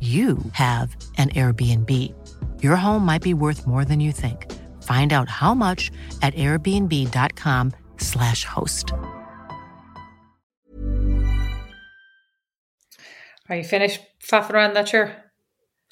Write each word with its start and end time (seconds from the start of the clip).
you 0.00 0.38
have 0.52 0.96
an 1.18 1.28
Airbnb. 1.30 2.14
Your 2.62 2.76
home 2.76 3.04
might 3.04 3.22
be 3.22 3.34
worth 3.34 3.66
more 3.66 3.84
than 3.84 4.00
you 4.00 4.12
think. 4.12 4.46
Find 4.82 5.12
out 5.12 5.28
how 5.28 5.52
much 5.52 5.90
at 6.22 6.32
airbnb.com/slash 6.34 8.44
host. 8.44 8.92
Are 13.50 13.56
you 13.56 13.64
finished 13.64 14.00
faffing 14.24 14.54
around 14.54 14.74
that 14.74 14.86
chair? 14.86 15.24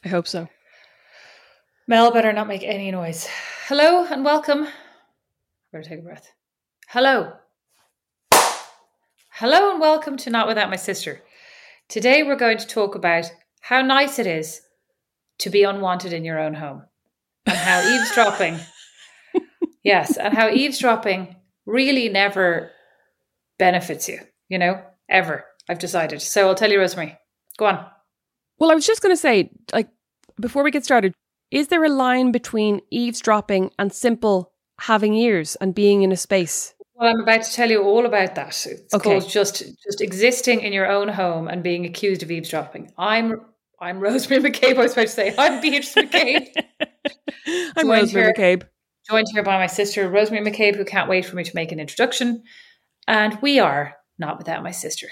I 0.05 0.09
hope 0.09 0.29
so. 0.29 0.47
Mel 1.89 2.13
better 2.13 2.33
not 2.33 2.47
make 2.47 2.63
any 2.63 2.93
noise. 2.93 3.27
Hello 3.67 4.05
and 4.05 4.25
welcome. 4.25 4.65
I 4.65 4.71
Better 5.73 5.89
take 5.89 5.99
a 5.99 6.03
breath. 6.03 6.31
Hello. 6.89 7.33
Hello 9.33 9.73
and 9.73 9.81
welcome 9.81 10.17
to 10.19 10.31
Not 10.31 10.47
Without 10.47 10.71
My 10.71 10.77
Sister. 10.77 11.21
Today 11.89 12.23
we're 12.23 12.37
going 12.37 12.59
to 12.59 12.67
talk 12.67 12.95
about 12.95 13.33
how 13.69 13.83
nice 13.83 14.19
it 14.19 14.27
is 14.27 14.63
to 15.37 15.51
be 15.51 15.63
unwanted 15.63 16.15
in 16.15 16.25
your 16.25 16.39
own 16.39 16.55
home 16.55 16.83
and 17.45 17.55
how 17.55 17.81
eavesdropping 17.95 18.59
yes 19.85 20.17
and 20.17 20.33
how 20.33 20.49
eavesdropping 20.49 21.37
really 21.67 22.09
never 22.09 22.71
benefits 23.59 24.09
you 24.09 24.19
you 24.49 24.57
know 24.57 24.83
ever 25.11 25.45
i've 25.69 25.79
decided 25.79 26.23
so 26.23 26.49
i'll 26.49 26.55
tell 26.55 26.71
you 26.73 26.79
rosemary 26.79 27.15
go 27.59 27.67
on 27.67 27.85
well 28.59 28.71
i 28.71 28.75
was 28.75 28.87
just 28.87 29.03
going 29.03 29.13
to 29.13 29.21
say 29.21 29.51
like 29.75 29.91
before 30.41 30.63
we 30.63 30.71
get 30.71 30.83
started 30.83 31.13
is 31.51 31.69
there 31.69 31.85
a 31.85 31.91
line 31.91 32.33
between 32.33 32.81
eavesdropping 32.91 33.71
and 33.79 33.93
simple 33.93 34.51
having 34.81 35.13
ears 35.13 35.57
and 35.57 35.75
being 35.75 36.01
in 36.03 36.11
a 36.11 36.17
space 36.17 36.75
well, 36.95 37.11
I'm 37.11 37.21
about 37.21 37.45
to 37.45 37.53
tell 37.53 37.71
you 37.71 37.85
all 37.85 38.07
about 38.07 38.35
that. 38.35 38.67
It's 38.67 38.93
okay. 38.93 39.21
called 39.21 39.29
just 39.29 39.63
just 39.85 40.01
existing 40.01 40.63
in 40.63 40.73
your 40.73 40.91
own 40.91 41.07
home 41.07 41.47
and 41.47 41.63
being 41.63 41.87
accused 41.87 42.25
of 42.25 42.31
eavesdropping. 42.33 42.91
I'm 42.99 43.41
I'm 43.81 44.01
Rosemary 44.01 44.43
Mac 44.43 44.55
Cabe. 44.55 44.77
I 44.77 44.83
was 44.83 44.93
about 44.93 45.03
to 45.03 45.09
say 45.09 45.35
I'm 45.39 45.61
Beatrice 45.61 45.95
Mac 45.95 46.11
Cabe. 46.11 46.49
I'm 47.77 47.89
Rosemary 47.89 48.09
here, 48.09 48.27
Mac 48.27 48.37
Cabe. 48.37 48.63
Joined 49.09 49.29
here 49.33 49.43
by 49.43 49.57
my 49.57 49.69
sister 49.69 50.09
Rosemary 50.09 50.45
Mac 50.45 50.55
Cabe, 50.55 50.77
who 50.77 50.85
can't 50.85 51.09
wait 51.09 51.25
for 51.25 51.37
me 51.37 51.45
to 51.45 51.55
make 51.55 51.71
an 51.71 51.79
introduction. 51.79 52.43
And 53.07 53.39
we 53.41 53.61
are 53.61 53.95
not 54.19 54.37
without 54.37 54.63
my 54.63 54.73
sister. 54.73 55.07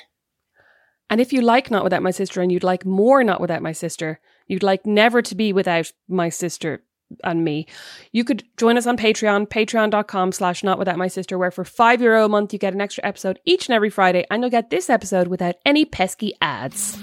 And 1.08 1.20
if 1.20 1.32
you 1.32 1.40
like 1.40 1.70
Not 1.70 1.84
Without 1.84 2.02
My 2.02 2.10
Sister 2.10 2.42
and 2.42 2.50
you'd 2.50 2.64
like 2.64 2.84
more 2.84 3.22
Not 3.22 3.40
Without 3.40 3.62
My 3.62 3.70
Sister, 3.70 4.18
you'd 4.48 4.64
like 4.64 4.84
never 4.84 5.22
to 5.22 5.36
be 5.36 5.52
without 5.52 5.92
my 6.08 6.28
sister, 6.28 6.82
and 7.22 7.44
me, 7.44 7.68
you 8.10 8.24
could 8.24 8.42
join 8.56 8.76
us 8.76 8.88
on 8.88 8.96
Patreon, 8.96 9.46
patreon.com 9.48 10.32
slash 10.32 10.64
not 10.64 10.80
without 10.80 10.98
my 10.98 11.06
sister, 11.06 11.38
where 11.38 11.52
for 11.52 11.64
five 11.64 12.02
euro 12.02 12.24
a 12.24 12.28
month 12.28 12.52
you 12.52 12.58
get 12.58 12.74
an 12.74 12.80
extra 12.80 13.06
episode 13.06 13.38
each 13.44 13.68
and 13.68 13.74
every 13.74 13.90
Friday, 13.90 14.26
and 14.30 14.42
you'll 14.42 14.50
get 14.50 14.70
this 14.70 14.90
episode 14.90 15.28
without 15.28 15.54
any 15.64 15.84
pesky 15.84 16.34
ads. 16.40 16.98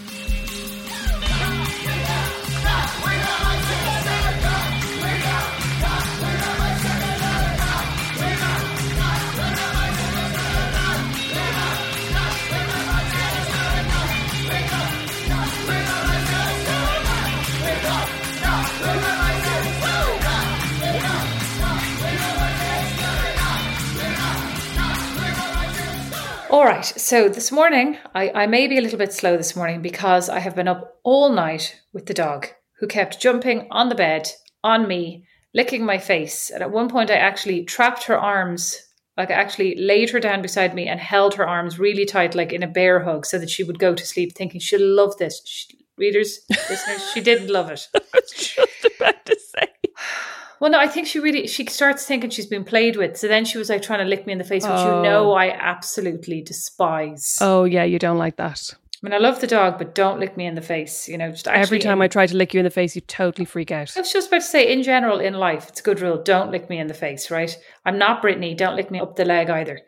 All 26.54 26.66
right. 26.66 26.86
So 26.86 27.30
this 27.30 27.52
morning, 27.52 27.98
I, 28.14 28.30
I 28.44 28.46
may 28.46 28.68
be 28.68 28.78
a 28.78 28.82
little 28.82 29.00
bit 29.00 29.12
slow 29.12 29.38
this 29.38 29.56
morning 29.56 29.82
because 29.82 30.30
I 30.30 30.38
have 30.38 30.56
been 30.56 30.68
up 30.68 31.00
all 31.02 31.32
night 31.32 31.82
with 31.94 32.06
the 32.06 32.14
dog 32.14 32.48
who 32.80 32.86
kept 32.86 33.20
jumping 33.20 33.68
on 33.72 33.90
the 33.90 33.96
bed, 33.96 34.30
on 34.64 34.88
me, 34.88 35.26
licking 35.56 35.84
my 35.84 35.98
face. 35.98 36.52
And 36.52 36.62
at 36.62 36.70
one 36.70 36.90
point, 36.90 37.10
I 37.10 37.16
actually 37.16 37.64
trapped 37.64 38.04
her 38.04 38.20
arms, 38.20 38.80
like 39.18 39.32
I 39.32 39.34
actually 39.34 39.74
laid 39.78 40.12
her 40.12 40.20
down 40.20 40.44
beside 40.44 40.76
me 40.76 40.88
and 40.88 41.00
held 41.00 41.34
her 41.34 41.48
arms 41.50 41.80
really 41.80 42.06
tight, 42.06 42.36
like 42.36 42.54
in 42.54 42.62
a 42.62 42.68
bear 42.68 43.04
hug, 43.04 43.26
so 43.26 43.40
that 43.40 43.50
she 43.50 43.64
would 43.64 43.80
go 43.80 43.96
to 43.96 44.06
sleep 44.06 44.36
thinking 44.36 44.62
she'll 44.62 44.96
love 44.96 45.18
this. 45.18 45.42
She, 45.46 45.80
readers, 45.98 46.42
listeners, 46.70 47.10
she 47.16 47.22
didn't 47.22 47.50
love 47.50 47.72
it. 47.72 47.88
I 47.96 48.00
was 48.14 48.30
just 48.30 48.86
about 48.96 49.26
to 49.26 49.40
say. 49.40 49.70
Well, 50.64 50.72
no, 50.72 50.80
I 50.80 50.88
think 50.88 51.08
she 51.08 51.20
really 51.20 51.46
she 51.46 51.66
starts 51.66 52.06
thinking 52.06 52.30
she's 52.30 52.46
been 52.46 52.64
played 52.64 52.96
with. 52.96 53.18
So 53.18 53.28
then 53.28 53.44
she 53.44 53.58
was 53.58 53.68
like 53.68 53.82
trying 53.82 54.00
to 54.00 54.06
lick 54.06 54.26
me 54.26 54.32
in 54.32 54.38
the 54.38 54.46
face, 54.46 54.64
which 54.64 54.72
oh. 54.72 54.96
you 54.96 55.04
know 55.04 55.32
oh. 55.32 55.34
I 55.34 55.50
absolutely 55.50 56.42
despise. 56.42 57.38
Oh 57.42 57.66
yeah, 57.66 57.84
you 57.84 58.00
don't 58.00 58.18
like 58.18 58.38
that. 58.38 58.74
I 58.74 58.98
mean, 59.02 59.12
I 59.14 59.18
love 59.18 59.42
the 59.42 59.48
dog, 59.48 59.78
but 59.78 59.94
don't 59.94 60.22
lick 60.22 60.38
me 60.38 60.46
in 60.46 60.56
the 60.56 60.62
face. 60.62 61.10
You 61.10 61.18
know, 61.18 61.32
just 61.32 61.50
every 61.50 61.80
time 61.80 61.98
in, 61.98 62.04
I 62.04 62.08
try 62.08 62.28
to 62.28 62.38
lick 62.38 62.54
you 62.54 62.62
in 62.62 62.64
the 62.64 62.70
face, 62.70 62.96
you 62.96 63.02
totally 63.02 63.44
freak 63.44 63.72
out. 63.72 63.92
I 63.98 64.00
was 64.00 64.14
just 64.14 64.30
about 64.30 64.40
to 64.40 64.48
say, 64.48 64.72
in 64.72 64.84
general, 64.84 65.20
in 65.20 65.34
life, 65.34 65.68
it's 65.68 65.82
a 65.82 65.84
good 65.84 66.00
rule: 66.00 66.24
don't 66.24 66.50
lick 66.50 66.70
me 66.70 66.80
in 66.80 66.88
the 66.88 66.94
face. 66.94 67.30
Right? 67.30 67.54
I'm 67.84 67.98
not 67.98 68.22
Brittany. 68.22 68.56
Don't 68.56 68.78
lick 68.78 68.90
me 68.90 69.02
up 69.02 69.18
the 69.18 69.26
leg 69.26 69.50
either. 69.50 69.82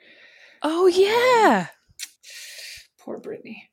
Oh 0.61 0.87
yeah. 0.87 1.67
Poor 2.99 3.17
Brittany 3.17 3.69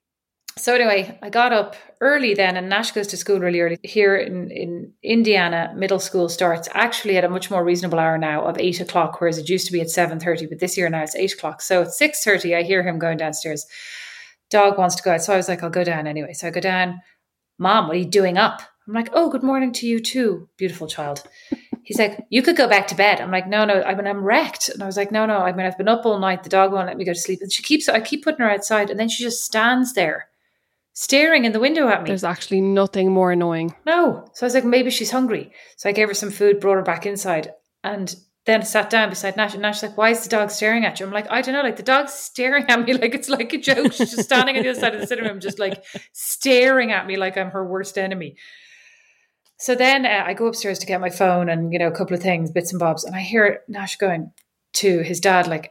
so 0.57 0.75
anyway, 0.75 1.19
I 1.23 1.31
got 1.31 1.53
up 1.53 1.77
early 2.01 2.35
then, 2.35 2.57
and 2.57 2.69
Nash 2.69 2.93
goes 2.93 3.07
to 3.09 3.17
school 3.17 3.41
really 3.41 3.61
early. 3.61 3.79
Here 3.83 4.17
in, 4.17 4.51
in 4.51 4.93
Indiana, 5.03 5.73
middle 5.77 5.99
school 5.99 6.29
starts 6.29 6.69
actually 6.73 7.17
at 7.17 7.25
a 7.25 7.29
much 7.29 7.51
more 7.51 7.65
reasonable 7.65 7.99
hour 7.99 8.19
now 8.19 8.45
of 8.45 8.59
eight 8.59 8.81
o'clock, 8.81 9.21
whereas 9.21 9.39
it 9.39 9.49
used 9.49 9.67
to 9.67 9.73
be 9.73 9.81
at 9.81 9.91
seven 9.91 10.21
thirty. 10.21 10.47
But 10.47 10.61
this 10.61 10.77
year 10.77 10.89
now 10.89 11.03
it's 11.03 11.17
eight 11.17 11.33
o'clock. 11.33 11.63
So 11.63 11.83
at 11.83 11.93
six 11.93 12.23
thirty, 12.23 12.55
I 12.55 12.63
hear 12.63 12.83
him 12.83 12.99
going 12.99 13.19
downstairs. 13.19 13.67
Dog 14.51 14.79
wants 14.79 14.97
to 14.97 15.03
go 15.03 15.13
out, 15.13 15.23
so 15.23 15.33
I 15.33 15.37
was 15.37 15.49
like, 15.49 15.63
I'll 15.63 15.71
go 15.71 15.85
down 15.85 16.07
anyway. 16.07 16.35
So 16.35 16.49
I 16.49 16.51
go 16.51 16.61
down. 16.61 17.01
Mom, 17.59 17.87
what 17.87 17.97
are 17.97 18.01
you 18.01 18.05
doing 18.05 18.37
up? 18.37 18.61
I'm 18.87 18.95
like, 18.95 19.11
oh, 19.13 19.31
good 19.31 19.43
morning 19.43 19.73
to 19.75 19.87
you 19.87 20.01
too, 20.01 20.49
beautiful 20.57 20.89
child. 20.89 21.23
He's 21.85 21.99
like, 21.99 22.19
you 22.31 22.43
could 22.43 22.57
go 22.57 22.69
back 22.69 22.89
to 22.89 22.95
bed. 22.95 23.21
I'm 23.21 23.31
like, 23.31 23.47
no, 23.47 23.65
no. 23.65 23.83
I 23.83 23.95
mean, 23.95 24.07
I'm 24.07 24.25
wrecked. 24.25 24.69
And 24.69 24.83
I 24.83 24.87
was 24.87 24.97
like, 24.97 25.13
no, 25.13 25.25
no. 25.27 25.39
I 25.39 25.53
mean, 25.53 25.67
I've 25.67 25.79
been 25.79 25.89
up 25.89 26.05
all 26.05 26.19
night. 26.19 26.43
The 26.43 26.49
dog 26.49 26.73
won't 26.73 26.87
let 26.87 26.97
me 26.97 27.05
go 27.05 27.13
to 27.13 27.19
sleep. 27.19 27.41
And 27.43 27.53
she 27.53 27.63
keeps, 27.63 27.89
I 27.89 28.01
keep 28.01 28.25
putting 28.25 28.41
her 28.41 28.51
outside, 28.51 28.91
and 28.91 28.99
then 28.99 29.09
she 29.09 29.23
just 29.23 29.45
stands 29.45 29.95
there 29.95 30.29
staring 30.93 31.45
in 31.45 31.53
the 31.53 31.61
window 31.61 31.89
at 31.89 32.03
me. 32.03 32.09
There's 32.09 32.25
actually 32.25 32.61
nothing 32.61 33.13
more 33.13 33.33
annoying. 33.33 33.75
No. 33.87 34.25
So 34.35 34.45
I 34.45 34.47
was 34.47 34.55
like, 34.55 34.65
maybe 34.65 34.91
she's 34.91 35.11
hungry. 35.11 35.53
So 35.77 35.89
I 35.89 35.93
gave 35.93 36.09
her 36.09 36.15
some 36.15 36.31
food, 36.31 36.61
brought 36.61 36.77
her 36.77 36.83
back 36.83 37.07
inside, 37.07 37.53
and 37.83 38.15
then 38.45 38.63
sat 38.63 38.91
down 38.91 39.09
beside 39.09 39.37
Nash. 39.37 39.55
And 39.55 39.63
Nash's 39.63 39.83
like, 39.85 39.97
why 39.97 40.11
is 40.11 40.23
the 40.23 40.29
dog 40.29 40.51
staring 40.51 40.85
at 40.85 40.99
you? 40.99 41.07
I'm 41.07 41.13
like, 41.13 41.31
I 41.31 41.43
don't 41.43 41.55
know. 41.55 41.63
Like 41.63 41.77
the 41.77 41.83
dog's 41.83 42.13
staring 42.13 42.65
at 42.69 42.85
me 42.85 42.93
like 42.99 43.15
it's 43.15 43.29
like 43.29 43.53
a 43.53 43.59
joke. 43.59 43.93
She's 43.93 44.11
just 44.11 44.25
standing 44.25 44.57
on 44.57 44.63
the 44.63 44.71
other 44.71 44.81
side 44.81 44.95
of 44.95 45.01
the 45.01 45.07
sitting 45.07 45.25
room, 45.25 45.41
just 45.41 45.59
like 45.59 45.85
staring 46.13 46.93
at 46.93 47.07
me 47.07 47.17
like 47.17 47.37
I'm 47.37 47.51
her 47.51 47.67
worst 47.67 47.97
enemy. 47.97 48.37
So 49.59 49.77
then 49.77 50.05
uh, 50.05 50.25
I 50.27 50.35
go 50.35 50.47
upstairs 50.47 50.81
to 50.81 50.87
get 50.87 51.01
my 51.01 51.11
phone 51.11 51.49
and, 51.49 51.73
you 51.73 51.79
know, 51.79 51.87
a 51.87 51.93
couple 51.93 52.17
of 52.17 52.23
things, 52.23 52.51
bits 52.51 52.73
and 52.73 52.81
bobs. 52.81 53.05
And 53.05 53.15
I 53.15 53.21
hear 53.21 53.61
Nash 53.69 53.97
going 53.97 54.33
to 54.75 55.03
his 55.03 55.21
dad, 55.21 55.47
like, 55.47 55.71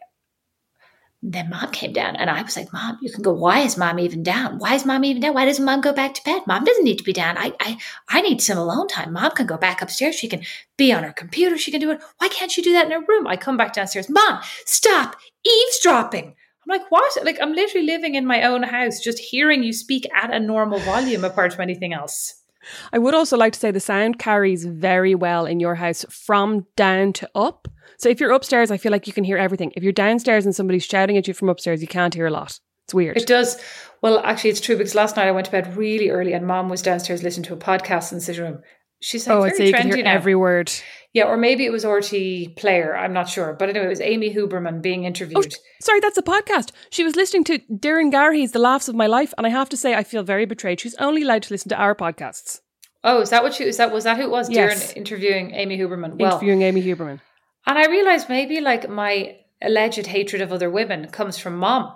then 1.23 1.49
mom 1.51 1.71
came 1.71 1.93
down 1.93 2.15
and 2.15 2.29
I 2.29 2.41
was 2.41 2.55
like, 2.55 2.73
Mom, 2.73 2.97
you 3.01 3.11
can 3.11 3.21
go, 3.21 3.31
why 3.31 3.59
is 3.59 3.77
mom 3.77 3.99
even 3.99 4.23
down? 4.23 4.57
Why 4.57 4.73
is 4.73 4.85
mom 4.85 5.05
even 5.05 5.21
down? 5.21 5.35
Why 5.35 5.45
doesn't 5.45 5.63
mom 5.63 5.81
go 5.81 5.93
back 5.93 6.15
to 6.15 6.23
bed? 6.23 6.41
Mom 6.47 6.63
doesn't 6.63 6.83
need 6.83 6.97
to 6.97 7.03
be 7.03 7.13
down. 7.13 7.37
I 7.37 7.53
I 7.59 7.77
I 8.09 8.21
need 8.21 8.41
some 8.41 8.57
alone 8.57 8.87
time. 8.87 9.13
Mom 9.13 9.31
can 9.31 9.45
go 9.45 9.57
back 9.57 9.81
upstairs. 9.81 10.15
She 10.15 10.27
can 10.27 10.41
be 10.77 10.91
on 10.91 11.03
her 11.03 11.13
computer. 11.13 11.57
She 11.57 11.69
can 11.69 11.79
do 11.79 11.91
it. 11.91 12.01
Why 12.17 12.27
can't 12.27 12.51
she 12.51 12.63
do 12.63 12.73
that 12.73 12.85
in 12.85 12.91
her 12.91 13.05
room? 13.07 13.27
I 13.27 13.37
come 13.37 13.55
back 13.55 13.73
downstairs. 13.73 14.09
Mom, 14.09 14.41
stop 14.65 15.15
eavesdropping. 15.45 16.25
I'm 16.25 16.79
like, 16.79 16.89
what? 16.89 17.23
Like 17.23 17.37
I'm 17.39 17.53
literally 17.53 17.85
living 17.85 18.15
in 18.15 18.25
my 18.25 18.41
own 18.43 18.63
house, 18.63 18.99
just 18.99 19.19
hearing 19.19 19.63
you 19.63 19.73
speak 19.73 20.07
at 20.15 20.33
a 20.33 20.39
normal 20.39 20.79
volume 20.79 21.23
apart 21.23 21.53
from 21.53 21.61
anything 21.61 21.93
else. 21.93 22.41
I 22.93 22.99
would 22.99 23.13
also 23.13 23.37
like 23.37 23.53
to 23.53 23.59
say 23.59 23.71
the 23.71 23.79
sound 23.79 24.19
carries 24.19 24.65
very 24.65 25.15
well 25.15 25.45
in 25.45 25.59
your 25.59 25.75
house 25.75 26.05
from 26.09 26.65
down 26.75 27.13
to 27.13 27.29
up. 27.35 27.67
So 28.01 28.09
if 28.09 28.19
you're 28.19 28.31
upstairs, 28.31 28.71
I 28.71 28.77
feel 28.77 28.91
like 28.91 29.05
you 29.05 29.13
can 29.13 29.23
hear 29.23 29.37
everything. 29.37 29.71
If 29.75 29.83
you're 29.83 29.91
downstairs 29.91 30.43
and 30.43 30.55
somebody's 30.55 30.83
shouting 30.83 31.17
at 31.17 31.27
you 31.27 31.35
from 31.35 31.49
upstairs, 31.49 31.83
you 31.83 31.87
can't 31.87 32.15
hear 32.15 32.25
a 32.25 32.31
lot. 32.31 32.59
It's 32.85 32.95
weird. 32.95 33.15
It 33.15 33.27
does. 33.27 33.61
Well, 34.01 34.19
actually, 34.25 34.49
it's 34.49 34.59
true 34.59 34.75
because 34.75 34.95
last 34.95 35.17
night 35.17 35.27
I 35.27 35.31
went 35.31 35.45
to 35.45 35.51
bed 35.51 35.77
really 35.77 36.09
early 36.09 36.33
and 36.33 36.47
mom 36.47 36.67
was 36.67 36.81
downstairs 36.81 37.21
listening 37.21 37.43
to 37.45 37.53
a 37.53 37.57
podcast 37.57 38.11
in 38.11 38.17
the 38.17 38.23
sitting 38.23 38.41
room. 38.41 38.61
She's 39.01 39.27
like, 39.27 39.37
oh, 39.37 39.43
I'd 39.43 39.55
say 39.55 39.67
you 39.67 39.73
can 39.73 39.85
hear 39.85 40.03
now. 40.03 40.13
every 40.13 40.33
word. 40.33 40.71
Yeah, 41.13 41.25
or 41.25 41.37
maybe 41.37 41.63
it 41.63 41.71
was 41.71 41.85
RTÉ 41.85 42.55
Player. 42.57 42.97
I'm 42.97 43.13
not 43.13 43.29
sure. 43.29 43.53
But 43.53 43.69
anyway, 43.69 43.85
it 43.85 43.89
was 43.89 44.01
Amy 44.01 44.33
Huberman 44.33 44.81
being 44.81 45.03
interviewed. 45.03 45.53
Oh, 45.53 45.57
sorry, 45.79 45.99
that's 45.99 46.17
a 46.17 46.23
podcast. 46.23 46.71
She 46.89 47.03
was 47.03 47.15
listening 47.15 47.43
to 47.43 47.59
Doireann 47.71 48.11
Garrihy's 48.11 48.51
The 48.51 48.57
Laughs 48.57 48.87
of 48.87 48.95
My 48.95 49.05
Life. 49.05 49.31
And 49.37 49.45
I 49.45 49.51
have 49.51 49.69
to 49.69 49.77
say, 49.77 49.93
I 49.93 50.03
feel 50.03 50.23
very 50.23 50.45
betrayed. 50.45 50.79
She's 50.79 50.95
only 50.95 51.21
allowed 51.21 51.43
to 51.43 51.53
listen 51.53 51.69
to 51.69 51.77
our 51.77 51.93
podcasts. 51.93 52.61
Oh, 53.03 53.21
is 53.21 53.29
that 53.29 53.43
what 53.43 53.53
she 53.53 53.63
is 53.65 53.77
that 53.77 53.91
was 53.91 54.05
that 54.05 54.17
who 54.17 54.23
it 54.23 54.31
was? 54.31 54.49
Yes. 54.49 54.93
Darren 54.93 54.97
interviewing 54.97 55.51
Amy 55.53 55.77
Huberman. 55.77 56.15
Well, 56.15 56.33
Interviewing 56.33 56.63
Amy 56.63 56.81
Huberman. 56.81 57.19
And 57.65 57.77
I 57.77 57.87
realized 57.87 58.29
maybe 58.29 58.59
like 58.59 58.89
my 58.89 59.37
alleged 59.61 60.07
hatred 60.07 60.41
of 60.41 60.51
other 60.51 60.69
women 60.69 61.07
comes 61.07 61.37
from 61.37 61.57
mom. 61.57 61.93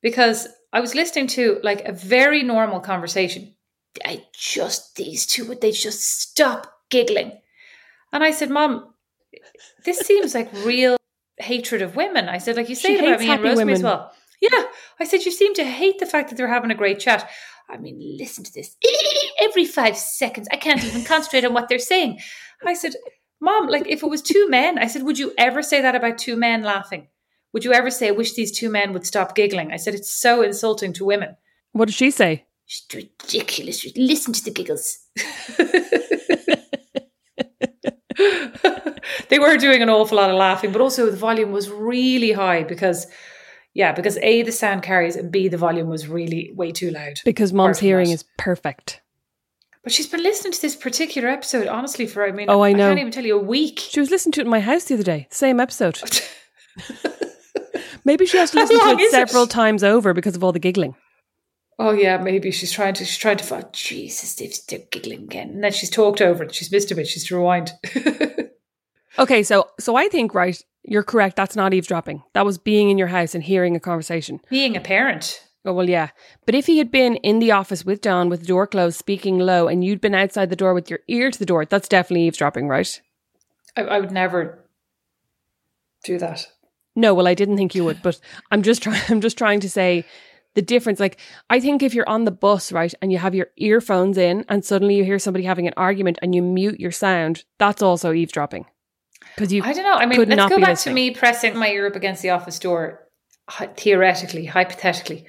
Because 0.00 0.48
I 0.72 0.80
was 0.80 0.94
listening 0.94 1.26
to 1.28 1.60
like 1.62 1.84
a 1.84 1.92
very 1.92 2.42
normal 2.42 2.80
conversation. 2.80 3.54
I 4.04 4.24
just, 4.32 4.96
these 4.96 5.26
two, 5.26 5.46
would 5.46 5.60
they 5.60 5.70
just 5.70 6.20
stop 6.20 6.72
giggling? 6.88 7.38
And 8.12 8.24
I 8.24 8.30
said, 8.30 8.50
Mom, 8.50 8.94
this 9.84 9.98
seems 9.98 10.34
like 10.34 10.50
real 10.64 10.96
hatred 11.38 11.82
of 11.82 11.94
women. 11.94 12.28
I 12.28 12.38
said, 12.38 12.56
like 12.56 12.68
you 12.68 12.74
say 12.74 12.98
about 12.98 13.20
me 13.20 13.30
and 13.30 13.42
Rosemary 13.42 13.74
as 13.74 13.82
well. 13.82 14.12
Yeah. 14.40 14.64
I 14.98 15.04
said, 15.04 15.24
you 15.24 15.30
seem 15.30 15.54
to 15.54 15.64
hate 15.64 15.98
the 15.98 16.06
fact 16.06 16.30
that 16.30 16.36
they're 16.36 16.48
having 16.48 16.70
a 16.70 16.74
great 16.76 17.00
chat. 17.00 17.28
I 17.68 17.76
mean, 17.76 18.16
listen 18.18 18.44
to 18.44 18.52
this. 18.52 18.76
Every 19.40 19.64
five 19.64 19.96
seconds, 19.96 20.48
I 20.50 20.56
can't 20.56 20.82
even 20.84 21.04
concentrate 21.04 21.44
on 21.44 21.54
what 21.54 21.68
they're 21.68 21.78
saying. 21.78 22.18
I 22.64 22.74
said, 22.74 22.94
Mom, 23.42 23.66
like 23.66 23.88
if 23.88 24.04
it 24.04 24.06
was 24.06 24.22
two 24.22 24.48
men, 24.48 24.78
I 24.78 24.86
said, 24.86 25.02
would 25.02 25.18
you 25.18 25.32
ever 25.36 25.62
say 25.62 25.82
that 25.82 25.96
about 25.96 26.16
two 26.16 26.36
men 26.36 26.62
laughing? 26.62 27.08
Would 27.52 27.64
you 27.64 27.72
ever 27.72 27.90
say, 27.90 28.06
I 28.06 28.12
wish 28.12 28.34
these 28.34 28.56
two 28.56 28.70
men 28.70 28.92
would 28.92 29.04
stop 29.04 29.34
giggling? 29.34 29.72
I 29.72 29.76
said, 29.76 29.96
it's 29.96 30.12
so 30.12 30.42
insulting 30.42 30.92
to 30.94 31.04
women. 31.04 31.36
What 31.72 31.86
did 31.86 31.96
she 31.96 32.12
say? 32.12 32.46
It's 32.68 32.86
ridiculous. 32.94 33.84
Listen 33.96 34.32
to 34.32 34.44
the 34.44 34.52
giggles. 34.52 34.96
they 39.28 39.40
were 39.40 39.56
doing 39.56 39.82
an 39.82 39.90
awful 39.90 40.18
lot 40.18 40.30
of 40.30 40.36
laughing, 40.36 40.70
but 40.70 40.80
also 40.80 41.10
the 41.10 41.16
volume 41.16 41.50
was 41.50 41.68
really 41.68 42.30
high 42.30 42.62
because, 42.62 43.08
yeah, 43.74 43.90
because 43.90 44.18
A, 44.18 44.42
the 44.42 44.52
sound 44.52 44.84
carries, 44.84 45.16
and 45.16 45.32
B, 45.32 45.48
the 45.48 45.58
volume 45.58 45.88
was 45.88 46.06
really 46.06 46.52
way 46.54 46.70
too 46.70 46.92
loud. 46.92 47.20
Because 47.24 47.52
mom's 47.52 47.80
hearing 47.80 48.06
that. 48.10 48.14
is 48.14 48.24
perfect. 48.38 49.01
But 49.82 49.92
she's 49.92 50.06
been 50.06 50.22
listening 50.22 50.52
to 50.52 50.62
this 50.62 50.76
particular 50.76 51.28
episode, 51.28 51.66
honestly, 51.66 52.06
for, 52.06 52.24
I 52.24 52.30
mean, 52.30 52.48
Oh, 52.48 52.62
I 52.62 52.72
know. 52.72 52.88
can't 52.88 53.00
even 53.00 53.10
tell 53.12 53.24
you 53.26 53.36
a 53.38 53.42
week. 53.42 53.80
She 53.80 53.98
was 54.00 54.10
listening 54.10 54.32
to 54.32 54.40
it 54.40 54.44
in 54.44 54.50
my 54.50 54.60
house 54.60 54.84
the 54.84 54.94
other 54.94 55.02
day. 55.02 55.26
Same 55.30 55.58
episode. 55.58 56.00
Maybe 58.04 58.26
she 58.26 58.36
has 58.38 58.50
to 58.52 58.58
listen 58.58 58.78
to 58.80 58.86
it 58.90 59.00
is 59.00 59.12
it? 59.14 59.28
several 59.28 59.46
times 59.46 59.84
over 59.84 60.12
because 60.14 60.34
of 60.36 60.42
all 60.42 60.52
the 60.52 60.58
giggling. 60.58 60.96
Oh 61.78 61.92
yeah, 61.92 62.18
maybe 62.18 62.50
she's 62.50 62.70
trying 62.70 62.94
to 62.94 63.04
she's 63.04 63.16
trying 63.18 63.38
to 63.38 63.44
find 63.44 63.64
Jesus, 63.72 64.34
they've, 64.34 64.54
they're 64.68 64.80
giggling 64.90 65.22
again. 65.24 65.50
And 65.50 65.64
then 65.64 65.72
she's 65.72 65.88
talked 65.90 66.20
over 66.20 66.44
it. 66.44 66.54
She's 66.54 66.70
missed 66.70 66.90
a 66.90 66.94
bit. 66.94 67.06
She's 67.06 67.26
to 67.26 67.36
rewind. 67.36 67.72
Okay, 69.18 69.42
so 69.42 69.68
so 69.78 69.94
I 69.94 70.08
think 70.08 70.34
right, 70.34 70.58
you're 70.84 71.02
correct. 71.02 71.36
That's 71.36 71.54
not 71.54 71.74
eavesdropping. 71.74 72.22
That 72.32 72.46
was 72.46 72.56
being 72.56 72.88
in 72.88 72.96
your 72.96 73.08
house 73.08 73.34
and 73.34 73.44
hearing 73.44 73.76
a 73.76 73.80
conversation. 73.80 74.40
Being 74.48 74.74
a 74.74 74.80
parent. 74.80 75.46
Oh 75.64 75.72
well, 75.72 75.88
yeah. 75.88 76.10
But 76.44 76.54
if 76.54 76.66
he 76.66 76.78
had 76.78 76.90
been 76.90 77.16
in 77.16 77.38
the 77.38 77.52
office 77.52 77.84
with 77.84 78.02
John 78.02 78.28
with 78.28 78.40
the 78.40 78.46
door 78.46 78.66
closed, 78.66 78.98
speaking 78.98 79.38
low, 79.38 79.68
and 79.68 79.84
you'd 79.84 80.00
been 80.00 80.14
outside 80.14 80.50
the 80.50 80.56
door 80.56 80.74
with 80.74 80.90
your 80.90 81.00
ear 81.06 81.30
to 81.30 81.38
the 81.38 81.46
door, 81.46 81.64
that's 81.64 81.88
definitely 81.88 82.26
eavesdropping, 82.26 82.66
right? 82.66 83.00
I, 83.76 83.82
I 83.82 84.00
would 84.00 84.10
never 84.10 84.64
do 86.04 86.18
that. 86.18 86.48
No, 86.96 87.14
well, 87.14 87.28
I 87.28 87.34
didn't 87.34 87.56
think 87.56 87.74
you 87.74 87.84
would, 87.84 88.02
but 88.02 88.20
I'm 88.50 88.62
just 88.62 88.82
trying. 88.82 89.00
I'm 89.08 89.20
just 89.20 89.38
trying 89.38 89.60
to 89.60 89.70
say 89.70 90.04
the 90.54 90.62
difference. 90.62 90.98
Like, 90.98 91.18
I 91.48 91.60
think 91.60 91.82
if 91.82 91.94
you're 91.94 92.08
on 92.08 92.24
the 92.24 92.32
bus, 92.32 92.72
right, 92.72 92.92
and 93.00 93.12
you 93.12 93.18
have 93.18 93.34
your 93.34 93.48
earphones 93.56 94.18
in, 94.18 94.44
and 94.48 94.64
suddenly 94.64 94.96
you 94.96 95.04
hear 95.04 95.20
somebody 95.20 95.44
having 95.44 95.68
an 95.68 95.74
argument, 95.76 96.18
and 96.22 96.34
you 96.34 96.42
mute 96.42 96.80
your 96.80 96.90
sound, 96.90 97.44
that's 97.58 97.82
also 97.82 98.12
eavesdropping. 98.12 98.66
Because 99.36 99.52
you, 99.52 99.62
I 99.62 99.72
don't 99.72 99.84
know. 99.84 99.94
I 99.94 100.06
mean, 100.06 100.18
let's 100.28 100.50
go 100.50 100.58
back 100.58 100.70
listening. 100.70 100.94
to 100.94 100.94
me 100.94 101.10
pressing 101.12 101.56
my 101.56 101.68
ear 101.68 101.86
up 101.86 101.94
against 101.94 102.20
the 102.20 102.30
office 102.30 102.58
door, 102.58 103.06
theoretically, 103.76 104.46
hypothetically. 104.46 105.24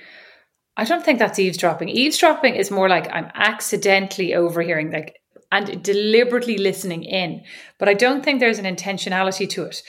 I 0.75 0.85
don't 0.85 1.05
think 1.05 1.19
that's 1.19 1.39
eavesdropping. 1.39 1.89
Eavesdropping 1.89 2.55
is 2.55 2.71
more 2.71 2.89
like 2.89 3.07
I'm 3.11 3.29
accidentally 3.35 4.33
overhearing, 4.33 4.91
like, 4.91 5.19
and 5.51 5.83
deliberately 5.83 6.57
listening 6.57 7.03
in. 7.03 7.43
But 7.77 7.89
I 7.89 7.93
don't 7.93 8.23
think 8.23 8.39
there's 8.39 8.59
an 8.59 8.75
intentionality 8.75 9.47
to 9.51 9.65
it. 9.65 9.83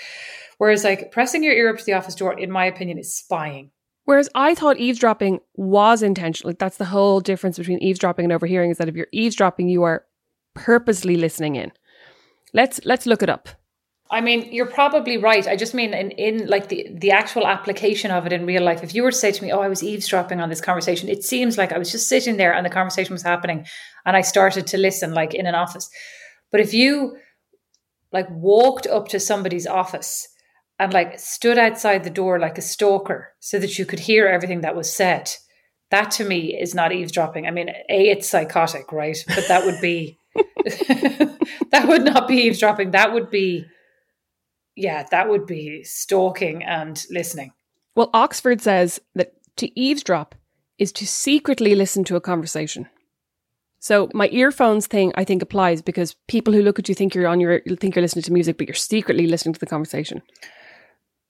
Whereas, 0.58 0.84
like, 0.84 1.10
pressing 1.10 1.42
your 1.42 1.54
ear 1.54 1.70
up 1.70 1.78
to 1.78 1.84
the 1.84 1.94
office 1.94 2.14
door, 2.14 2.38
in 2.38 2.50
my 2.50 2.66
opinion, 2.66 2.98
is 2.98 3.16
spying. 3.16 3.70
Whereas 4.04 4.28
I 4.34 4.54
thought 4.54 4.78
eavesdropping 4.78 5.40
was 5.54 6.02
intentional. 6.02 6.50
Like 6.50 6.58
that's 6.58 6.76
the 6.76 6.84
whole 6.84 7.20
difference 7.20 7.56
between 7.56 7.78
eavesdropping 7.78 8.24
and 8.24 8.32
overhearing 8.32 8.70
is 8.70 8.78
that 8.78 8.88
if 8.88 8.94
you're 8.94 9.06
eavesdropping, 9.12 9.68
you 9.68 9.82
are 9.82 10.04
purposely 10.54 11.16
listening 11.16 11.56
in. 11.56 11.72
Let's 12.52 12.80
let's 12.84 13.06
look 13.06 13.22
it 13.22 13.30
up. 13.30 13.48
I 14.14 14.20
mean, 14.20 14.52
you're 14.52 14.66
probably 14.66 15.16
right. 15.16 15.46
I 15.48 15.56
just 15.56 15.74
mean 15.74 15.92
in, 15.92 16.12
in 16.12 16.46
like 16.46 16.68
the, 16.68 16.86
the 16.92 17.10
actual 17.10 17.48
application 17.48 18.12
of 18.12 18.26
it 18.26 18.32
in 18.32 18.46
real 18.46 18.62
life. 18.62 18.84
If 18.84 18.94
you 18.94 19.02
were 19.02 19.10
to 19.10 19.16
say 19.16 19.32
to 19.32 19.42
me, 19.42 19.50
Oh, 19.50 19.58
I 19.58 19.68
was 19.68 19.82
eavesdropping 19.82 20.40
on 20.40 20.48
this 20.48 20.60
conversation, 20.60 21.08
it 21.08 21.24
seems 21.24 21.58
like 21.58 21.72
I 21.72 21.78
was 21.78 21.90
just 21.90 22.08
sitting 22.08 22.36
there 22.36 22.54
and 22.54 22.64
the 22.64 22.70
conversation 22.70 23.12
was 23.12 23.24
happening 23.24 23.66
and 24.06 24.16
I 24.16 24.20
started 24.20 24.68
to 24.68 24.78
listen 24.78 25.14
like 25.14 25.34
in 25.34 25.46
an 25.46 25.56
office. 25.56 25.90
But 26.52 26.60
if 26.60 26.72
you 26.72 27.16
like 28.12 28.28
walked 28.30 28.86
up 28.86 29.08
to 29.08 29.18
somebody's 29.18 29.66
office 29.66 30.28
and 30.78 30.92
like 30.92 31.18
stood 31.18 31.58
outside 31.58 32.04
the 32.04 32.10
door 32.10 32.38
like 32.38 32.56
a 32.56 32.62
stalker 32.62 33.32
so 33.40 33.58
that 33.58 33.80
you 33.80 33.84
could 33.84 33.98
hear 33.98 34.28
everything 34.28 34.60
that 34.60 34.76
was 34.76 34.92
said, 34.92 35.32
that 35.90 36.12
to 36.12 36.24
me 36.24 36.56
is 36.56 36.72
not 36.72 36.92
eavesdropping. 36.92 37.48
I 37.48 37.50
mean, 37.50 37.68
A, 37.68 38.10
it's 38.10 38.28
psychotic, 38.28 38.92
right? 38.92 39.18
But 39.26 39.48
that 39.48 39.64
would 39.64 39.80
be 39.80 40.18
that 41.72 41.86
would 41.88 42.04
not 42.04 42.28
be 42.28 42.42
eavesdropping. 42.42 42.92
That 42.92 43.12
would 43.12 43.28
be 43.28 43.66
yeah, 44.76 45.04
that 45.10 45.28
would 45.28 45.46
be 45.46 45.84
stalking 45.84 46.62
and 46.62 47.04
listening. 47.10 47.52
Well, 47.94 48.10
Oxford 48.12 48.60
says 48.60 49.00
that 49.14 49.34
to 49.56 49.80
eavesdrop 49.80 50.34
is 50.78 50.92
to 50.92 51.06
secretly 51.06 51.74
listen 51.74 52.04
to 52.04 52.16
a 52.16 52.20
conversation. 52.20 52.88
So 53.78 54.08
my 54.14 54.28
earphones 54.30 54.86
thing 54.86 55.12
I 55.14 55.24
think 55.24 55.42
applies 55.42 55.82
because 55.82 56.16
people 56.26 56.54
who 56.54 56.62
look 56.62 56.78
at 56.78 56.88
you 56.88 56.94
think 56.94 57.14
you're 57.14 57.28
on 57.28 57.38
your 57.38 57.60
think 57.78 57.94
you're 57.94 58.02
listening 58.02 58.22
to 58.22 58.32
music, 58.32 58.56
but 58.56 58.66
you're 58.66 58.74
secretly 58.74 59.26
listening 59.26 59.52
to 59.52 59.60
the 59.60 59.66
conversation. 59.66 60.22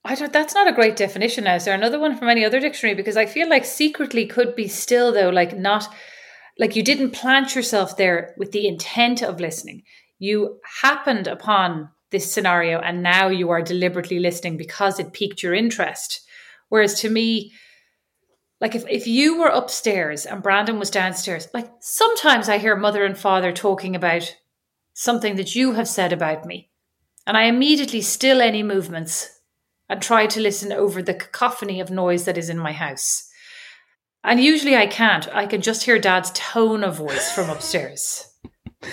I 0.05 0.15
don't 0.15 0.31
that's 0.31 0.53
not 0.53 0.67
a 0.67 0.73
great 0.73 0.95
definition 0.95 1.43
now. 1.43 1.55
Is 1.55 1.65
there 1.65 1.75
another 1.75 1.99
one 1.99 2.17
from 2.17 2.29
any 2.29 2.45
other 2.45 2.59
dictionary? 2.59 2.95
Because 2.95 3.17
I 3.17 3.25
feel 3.25 3.49
like 3.49 3.65
secretly 3.65 4.25
could 4.25 4.55
be 4.55 4.67
still 4.67 5.11
though, 5.11 5.29
like 5.29 5.57
not 5.57 5.93
like 6.57 6.75
you 6.75 6.83
didn't 6.83 7.11
plant 7.11 7.55
yourself 7.55 7.97
there 7.97 8.33
with 8.37 8.51
the 8.51 8.67
intent 8.67 9.21
of 9.21 9.41
listening. 9.41 9.83
You 10.17 10.59
happened 10.81 11.27
upon 11.27 11.89
this 12.15 12.31
scenario 12.31 12.79
and 12.79 13.03
now 13.03 13.27
you 13.27 13.49
are 13.49 13.61
deliberately 13.61 14.19
listening 14.19 14.55
because 14.55 14.99
it 14.99 15.11
piqued 15.11 15.43
your 15.43 15.53
interest. 15.53 16.21
Whereas 16.69 17.01
to 17.01 17.09
me, 17.09 17.51
like 18.61 18.73
if, 18.73 18.87
if 18.87 19.05
you 19.05 19.37
were 19.37 19.49
upstairs 19.49 20.25
and 20.25 20.41
Brandon 20.41 20.79
was 20.79 20.89
downstairs, 20.89 21.49
like 21.53 21.69
sometimes 21.81 22.47
I 22.47 22.57
hear 22.57 22.77
mother 22.77 23.03
and 23.03 23.17
father 23.17 23.51
talking 23.51 23.97
about 23.97 24.33
something 24.93 25.35
that 25.35 25.55
you 25.55 25.73
have 25.73 25.89
said 25.89 26.13
about 26.13 26.45
me. 26.45 26.69
And 27.27 27.35
I 27.35 27.43
immediately 27.43 27.99
still 27.99 28.41
any 28.41 28.63
movements 28.63 29.29
and 29.89 30.01
try 30.01 30.25
to 30.27 30.39
listen 30.39 30.71
over 30.71 31.01
the 31.01 31.13
cacophony 31.13 31.81
of 31.81 31.91
noise 31.91 32.23
that 32.23 32.37
is 32.37 32.49
in 32.49 32.57
my 32.57 32.71
house. 32.71 33.29
And 34.23 34.39
usually 34.39 34.77
I 34.77 34.87
can't. 34.87 35.27
I 35.35 35.47
can 35.47 35.61
just 35.61 35.83
hear 35.83 35.99
dad's 35.99 36.31
tone 36.33 36.85
of 36.85 36.95
voice 36.95 37.29
from 37.33 37.49
upstairs. 37.49 38.25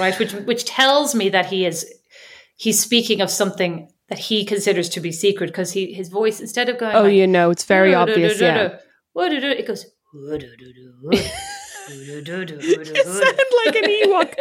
Right? 0.00 0.18
Which 0.18 0.32
which 0.32 0.64
tells 0.64 1.14
me 1.14 1.28
that 1.28 1.46
he 1.46 1.66
is 1.66 1.86
he's 2.62 2.80
speaking 2.80 3.20
of 3.20 3.28
something 3.28 3.90
that 4.08 4.18
he 4.18 4.44
considers 4.44 4.88
to 4.88 5.00
be 5.00 5.10
secret 5.10 5.48
because 5.48 5.72
he 5.72 5.92
his 5.92 6.08
voice 6.08 6.40
instead 6.40 6.68
of 6.68 6.78
going 6.78 6.94
Oh, 6.94 7.02
like, 7.02 7.14
you 7.14 7.26
know, 7.26 7.50
it's 7.50 7.64
very 7.64 7.92
obvious. 7.94 8.40
Yeah. 8.40 8.76
it 9.14 9.66
goes 9.66 9.84
You 12.62 13.04
sound 13.04 13.38
like 13.66 13.76
an 13.76 13.84
Ewok. 13.84 14.34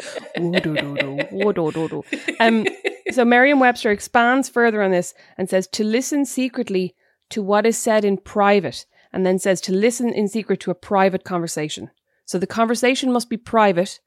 Um, 2.39 2.67
so 3.11 3.25
Merriam-Webster 3.25 3.89
expands 3.89 4.47
further 4.49 4.83
on 4.83 4.91
this 4.91 5.15
and 5.37 5.49
says 5.49 5.67
to 5.69 5.83
listen 5.83 6.25
secretly 6.25 6.95
to 7.31 7.41
what 7.41 7.65
is 7.65 7.77
said 7.77 8.05
in 8.05 8.17
private, 8.17 8.85
and 9.11 9.25
then 9.25 9.39
says 9.39 9.61
to 9.61 9.71
listen 9.71 10.09
in 10.09 10.27
secret 10.27 10.59
to 10.59 10.71
a 10.71 10.75
private 10.75 11.23
conversation. 11.23 11.89
So 12.25 12.37
the 12.37 12.47
conversation 12.47 13.11
must 13.11 13.29
be 13.29 13.37
private. 13.37 13.99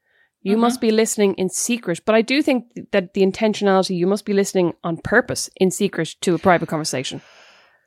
You 0.45 0.51
Mm-hmm. 0.51 0.61
must 0.61 0.79
be 0.79 0.91
listening 0.91 1.33
in 1.35 1.49
secret. 1.49 2.01
But 2.05 2.13
I 2.13 2.21
do 2.21 2.41
think 2.43 2.65
that 2.91 3.13
the 3.15 3.21
intentionality, 3.21 3.97
you 3.97 4.05
must 4.07 4.25
be 4.25 4.33
listening 4.33 4.73
on 4.83 4.97
purpose 4.97 5.49
in 5.57 5.71
secret 5.71 6.15
to 6.21 6.35
a 6.35 6.37
private 6.37 6.69
conversation. 6.69 7.21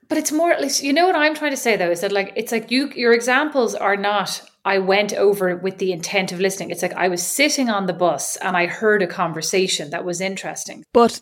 But 0.08 0.18
it's 0.18 0.32
more 0.32 0.50
at 0.50 0.60
least 0.60 0.82
you 0.82 0.92
know 0.92 1.06
what 1.06 1.14
I'm 1.16 1.34
trying 1.34 1.52
to 1.52 1.56
say 1.66 1.76
though 1.76 1.90
is 1.90 2.00
that 2.00 2.12
like 2.12 2.32
it's 2.34 2.50
like 2.50 2.70
you 2.70 2.90
your 2.96 3.12
examples 3.12 3.74
are 3.76 3.96
not 3.96 4.42
I 4.64 4.78
went 4.78 5.12
over 5.14 5.56
with 5.56 5.78
the 5.78 5.92
intent 5.92 6.32
of 6.32 6.40
listening. 6.40 6.70
It's 6.70 6.82
like 6.82 6.94
I 6.94 7.08
was 7.08 7.22
sitting 7.22 7.68
on 7.70 7.86
the 7.86 7.92
bus 7.92 8.36
and 8.36 8.56
I 8.56 8.66
heard 8.66 9.02
a 9.02 9.06
conversation 9.06 9.90
that 9.90 10.04
was 10.04 10.20
interesting. 10.20 10.82
But 10.92 11.20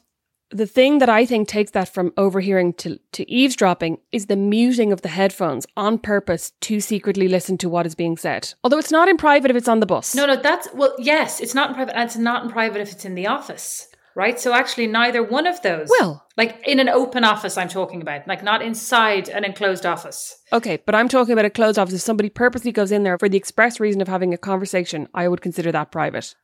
the 0.50 0.66
thing 0.66 0.98
that 0.98 1.08
I 1.08 1.26
think 1.26 1.48
takes 1.48 1.72
that 1.72 1.92
from 1.92 2.12
overhearing 2.16 2.72
to, 2.74 2.98
to 3.12 3.30
eavesdropping 3.30 3.98
is 4.12 4.26
the 4.26 4.36
muting 4.36 4.92
of 4.92 5.02
the 5.02 5.08
headphones 5.08 5.66
on 5.76 5.98
purpose 5.98 6.52
to 6.62 6.80
secretly 6.80 7.28
listen 7.28 7.58
to 7.58 7.68
what 7.68 7.86
is 7.86 7.94
being 7.94 8.16
said. 8.16 8.54
Although 8.62 8.78
it's 8.78 8.92
not 8.92 9.08
in 9.08 9.16
private 9.16 9.50
if 9.50 9.56
it's 9.56 9.68
on 9.68 9.80
the 9.80 9.86
bus. 9.86 10.14
No, 10.14 10.26
no, 10.26 10.36
that's 10.36 10.68
well, 10.74 10.94
yes, 10.98 11.40
it's 11.40 11.54
not 11.54 11.70
in 11.70 11.74
private, 11.74 11.96
and 11.96 12.04
it's 12.04 12.16
not 12.16 12.44
in 12.44 12.50
private 12.50 12.80
if 12.80 12.92
it's 12.92 13.04
in 13.04 13.14
the 13.14 13.26
office, 13.26 13.88
right? 14.14 14.38
So 14.38 14.52
actually, 14.52 14.86
neither 14.86 15.22
one 15.22 15.46
of 15.46 15.62
those. 15.62 15.88
Well- 15.90 16.22
like 16.36 16.62
in 16.66 16.80
an 16.80 16.90
open 16.90 17.24
office, 17.24 17.56
I'm 17.56 17.68
talking 17.68 18.02
about, 18.02 18.28
like 18.28 18.42
not 18.44 18.60
inside 18.60 19.30
an 19.30 19.44
enclosed 19.44 19.86
office. 19.86 20.36
Okay, 20.52 20.78
but 20.84 20.94
I'm 20.94 21.08
talking 21.08 21.32
about 21.32 21.46
a 21.46 21.50
closed 21.50 21.78
office. 21.78 21.94
If 21.94 22.02
somebody 22.02 22.28
purposely 22.28 22.72
goes 22.72 22.92
in 22.92 23.04
there 23.04 23.18
for 23.18 23.28
the 23.28 23.38
express 23.38 23.80
reason 23.80 24.02
of 24.02 24.08
having 24.08 24.34
a 24.34 24.38
conversation, 24.38 25.08
I 25.14 25.28
would 25.28 25.40
consider 25.40 25.72
that 25.72 25.90
private. 25.90 26.34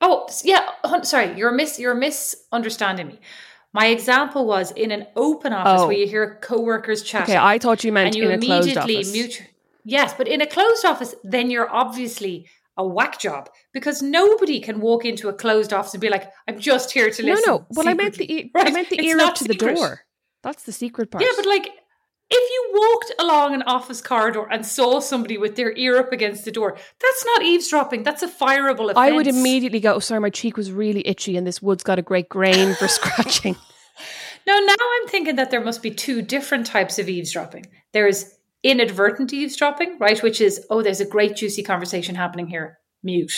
Oh, 0.00 0.28
yeah. 0.44 0.68
Sorry, 1.02 1.36
you're 1.38 1.52
mis 1.52 1.78
you're 1.78 1.94
misunderstanding 1.94 3.06
me. 3.08 3.18
My 3.72 3.86
example 3.88 4.46
was 4.46 4.70
in 4.72 4.90
an 4.90 5.06
open 5.16 5.52
office 5.52 5.82
Oh. 5.82 5.86
where 5.88 5.96
you 5.96 6.06
hear 6.06 6.38
coworkers 6.42 7.02
chatting. 7.02 7.34
Okay, 7.34 7.42
I 7.42 7.58
thought 7.58 7.84
you 7.84 7.92
meant 7.92 8.08
and 8.08 8.16
you 8.16 8.30
in 8.30 8.42
a 8.42 8.46
closed 8.46 8.68
immediately 8.68 8.96
office. 8.96 9.12
mute. 9.12 9.42
Yes, 9.84 10.14
but 10.16 10.26
in 10.28 10.40
a 10.40 10.46
closed 10.46 10.84
office, 10.84 11.14
then 11.22 11.50
you're 11.50 11.70
obviously 11.70 12.48
a 12.78 12.86
whack 12.86 13.18
job 13.18 13.48
because 13.72 14.02
nobody 14.02 14.60
can 14.60 14.80
walk 14.80 15.04
into 15.04 15.28
a 15.28 15.32
closed 15.32 15.72
office 15.72 15.94
and 15.94 16.00
be 16.00 16.08
like, 16.10 16.30
"I'm 16.48 16.58
just 16.58 16.92
here 16.92 17.10
to 17.10 17.22
listen." 17.22 17.42
no. 17.46 17.58
No. 17.58 17.66
Well, 17.70 17.88
I 17.88 17.94
meant 17.94 18.14
the 18.14 18.24
secretly." 18.26 18.46
e- 18.46 18.50
I 18.54 18.62
Right? 18.64 18.72
meant 18.72 18.90
the 18.90 19.04
ear 19.04 19.18
up 19.20 19.34
to 19.36 19.44
the 19.44 19.54
door. 19.54 20.00
That's 20.42 20.64
the 20.64 20.72
secret 20.72 21.10
part. 21.10 21.22
Yeah, 21.24 21.30
but 21.36 21.46
like 21.46 21.70
if 22.28 22.50
you 22.50 22.70
walked 22.74 23.12
along 23.20 23.54
an 23.54 23.62
office 23.62 24.00
corridor 24.00 24.46
and 24.50 24.66
saw 24.66 25.00
somebody 25.00 25.38
with 25.38 25.56
their 25.56 25.76
ear 25.76 25.98
up 25.98 26.12
against 26.12 26.44
the 26.44 26.50
door, 26.50 26.76
that's 27.00 27.24
not 27.24 27.42
eavesdropping. 27.42 28.02
That's 28.02 28.22
a 28.22 28.28
fireable 28.28 28.90
offense. 28.90 28.98
I 28.98 29.12
would 29.12 29.28
immediately 29.28 29.80
go, 29.80 29.94
oh, 29.94 29.98
sorry, 30.00 30.20
my 30.20 30.30
cheek 30.30 30.56
was 30.56 30.72
really 30.72 31.06
itchy 31.06 31.36
and 31.36 31.46
this 31.46 31.62
wood's 31.62 31.84
got 31.84 31.98
a 31.98 32.02
great 32.02 32.28
grain 32.28 32.74
for 32.74 32.88
scratching. 32.88 33.54
No, 34.46 34.58
now 34.58 34.74
I'm 34.78 35.08
thinking 35.08 35.36
that 35.36 35.50
there 35.50 35.64
must 35.64 35.82
be 35.82 35.90
two 35.90 36.22
different 36.22 36.66
types 36.66 36.98
of 36.98 37.08
eavesdropping. 37.08 37.66
There 37.92 38.06
is 38.06 38.32
inadvertent 38.62 39.32
eavesdropping, 39.32 39.98
right? 39.98 40.22
Which 40.22 40.40
is, 40.40 40.64
oh, 40.70 40.82
there's 40.82 41.00
a 41.00 41.06
great 41.06 41.36
juicy 41.36 41.62
conversation 41.62 42.14
happening 42.14 42.48
here. 42.48 42.78
Mute. 43.02 43.32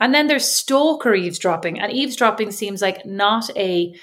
And 0.00 0.14
then 0.14 0.28
there's 0.28 0.46
stalker 0.46 1.14
eavesdropping. 1.14 1.78
And 1.78 1.92
eavesdropping 1.92 2.52
seems 2.52 2.80
like 2.80 3.04
not 3.04 3.50
a 3.56 3.94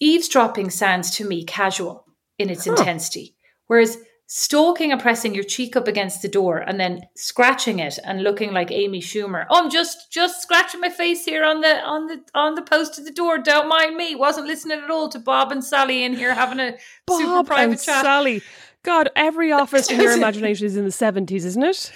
eavesdropping 0.00 0.70
sounds 0.70 1.10
to 1.16 1.26
me 1.26 1.44
casual 1.44 2.01
in 2.38 2.50
its 2.50 2.66
intensity. 2.66 3.34
Whereas 3.66 3.98
stalking 4.34 4.92
and 4.92 5.00
pressing 5.00 5.34
your 5.34 5.44
cheek 5.44 5.76
up 5.76 5.86
against 5.86 6.22
the 6.22 6.28
door 6.28 6.56
and 6.56 6.80
then 6.80 7.02
scratching 7.14 7.78
it 7.80 7.98
and 8.02 8.22
looking 8.22 8.52
like 8.52 8.70
Amy 8.70 8.98
Schumer. 9.00 9.44
Oh, 9.50 9.62
I'm 9.62 9.70
just 9.70 10.10
just 10.10 10.40
scratching 10.40 10.80
my 10.80 10.88
face 10.88 11.26
here 11.26 11.44
on 11.44 11.60
the 11.60 11.80
on 11.82 12.06
the 12.06 12.22
on 12.34 12.54
the 12.54 12.62
post 12.62 12.98
of 12.98 13.04
the 13.04 13.10
door. 13.10 13.38
Don't 13.38 13.68
mind 13.68 13.96
me. 13.96 14.14
Wasn't 14.14 14.46
listening 14.46 14.80
at 14.80 14.90
all 14.90 15.10
to 15.10 15.18
Bob 15.18 15.52
and 15.52 15.62
Sally 15.62 16.02
in 16.02 16.14
here 16.14 16.34
having 16.34 16.60
a 16.60 16.78
super 17.10 17.26
Bob 17.26 17.46
private 17.46 17.72
and 17.72 17.82
chat. 17.82 18.04
Sally. 18.04 18.42
God, 18.82 19.10
every 19.14 19.52
office 19.62 19.90
in 19.90 20.00
your 20.00 20.12
imagination 20.12 20.66
is 20.66 20.76
in 20.76 20.84
the 20.84 20.90
70s, 20.90 21.44
isn't 21.44 21.62
it? 21.62 21.92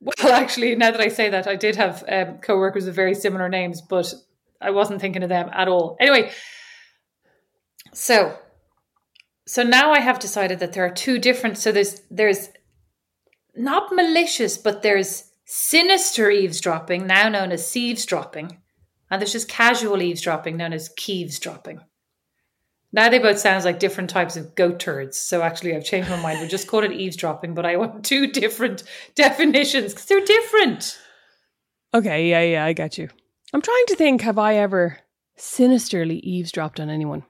Well, 0.00 0.32
actually, 0.32 0.74
now 0.76 0.90
that 0.90 1.00
I 1.00 1.08
say 1.08 1.28
that, 1.30 1.46
I 1.46 1.56
did 1.56 1.76
have 1.76 2.02
um, 2.08 2.38
co-workers 2.38 2.86
with 2.86 2.94
very 2.94 3.14
similar 3.14 3.48
names, 3.48 3.82
but 3.82 4.12
I 4.60 4.70
wasn't 4.70 5.00
thinking 5.00 5.22
of 5.22 5.28
them 5.28 5.48
at 5.52 5.68
all. 5.68 5.96
Anyway, 6.00 6.32
so 7.92 8.36
so 9.50 9.64
now 9.64 9.90
I 9.90 9.98
have 9.98 10.20
decided 10.20 10.60
that 10.60 10.74
there 10.74 10.84
are 10.84 10.94
two 10.94 11.18
different. 11.18 11.58
So 11.58 11.72
there's 11.72 12.02
there's 12.08 12.50
not 13.56 13.92
malicious, 13.92 14.56
but 14.56 14.82
there's 14.82 15.24
sinister 15.44 16.30
eavesdropping, 16.30 17.04
now 17.04 17.28
known 17.28 17.50
as 17.50 17.76
eavesdropping, 17.76 18.58
and 19.10 19.20
there's 19.20 19.32
just 19.32 19.48
casual 19.48 20.02
eavesdropping, 20.02 20.56
known 20.56 20.72
as 20.72 20.88
keevesdropping. 20.90 21.80
Now 22.92 23.08
they 23.08 23.18
both 23.18 23.40
sounds 23.40 23.64
like 23.64 23.80
different 23.80 24.08
types 24.08 24.36
of 24.36 24.54
goat 24.54 24.78
turds. 24.78 25.18
So 25.18 25.42
actually, 25.42 25.74
I've 25.74 25.84
changed 25.84 26.08
my 26.08 26.22
mind. 26.22 26.40
We 26.40 26.46
just 26.46 26.68
call 26.68 26.84
it 26.84 26.92
eavesdropping, 26.92 27.54
but 27.54 27.66
I 27.66 27.74
want 27.74 28.04
two 28.04 28.28
different 28.28 28.84
definitions 29.16 29.94
because 29.94 30.06
they're 30.06 30.24
different. 30.24 30.96
Okay, 31.92 32.30
yeah, 32.30 32.42
yeah, 32.42 32.64
I 32.64 32.72
got 32.72 32.98
you. 32.98 33.08
I'm 33.52 33.62
trying 33.62 33.86
to 33.88 33.96
think 33.96 34.20
have 34.20 34.38
I 34.38 34.54
ever 34.58 35.00
sinisterly 35.36 36.18
eavesdropped 36.18 36.78
on 36.78 36.88
anyone? 36.88 37.24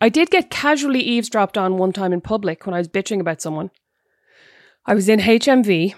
I 0.00 0.08
did 0.08 0.30
get 0.30 0.50
casually 0.50 1.00
eavesdropped 1.00 1.56
on 1.56 1.78
one 1.78 1.92
time 1.92 2.12
in 2.12 2.20
public 2.20 2.66
when 2.66 2.74
I 2.74 2.78
was 2.78 2.88
bitching 2.88 3.20
about 3.20 3.40
someone. 3.40 3.70
I 4.84 4.94
was 4.94 5.08
in 5.08 5.20
HMV 5.20 5.94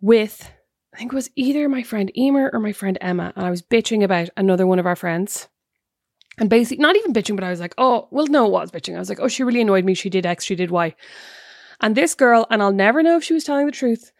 with, 0.00 0.50
I 0.94 0.98
think 0.98 1.12
it 1.12 1.16
was 1.16 1.30
either 1.36 1.68
my 1.68 1.82
friend 1.82 2.10
Emer 2.16 2.50
or 2.52 2.60
my 2.60 2.72
friend 2.72 2.98
Emma, 3.00 3.32
and 3.36 3.46
I 3.46 3.50
was 3.50 3.62
bitching 3.62 4.02
about 4.02 4.30
another 4.36 4.66
one 4.66 4.78
of 4.78 4.86
our 4.86 4.96
friends. 4.96 5.48
And 6.38 6.48
basically, 6.48 6.80
not 6.82 6.96
even 6.96 7.12
bitching, 7.12 7.36
but 7.36 7.44
I 7.44 7.50
was 7.50 7.60
like, 7.60 7.74
oh, 7.76 8.08
well, 8.10 8.26
no, 8.26 8.46
it 8.46 8.52
was 8.52 8.70
bitching. 8.70 8.96
I 8.96 8.98
was 8.98 9.10
like, 9.10 9.20
oh, 9.20 9.28
she 9.28 9.42
really 9.42 9.60
annoyed 9.60 9.84
me. 9.84 9.94
She 9.94 10.08
did 10.08 10.24
X, 10.24 10.44
she 10.44 10.54
did 10.54 10.70
Y. 10.70 10.94
And 11.80 11.94
this 11.94 12.14
girl, 12.14 12.46
and 12.50 12.62
I'll 12.62 12.72
never 12.72 13.02
know 13.02 13.16
if 13.16 13.24
she 13.24 13.34
was 13.34 13.44
telling 13.44 13.66
the 13.66 13.72
truth, 13.72 14.12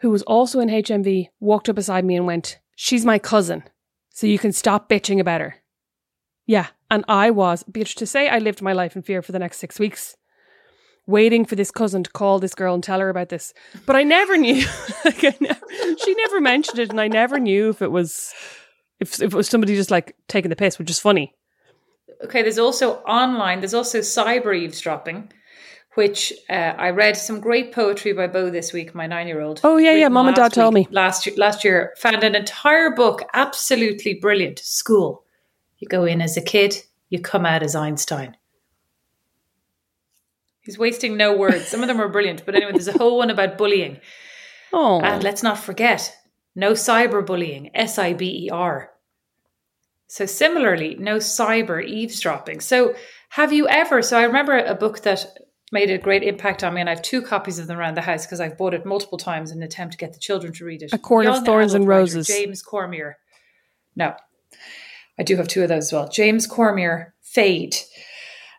who 0.00 0.10
was 0.10 0.22
also 0.22 0.60
in 0.60 0.68
HMV, 0.68 1.28
walked 1.40 1.68
up 1.68 1.76
beside 1.76 2.04
me 2.04 2.16
and 2.16 2.26
went, 2.26 2.58
She's 2.74 3.04
my 3.04 3.18
cousin, 3.18 3.64
so 4.10 4.26
you 4.26 4.38
can 4.38 4.52
stop 4.52 4.88
bitching 4.88 5.20
about 5.20 5.42
her. 5.42 5.61
Yeah, 6.46 6.68
and 6.90 7.04
I 7.08 7.30
was, 7.30 7.62
bitch, 7.64 7.94
to 7.96 8.06
say 8.06 8.28
I 8.28 8.38
lived 8.38 8.62
my 8.62 8.72
life 8.72 8.96
in 8.96 9.02
fear 9.02 9.22
for 9.22 9.32
the 9.32 9.38
next 9.38 9.58
six 9.58 9.78
weeks, 9.78 10.16
waiting 11.06 11.44
for 11.44 11.54
this 11.54 11.70
cousin 11.70 12.02
to 12.04 12.10
call 12.10 12.38
this 12.38 12.54
girl 12.54 12.74
and 12.74 12.82
tell 12.82 13.00
her 13.00 13.08
about 13.08 13.28
this. 13.28 13.54
But 13.86 13.96
I 13.96 14.02
never 14.02 14.36
knew. 14.36 14.64
like, 15.04 15.24
I 15.24 15.34
never, 15.40 15.66
she 16.04 16.14
never 16.14 16.40
mentioned 16.40 16.78
it, 16.78 16.90
and 16.90 17.00
I 17.00 17.08
never 17.08 17.38
knew 17.38 17.70
if 17.70 17.82
it 17.82 17.90
was. 17.90 18.32
If, 19.00 19.14
if 19.14 19.32
it 19.32 19.34
was 19.34 19.48
somebody 19.48 19.74
just 19.74 19.90
like 19.90 20.14
taking 20.28 20.48
the 20.48 20.56
piss, 20.56 20.78
which 20.78 20.90
is 20.90 21.00
funny. 21.00 21.34
Okay, 22.24 22.42
there's 22.42 22.58
also 22.58 22.96
online, 22.98 23.60
there's 23.60 23.74
also 23.74 23.98
cyber 23.98 24.56
eavesdropping, 24.56 25.32
which 25.94 26.32
uh, 26.48 26.52
I 26.52 26.90
read 26.90 27.16
some 27.16 27.40
great 27.40 27.72
poetry 27.72 28.12
by 28.12 28.28
Bo 28.28 28.48
this 28.48 28.72
week, 28.72 28.94
my 28.94 29.08
nine 29.08 29.26
year 29.26 29.40
old. 29.40 29.60
Oh, 29.64 29.76
yeah, 29.76 29.92
yeah, 29.92 30.08
Mom 30.08 30.28
and 30.28 30.36
Dad 30.36 30.52
told 30.52 30.74
me. 30.74 30.86
Last 30.90 31.26
year, 31.26 31.34
last 31.36 31.64
year, 31.64 31.94
found 31.98 32.22
an 32.22 32.36
entire 32.36 32.90
book, 32.90 33.22
absolutely 33.34 34.14
brilliant. 34.14 34.60
School. 34.60 35.21
You 35.82 35.88
go 35.88 36.04
in 36.04 36.22
as 36.22 36.36
a 36.36 36.40
kid, 36.40 36.76
you 37.08 37.18
come 37.20 37.44
out 37.44 37.64
as 37.64 37.74
Einstein. 37.74 38.36
He's 40.60 40.78
wasting 40.78 41.16
no 41.16 41.36
words. 41.36 41.66
Some 41.66 41.80
of 41.80 41.88
them 41.88 42.00
are 42.00 42.08
brilliant, 42.08 42.46
but 42.46 42.54
anyway, 42.54 42.70
there's 42.70 42.86
a 42.86 42.96
whole 42.96 43.18
one 43.18 43.30
about 43.30 43.58
bullying. 43.58 43.98
Oh, 44.72 45.00
And 45.00 45.24
let's 45.24 45.42
not 45.42 45.58
forget, 45.58 46.16
no 46.54 46.74
cyberbullying, 46.74 47.72
S 47.74 47.98
I 47.98 48.12
B 48.12 48.44
E 48.46 48.50
R. 48.50 48.92
So 50.06 50.24
similarly, 50.24 50.94
no 51.00 51.16
cyber 51.16 51.84
eavesdropping. 51.84 52.60
So 52.60 52.94
have 53.30 53.52
you 53.52 53.66
ever? 53.66 54.02
So 54.02 54.16
I 54.16 54.22
remember 54.22 54.56
a 54.58 54.76
book 54.76 55.00
that 55.00 55.26
made 55.72 55.90
a 55.90 55.98
great 55.98 56.22
impact 56.22 56.62
on 56.62 56.74
me, 56.74 56.80
and 56.80 56.88
I 56.88 56.94
have 56.94 57.02
two 57.02 57.22
copies 57.22 57.58
of 57.58 57.66
them 57.66 57.76
around 57.76 57.96
the 57.96 58.02
house 58.02 58.24
because 58.24 58.38
I've 58.38 58.56
bought 58.56 58.72
it 58.72 58.86
multiple 58.86 59.18
times 59.18 59.50
in 59.50 59.58
an 59.58 59.64
attempt 59.64 59.94
to 59.94 59.98
get 59.98 60.12
the 60.12 60.20
children 60.20 60.52
to 60.52 60.64
read 60.64 60.82
it. 60.82 60.92
A 60.92 60.98
Court 60.98 61.26
of 61.26 61.44
Thorns 61.44 61.74
and 61.74 61.82
adult 61.82 61.88
writer 61.88 62.00
Roses. 62.02 62.28
James 62.28 62.62
Cormier. 62.62 63.18
No, 63.96 64.14
I 65.18 65.22
do 65.22 65.36
have 65.36 65.48
two 65.48 65.62
of 65.62 65.68
those 65.68 65.86
as 65.86 65.92
well. 65.92 66.08
James 66.08 66.46
Cormier, 66.46 67.14
Fade, 67.20 67.76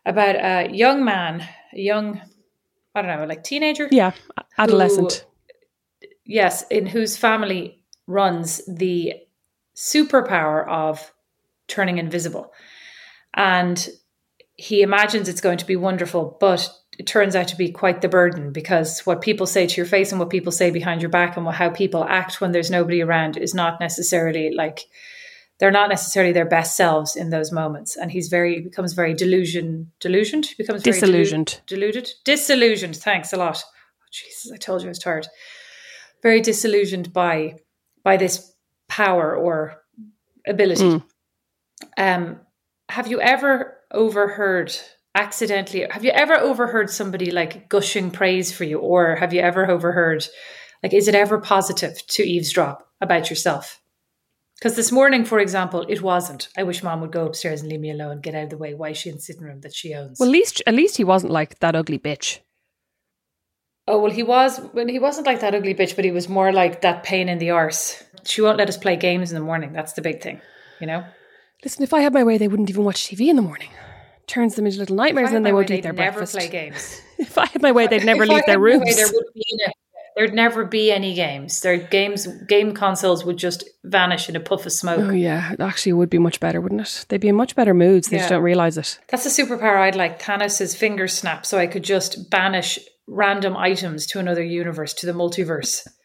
about 0.06 0.36
a 0.36 0.72
young 0.74 1.04
man, 1.04 1.48
a 1.74 1.80
young, 1.80 2.22
I 2.96 3.02
don't 3.02 3.20
know, 3.20 3.26
like 3.26 3.44
teenager 3.44 3.88
yeah, 3.92 4.12
adolescent. 4.58 5.26
yes, 6.26 6.66
in 6.70 6.86
whose 6.86 7.18
family 7.18 7.82
runs 8.08 8.62
the 8.68 9.14
superpower 9.76 10.68
of 10.68 11.12
turning 11.68 11.98
invisible. 11.98 12.52
And 13.34 13.90
he 14.56 14.82
imagines 14.82 15.28
it's 15.28 15.42
going 15.42 15.58
to 15.58 15.66
be 15.66 15.76
wonderful, 15.76 16.38
but 16.40 16.70
it 17.00 17.08
turns 17.08 17.36
out 17.36 17.48
to 17.48 17.58
be 17.58 17.72
quite 17.72 18.02
the 18.02 18.10
burden 18.10 18.52
because 18.52 19.00
what 19.02 19.22
people 19.22 19.48
say 19.48 19.66
to 19.66 19.76
your 19.78 19.86
face 19.86 20.12
and 20.12 20.20
what 20.20 20.30
people 20.30 20.52
say 20.52 20.70
behind 20.70 21.02
your 21.02 21.10
back 21.10 21.36
and 21.36 21.46
what, 21.46 21.56
how 21.56 21.70
people 21.70 22.04
act 22.04 22.40
when 22.40 22.52
there's 22.52 22.70
nobody 22.70 23.02
around 23.02 23.38
is 23.38 23.56
not 23.56 23.80
necessarily 23.80 24.54
like 24.54 24.82
they're 25.64 25.72
not 25.72 25.88
necessarily 25.88 26.34
their 26.34 26.44
best 26.44 26.76
selves 26.76 27.16
in 27.16 27.30
those 27.30 27.50
moments. 27.50 27.96
And 27.96 28.12
he's 28.12 28.28
very 28.28 28.60
becomes 28.60 28.92
very 28.92 29.14
delusion 29.14 29.94
delusioned. 30.02 30.46
He 30.46 30.56
becomes 30.58 30.82
delu- 30.84 30.96
Disillusioned. 30.96 31.62
deluded, 31.68 32.10
disillusioned. 32.26 32.98
Thanks 32.98 33.32
a 33.32 33.38
lot. 33.38 33.64
Oh, 33.64 34.06
Jesus, 34.12 34.52
I 34.52 34.58
told 34.58 34.82
you 34.82 34.88
I 34.88 34.90
was 34.90 35.00
tired. 35.00 35.26
Very 36.22 36.42
disillusioned 36.42 37.14
by 37.14 37.54
by 38.04 38.18
this 38.18 38.54
power 38.90 39.34
or 39.34 39.82
ability. 40.46 40.84
Mm. 40.84 41.04
Um, 41.98 42.42
have 42.90 43.08
you 43.08 43.22
ever 43.22 43.78
overheard 43.90 44.76
accidentally 45.16 45.88
have 45.90 46.04
you 46.04 46.12
ever 46.12 46.34
overheard 46.34 46.90
somebody 46.90 47.32
like 47.32 47.70
gushing 47.70 48.12
praise 48.12 48.52
for 48.52 48.66
you 48.66 48.80
or 48.80 49.16
have 49.16 49.32
you 49.34 49.40
ever 49.40 49.70
overheard 49.70 50.28
like 50.82 50.92
is 50.92 51.08
it 51.08 51.16
ever 51.16 51.40
positive 51.40 51.96
to 52.08 52.24
eavesdrop 52.24 52.86
about 53.00 53.30
yourself 53.30 53.80
because 54.64 54.78
this 54.78 54.92
morning 54.94 55.26
for 55.26 55.40
example 55.40 55.82
it 55.90 56.02
wasn't 56.02 56.48
i 56.58 56.64
wish 56.64 56.82
mom 56.84 57.02
would 57.02 57.12
go 57.12 57.26
upstairs 57.26 57.60
and 57.62 57.70
leave 57.70 57.82
me 57.82 57.92
alone 57.92 58.22
get 58.22 58.34
out 58.34 58.44
of 58.46 58.50
the 58.50 58.58
way 58.58 58.74
why 58.74 58.90
is 58.92 58.98
she 58.98 59.10
in 59.10 59.16
the 59.16 59.22
sitting 59.22 59.44
room 59.44 59.60
that 59.62 59.74
she 59.76 59.94
owns 59.94 60.20
Well, 60.20 60.30
at 60.30 60.34
least 60.34 60.62
at 60.66 60.74
least 60.74 60.96
he 60.98 61.04
wasn't 61.04 61.34
like 61.34 61.60
that 61.60 61.76
ugly 61.76 62.00
bitch. 62.00 62.40
oh 63.88 64.00
well 64.02 64.12
he 64.12 64.24
was 64.24 64.60
when 64.72 64.88
he 64.88 65.00
wasn't 65.00 65.28
like 65.28 65.42
that 65.42 65.54
ugly 65.54 65.76
bitch 65.76 65.96
but 65.98 66.06
he 66.06 66.12
was 66.12 66.30
more 66.30 66.54
like 66.54 66.82
that 66.82 67.04
pain 67.04 67.28
in 67.28 67.40
the 67.40 67.50
arse 67.52 68.04
she 68.24 68.42
won't 68.42 68.58
let 68.58 68.70
us 68.70 68.78
play 68.78 68.96
games 68.96 69.32
in 69.32 69.36
the 69.38 69.44
morning 69.46 69.74
that's 69.74 69.94
the 69.94 70.02
big 70.02 70.22
thing 70.22 70.40
you 70.80 70.88
know 70.88 71.04
Listen, 71.64 71.82
if 71.84 71.94
I 71.94 72.02
had 72.02 72.14
my 72.14 72.26
way, 72.26 72.38
they 72.38 72.50
wouldn't 72.50 72.70
even 72.70 72.84
watch 72.84 73.08
TV 73.08 73.30
in 73.30 73.38
the 73.38 73.42
morning. 73.42 73.70
Turns 74.28 74.56
them 74.56 74.66
into 74.66 74.80
little 74.80 74.98
nightmares, 74.98 75.28
and 75.28 75.36
had 75.36 75.44
they 75.46 75.54
won't 75.54 75.70
way, 75.70 75.78
eat 75.78 75.82
their 75.84 75.94
never 75.94 76.18
breakfast. 76.20 76.34
play 76.36 76.50
games 76.50 77.00
If 77.18 77.38
I 77.38 77.46
had 77.46 77.62
my 77.62 77.72
way, 77.72 77.88
they'd 77.88 78.04
never 78.04 78.26
leave 78.26 78.46
their 78.46 78.56
had 78.56 78.60
my 78.60 78.64
way, 78.68 78.72
rooms. 78.74 78.96
there 78.98 79.08
would 79.08 79.34
be 79.34 79.46
no- 79.66 79.72
there'd 80.16 80.34
never 80.34 80.66
be 80.66 80.92
any 80.92 81.14
games. 81.14 81.62
Their 81.62 81.78
games, 81.78 82.28
game 82.48 82.74
consoles 82.74 83.26
would 83.26 83.38
just 83.38 83.64
vanish 83.84 84.30
in 84.30 84.36
a 84.36 84.40
puff 84.40 84.66
of 84.66 84.72
smoke. 84.72 85.00
Oh 85.00 85.12
yeah, 85.12 85.54
it 85.54 85.60
actually 85.60 85.94
would 85.94 86.10
be 86.10 86.20
much 86.20 86.40
better, 86.40 86.62
wouldn't 86.62 86.82
it? 86.82 87.06
They'd 87.10 87.22
be 87.22 87.28
in 87.28 87.36
much 87.36 87.56
better 87.56 87.74
moods. 87.74 88.10
They 88.10 88.18
just 88.18 88.30
don't 88.30 88.44
realize 88.44 88.78
it. 88.78 89.00
That's 89.10 89.26
a 89.26 89.44
superpower 89.44 89.78
I'd 89.78 89.96
like. 89.96 90.22
Thanos' 90.22 90.76
finger 90.76 91.08
snap, 91.08 91.46
so 91.46 91.58
I 91.58 91.68
could 91.68 91.84
just 91.84 92.30
banish 92.30 92.80
random 93.08 93.58
items 93.58 94.06
to 94.08 94.20
another 94.20 94.44
universe, 94.44 94.94
to 94.96 95.06
the 95.06 95.14
multiverse. 95.14 95.88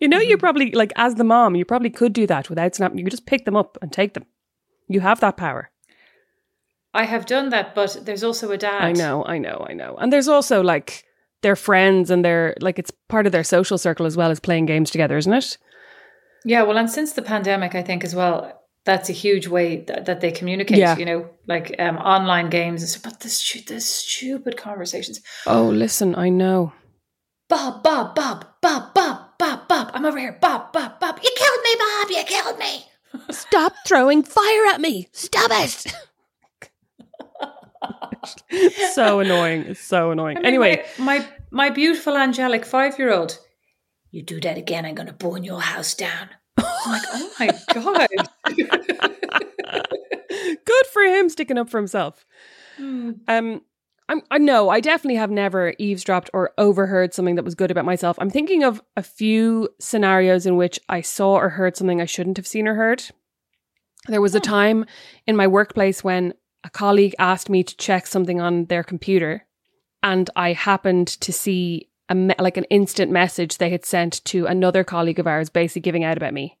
You 0.00 0.06
know, 0.06 0.20
you 0.20 0.38
probably 0.38 0.70
like 0.70 0.92
as 0.94 1.16
the 1.16 1.24
mom, 1.24 1.56
you 1.56 1.64
probably 1.64 1.90
could 1.90 2.12
do 2.12 2.28
that 2.28 2.48
without 2.48 2.76
snapping. 2.76 2.98
You 2.98 3.04
could 3.04 3.10
just 3.10 3.26
pick 3.26 3.44
them 3.44 3.56
up 3.56 3.76
and 3.82 3.92
take 3.92 4.14
them. 4.14 4.24
You 4.86 5.00
have 5.00 5.18
that 5.18 5.36
power. 5.36 5.70
I 6.92 7.04
have 7.04 7.26
done 7.26 7.48
that, 7.48 7.74
but 7.74 8.02
there's 8.04 8.22
also 8.22 8.52
a 8.52 8.56
dad. 8.56 8.82
I 8.84 8.92
know, 8.92 9.24
I 9.24 9.38
know, 9.38 9.66
I 9.68 9.72
know. 9.72 9.96
And 9.96 10.12
there's 10.12 10.28
also 10.28 10.62
like 10.62 11.04
their 11.44 11.54
friends 11.54 12.10
and 12.10 12.24
their 12.24 12.56
like 12.60 12.78
it's 12.78 12.90
part 13.08 13.26
of 13.26 13.32
their 13.32 13.44
social 13.44 13.78
circle 13.78 14.06
as 14.06 14.16
well 14.16 14.32
as 14.32 14.40
playing 14.40 14.66
games 14.66 14.90
together, 14.90 15.16
isn't 15.16 15.32
it? 15.32 15.58
Yeah, 16.44 16.62
well, 16.62 16.76
and 16.76 16.90
since 16.90 17.12
the 17.12 17.22
pandemic, 17.22 17.74
I 17.74 17.82
think 17.82 18.02
as 18.02 18.14
well, 18.14 18.64
that's 18.84 19.08
a 19.08 19.12
huge 19.12 19.46
way 19.46 19.84
that, 19.84 20.06
that 20.06 20.20
they 20.20 20.32
communicate. 20.32 20.78
Yeah. 20.78 20.96
You 20.96 21.04
know, 21.04 21.30
like 21.46 21.74
um, 21.78 21.96
online 21.98 22.50
games. 22.50 22.96
But 22.98 23.20
the, 23.20 23.28
stu- 23.28 23.80
stupid 23.80 24.56
conversations. 24.56 25.20
Oh, 25.46 25.64
listen, 25.68 26.14
I 26.16 26.28
know. 26.28 26.72
Bob, 27.48 27.82
Bob, 27.82 28.14
Bob, 28.14 28.46
Bob, 28.60 28.94
Bob, 28.94 29.38
Bob, 29.38 29.68
Bob. 29.68 29.90
I'm 29.94 30.04
over 30.04 30.18
here. 30.18 30.38
Bob, 30.40 30.72
Bob, 30.72 30.98
Bob. 30.98 31.20
You 31.22 31.30
killed 31.36 31.60
me, 31.62 31.74
Bob. 31.78 32.10
You 32.10 32.24
killed 32.24 32.58
me. 32.58 32.84
Stop 33.30 33.74
throwing 33.86 34.22
fire 34.22 34.66
at 34.66 34.80
me. 34.80 35.08
Stop 35.12 35.50
it. 35.52 35.94
so 38.92 39.20
annoying. 39.20 39.62
It's 39.62 39.80
so 39.80 40.10
annoying. 40.10 40.38
I 40.38 40.40
mean, 40.40 40.46
anyway, 40.46 40.84
my, 40.98 41.18
my 41.18 41.26
my 41.54 41.70
beautiful 41.70 42.16
angelic 42.16 42.66
five 42.66 42.98
year 42.98 43.12
old. 43.12 43.38
You 44.10 44.22
do 44.22 44.40
that 44.40 44.58
again, 44.58 44.84
I'm 44.84 44.94
going 44.94 45.06
to 45.06 45.12
burn 45.12 45.44
your 45.44 45.60
house 45.60 45.94
down. 45.94 46.30
I'm 46.58 46.92
like, 46.92 47.02
oh 47.10 47.30
my 47.38 47.50
god. 47.72 48.08
good 50.64 50.86
for 50.92 51.02
him 51.02 51.28
sticking 51.28 51.56
up 51.56 51.70
for 51.70 51.78
himself. 51.78 52.26
Um, 52.78 53.62
I'm, 54.08 54.22
I 54.30 54.38
know 54.38 54.68
I 54.68 54.80
definitely 54.80 55.16
have 55.16 55.30
never 55.30 55.74
eavesdropped 55.78 56.30
or 56.34 56.52
overheard 56.58 57.14
something 57.14 57.36
that 57.36 57.44
was 57.44 57.54
good 57.54 57.70
about 57.70 57.84
myself. 57.84 58.16
I'm 58.20 58.30
thinking 58.30 58.64
of 58.64 58.82
a 58.96 59.02
few 59.02 59.68
scenarios 59.78 60.46
in 60.46 60.56
which 60.56 60.80
I 60.88 61.00
saw 61.00 61.34
or 61.34 61.50
heard 61.50 61.76
something 61.76 62.00
I 62.00 62.06
shouldn't 62.06 62.36
have 62.36 62.46
seen 62.46 62.68
or 62.68 62.74
heard. 62.74 63.04
There 64.08 64.20
was 64.20 64.34
a 64.34 64.40
time 64.40 64.84
in 65.26 65.36
my 65.36 65.46
workplace 65.46 66.04
when 66.04 66.34
a 66.64 66.70
colleague 66.70 67.14
asked 67.18 67.48
me 67.48 67.62
to 67.62 67.76
check 67.76 68.06
something 68.06 68.40
on 68.40 68.66
their 68.66 68.82
computer, 68.82 69.46
and 70.04 70.30
I 70.36 70.52
happened 70.52 71.08
to 71.08 71.32
see 71.32 71.88
a 72.08 72.14
me- 72.14 72.34
like 72.38 72.58
an 72.58 72.64
instant 72.64 73.10
message 73.10 73.56
they 73.56 73.70
had 73.70 73.84
sent 73.84 74.24
to 74.26 74.46
another 74.46 74.84
colleague 74.84 75.18
of 75.18 75.26
ours, 75.26 75.48
basically 75.48 75.80
giving 75.80 76.04
out 76.04 76.18
about 76.18 76.34
me. 76.34 76.58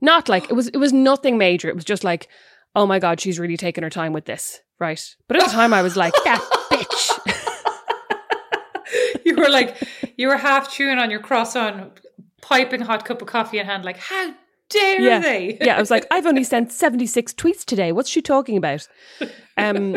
Not 0.00 0.28
like 0.28 0.44
it 0.44 0.52
was 0.52 0.68
it 0.68 0.76
was 0.76 0.92
nothing 0.92 1.38
major. 1.38 1.68
It 1.68 1.74
was 1.74 1.86
just 1.86 2.04
like, 2.04 2.28
oh 2.76 2.86
my 2.86 2.98
god, 2.98 3.18
she's 3.18 3.40
really 3.40 3.56
taking 3.56 3.82
her 3.82 3.90
time 3.90 4.12
with 4.12 4.26
this, 4.26 4.60
right? 4.78 5.02
But 5.26 5.38
at 5.38 5.46
the 5.46 5.52
time, 5.52 5.72
I 5.72 5.82
was 5.82 5.96
like, 5.96 6.12
that 6.24 6.46
bitch. 6.70 7.10
you 9.24 9.36
were 9.36 9.48
like, 9.48 9.76
you 10.18 10.28
were 10.28 10.36
half 10.36 10.70
chewing 10.70 10.98
on 10.98 11.10
your 11.10 11.20
croissant, 11.20 11.98
piping 12.42 12.82
hot 12.82 13.06
cup 13.06 13.22
of 13.22 13.28
coffee 13.28 13.58
in 13.58 13.64
hand, 13.64 13.86
like, 13.86 13.96
how 13.96 14.34
dare 14.68 15.00
yeah, 15.00 15.18
they? 15.20 15.56
yeah. 15.62 15.78
I 15.78 15.80
was 15.80 15.90
like, 15.90 16.06
I've 16.10 16.26
only 16.26 16.44
sent 16.44 16.72
seventy 16.72 17.06
six 17.06 17.32
tweets 17.32 17.64
today. 17.64 17.90
What's 17.90 18.10
she 18.10 18.20
talking 18.20 18.58
about? 18.58 18.86
Um, 19.56 19.96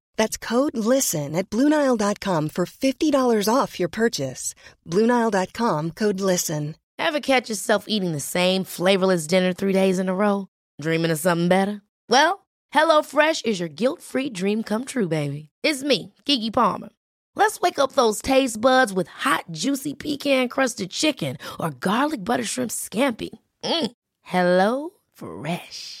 That's 0.17 0.37
code 0.37 0.77
LISTEN 0.77 1.35
at 1.35 1.49
Bluenile.com 1.49 2.49
for 2.49 2.65
$50 2.65 3.47
off 3.53 3.79
your 3.79 3.89
purchase. 3.89 4.53
Bluenile.com 4.87 5.91
code 5.91 6.19
LISTEN. 6.19 6.75
Ever 6.99 7.19
catch 7.19 7.49
yourself 7.49 7.85
eating 7.87 8.11
the 8.11 8.19
same 8.19 8.63
flavorless 8.63 9.25
dinner 9.25 9.53
three 9.53 9.73
days 9.73 9.97
in 9.97 10.07
a 10.07 10.13
row? 10.13 10.47
Dreaming 10.79 11.11
of 11.11 11.19
something 11.19 11.47
better? 11.47 11.81
Well, 12.09 12.45
HelloFresh 12.73 13.45
is 13.45 13.59
your 13.59 13.69
guilt 13.69 14.01
free 14.01 14.29
dream 14.29 14.61
come 14.63 14.85
true, 14.85 15.07
baby. 15.07 15.49
It's 15.63 15.83
me, 15.83 16.13
Keke 16.25 16.53
Palmer. 16.53 16.89
Let's 17.35 17.59
wake 17.61 17.79
up 17.79 17.93
those 17.93 18.21
taste 18.21 18.59
buds 18.61 18.93
with 18.93 19.07
hot, 19.07 19.45
juicy 19.51 19.93
pecan 19.93 20.47
crusted 20.49 20.91
chicken 20.91 21.37
or 21.59 21.71
garlic 21.71 22.23
butter 22.23 22.43
shrimp 22.43 22.71
scampi. 22.71 23.29
Mm. 23.63 23.91
Hello 24.21 24.89
Fresh. 25.13 26.00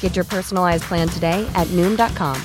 Get 0.00 0.16
your 0.16 0.24
personalized 0.24 0.84
plan 0.84 1.08
today 1.08 1.46
at 1.54 1.66
Noom.com. 1.76 2.40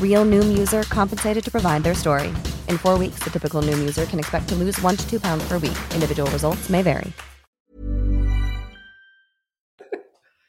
Real 0.00 0.24
Noom 0.24 0.56
user 0.56 0.84
compensated 0.84 1.44
to 1.44 1.50
provide 1.50 1.84
their 1.84 1.94
story. 1.94 2.28
In 2.68 2.78
four 2.78 2.98
weeks, 2.98 3.22
the 3.22 3.30
typical 3.30 3.60
Noom 3.60 3.78
user 3.78 4.06
can 4.06 4.18
expect 4.18 4.48
to 4.48 4.54
lose 4.54 4.80
one 4.80 4.96
to 4.96 5.06
two 5.10 5.20
pounds 5.20 5.46
per 5.46 5.58
week. 5.58 5.76
Individual 5.92 6.30
results 6.30 6.70
may 6.70 6.80
vary. 6.80 7.12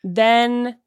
Then 0.03 0.77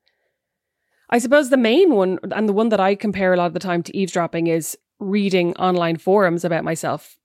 I 1.10 1.18
suppose 1.18 1.50
the 1.50 1.56
main 1.56 1.92
one, 1.92 2.18
and 2.30 2.48
the 2.48 2.52
one 2.52 2.68
that 2.68 2.80
I 2.80 2.94
compare 2.94 3.34
a 3.34 3.36
lot 3.36 3.46
of 3.46 3.52
the 3.52 3.58
time 3.58 3.82
to 3.82 3.96
eavesdropping, 3.96 4.46
is 4.46 4.78
reading 5.00 5.56
online 5.56 5.96
forums 5.96 6.44
about 6.44 6.62
myself. 6.62 7.16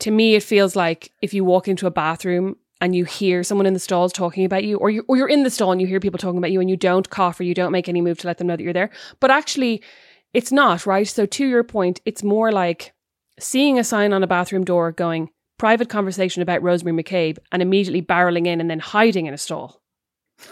To 0.00 0.10
me, 0.10 0.34
it 0.34 0.42
feels 0.42 0.76
like 0.76 1.10
if 1.22 1.32
you 1.32 1.44
walk 1.44 1.66
into 1.66 1.86
a 1.86 1.90
bathroom 1.90 2.56
and 2.80 2.94
you 2.94 3.04
hear 3.04 3.42
someone 3.42 3.66
in 3.66 3.74
the 3.74 3.80
stalls 3.80 4.12
talking 4.12 4.44
about 4.44 4.64
you, 4.64 4.76
or, 4.76 4.90
you, 4.90 5.04
or 5.08 5.16
you're 5.16 5.28
in 5.28 5.42
the 5.42 5.50
stall 5.50 5.72
and 5.72 5.80
you 5.80 5.86
hear 5.86 6.00
people 6.00 6.18
talking 6.18 6.38
about 6.38 6.52
you 6.52 6.60
and 6.60 6.70
you 6.70 6.76
don't 6.76 7.10
cough 7.10 7.38
or 7.38 7.42
you 7.42 7.54
don't 7.54 7.72
make 7.72 7.88
any 7.88 8.00
move 8.00 8.18
to 8.18 8.26
let 8.26 8.38
them 8.38 8.46
know 8.46 8.56
that 8.56 8.62
you're 8.62 8.72
there. 8.72 8.90
But 9.20 9.30
actually, 9.30 9.82
it's 10.32 10.52
not, 10.52 10.86
right? 10.86 11.06
So, 11.06 11.26
to 11.26 11.46
your 11.46 11.64
point, 11.64 12.00
it's 12.04 12.22
more 12.22 12.52
like 12.52 12.92
seeing 13.38 13.78
a 13.78 13.84
sign 13.84 14.12
on 14.12 14.22
a 14.22 14.26
bathroom 14.26 14.64
door 14.64 14.92
going, 14.92 15.30
private 15.58 15.88
conversation 15.88 16.42
about 16.42 16.62
Rosemary 16.62 16.94
Mac 16.94 17.06
Cabe, 17.06 17.38
and 17.52 17.60
immediately 17.60 18.02
barreling 18.02 18.46
in 18.46 18.60
and 18.60 18.70
then 18.70 18.78
hiding 18.78 19.26
in 19.26 19.34
a 19.34 19.38
stall. 19.38 19.82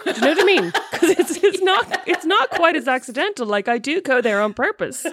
Do 0.05 0.13
you 0.13 0.21
know 0.21 0.29
what 0.29 0.41
I 0.41 0.45
mean? 0.45 0.73
Because 0.99 1.11
it's, 1.11 1.37
it's 1.45 1.63
not 1.63 2.03
it's 2.09 2.25
not 2.25 2.51
quite 2.51 2.75
as 2.75 2.89
accidental. 2.89 3.47
Like 3.47 3.69
I 3.69 3.79
do 3.79 4.01
go 4.01 4.21
there 4.21 4.43
on 4.43 4.53
purpose. 4.53 5.07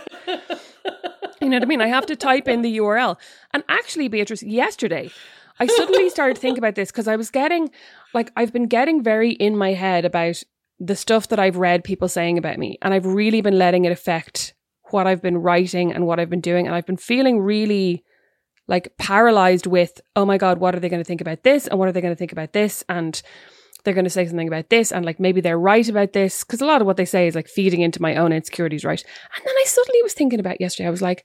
You 1.45 1.49
know 1.49 1.58
what 1.58 1.63
I 1.63 1.67
mean? 1.67 1.82
I 1.82 1.88
have 1.88 2.08
to 2.08 2.15
type 2.15 2.47
in 2.47 2.63
the 2.63 2.78
URL. 2.78 3.17
And 3.54 3.63
actually, 3.69 4.08
Beatrice, 4.08 4.41
yesterday 4.41 5.12
I 5.59 5.67
suddenly 5.67 6.09
started 6.09 6.37
thinking 6.37 6.59
about 6.59 6.75
this 6.75 6.91
because 6.91 7.07
I 7.07 7.15
was 7.15 7.31
getting 7.31 7.69
like 8.13 8.31
I've 8.35 8.51
been 8.51 8.67
getting 8.67 9.03
very 9.03 9.31
in 9.31 9.55
my 9.57 9.73
head 9.73 10.05
about 10.05 10.41
the 10.79 10.95
stuff 10.95 11.29
that 11.29 11.39
I've 11.39 11.57
read 11.57 11.83
people 11.83 12.09
saying 12.09 12.37
about 12.37 12.57
me, 12.57 12.77
and 12.81 12.93
I've 12.93 13.05
really 13.05 13.41
been 13.41 13.57
letting 13.57 13.85
it 13.85 13.91
affect 13.91 14.53
what 14.91 15.07
I've 15.07 15.21
been 15.21 15.37
writing 15.37 15.93
and 15.93 16.05
what 16.05 16.19
I've 16.19 16.29
been 16.29 16.41
doing, 16.41 16.67
and 16.67 16.75
I've 16.75 16.85
been 16.85 16.97
feeling 16.97 17.39
really 17.39 18.03
like 18.67 18.97
paralyzed 18.97 19.67
with, 19.67 20.01
oh 20.15 20.25
my 20.25 20.37
god, 20.37 20.57
what 20.57 20.75
are 20.75 20.79
they 20.79 20.89
going 20.89 21.01
to 21.01 21.07
think 21.07 21.21
about 21.21 21.43
this, 21.43 21.67
and 21.67 21.79
what 21.79 21.87
are 21.87 21.91
they 21.91 22.01
going 22.01 22.13
to 22.13 22.17
think 22.17 22.31
about 22.31 22.53
this, 22.53 22.83
and 22.89 23.21
they're 23.85 23.93
going 23.93 24.03
to 24.03 24.09
say 24.09 24.25
something 24.25 24.47
about 24.47 24.69
this 24.69 24.91
and 24.91 25.05
like 25.05 25.19
maybe 25.19 25.39
they're 25.39 25.59
right 25.59 25.87
about 25.87 26.11
this 26.13 26.43
because 26.43 26.59
a 26.59 26.65
lot 26.65 26.81
of 26.81 26.87
what 26.87 26.97
they 26.97 27.05
say 27.05 27.27
is 27.27 27.35
like 27.35 27.47
feeding 27.47 27.81
into 27.81 28.01
my 28.01 28.15
own 28.15 28.33
insecurities 28.33 28.83
right? 28.83 29.03
And 29.35 29.45
then 29.45 29.53
i 29.55 29.63
suddenly 29.65 30.01
was 30.01 30.13
thinking 30.13 30.39
about 30.39 30.59
yesterday 30.59 30.87
i 30.87 30.91
was 30.91 31.03
like 31.03 31.23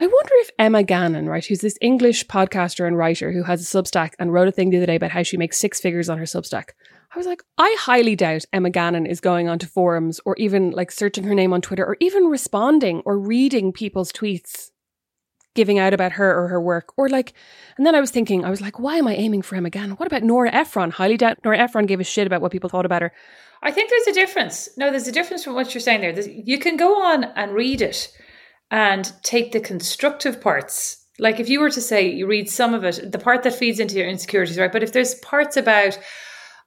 i 0.00 0.06
wonder 0.06 0.32
if 0.34 0.50
emma 0.58 0.82
gannon 0.82 1.28
right 1.28 1.46
who's 1.46 1.60
this 1.60 1.78
english 1.80 2.26
podcaster 2.26 2.86
and 2.86 2.96
writer 2.96 3.32
who 3.32 3.42
has 3.42 3.60
a 3.62 3.78
substack 3.78 4.12
and 4.18 4.32
wrote 4.32 4.48
a 4.48 4.52
thing 4.52 4.70
the 4.70 4.76
other 4.76 4.86
day 4.86 4.96
about 4.96 5.10
how 5.10 5.22
she 5.22 5.36
makes 5.36 5.58
six 5.58 5.80
figures 5.80 6.08
on 6.08 6.18
her 6.18 6.24
substack 6.24 6.70
i 7.14 7.18
was 7.18 7.26
like 7.26 7.42
i 7.58 7.74
highly 7.78 8.16
doubt 8.16 8.44
emma 8.52 8.70
gannon 8.70 9.06
is 9.06 9.20
going 9.20 9.48
onto 9.48 9.66
forums 9.66 10.20
or 10.24 10.34
even 10.36 10.70
like 10.70 10.90
searching 10.90 11.24
her 11.24 11.34
name 11.34 11.52
on 11.52 11.60
twitter 11.60 11.84
or 11.84 11.96
even 12.00 12.24
responding 12.24 13.02
or 13.04 13.18
reading 13.18 13.72
people's 13.72 14.12
tweets 14.12 14.70
giving 15.54 15.78
out 15.78 15.94
about 15.94 16.12
her 16.12 16.36
or 16.36 16.48
her 16.48 16.60
work. 16.60 16.92
Or 16.96 17.08
like, 17.08 17.32
and 17.76 17.86
then 17.86 17.94
I 17.94 18.00
was 18.00 18.10
thinking, 18.10 18.44
I 18.44 18.50
was 18.50 18.60
like, 18.60 18.78
why 18.78 18.96
am 18.96 19.08
I 19.08 19.14
aiming 19.14 19.42
for 19.42 19.56
Emma 19.56 19.70
Gannon? 19.70 19.96
What 19.96 20.06
about 20.06 20.22
Nora 20.22 20.52
Ephron? 20.52 20.90
Highly 20.90 21.16
doubt 21.16 21.38
Nora 21.44 21.58
Ephron 21.58 21.86
gave 21.86 22.00
a 22.00 22.04
shit 22.04 22.26
about 22.26 22.40
what 22.40 22.52
people 22.52 22.68
thought 22.68 22.86
about 22.86 23.02
her. 23.02 23.12
I 23.62 23.70
think 23.70 23.88
there's 23.88 24.08
a 24.08 24.12
difference. 24.12 24.68
No, 24.76 24.90
there's 24.90 25.08
a 25.08 25.12
difference 25.12 25.44
from 25.44 25.54
what 25.54 25.72
you're 25.72 25.80
saying 25.80 26.00
there. 26.00 26.12
There's, 26.12 26.28
you 26.28 26.58
can 26.58 26.76
go 26.76 27.02
on 27.02 27.24
and 27.24 27.52
read 27.52 27.80
it 27.80 28.12
and 28.74 29.12
take 29.22 29.52
the 29.52 29.60
constructive 29.60 30.40
parts. 30.40 31.06
Like 31.20 31.38
if 31.38 31.48
you 31.48 31.60
were 31.60 31.70
to 31.70 31.80
say 31.80 32.10
you 32.10 32.26
read 32.26 32.50
some 32.50 32.74
of 32.74 32.82
it, 32.82 33.12
the 33.12 33.20
part 33.20 33.44
that 33.44 33.54
feeds 33.54 33.78
into 33.78 33.94
your 33.94 34.08
insecurities, 34.08 34.58
right? 34.58 34.72
But 34.72 34.82
if 34.82 34.92
there's 34.92 35.14
parts 35.20 35.56
about, 35.56 35.96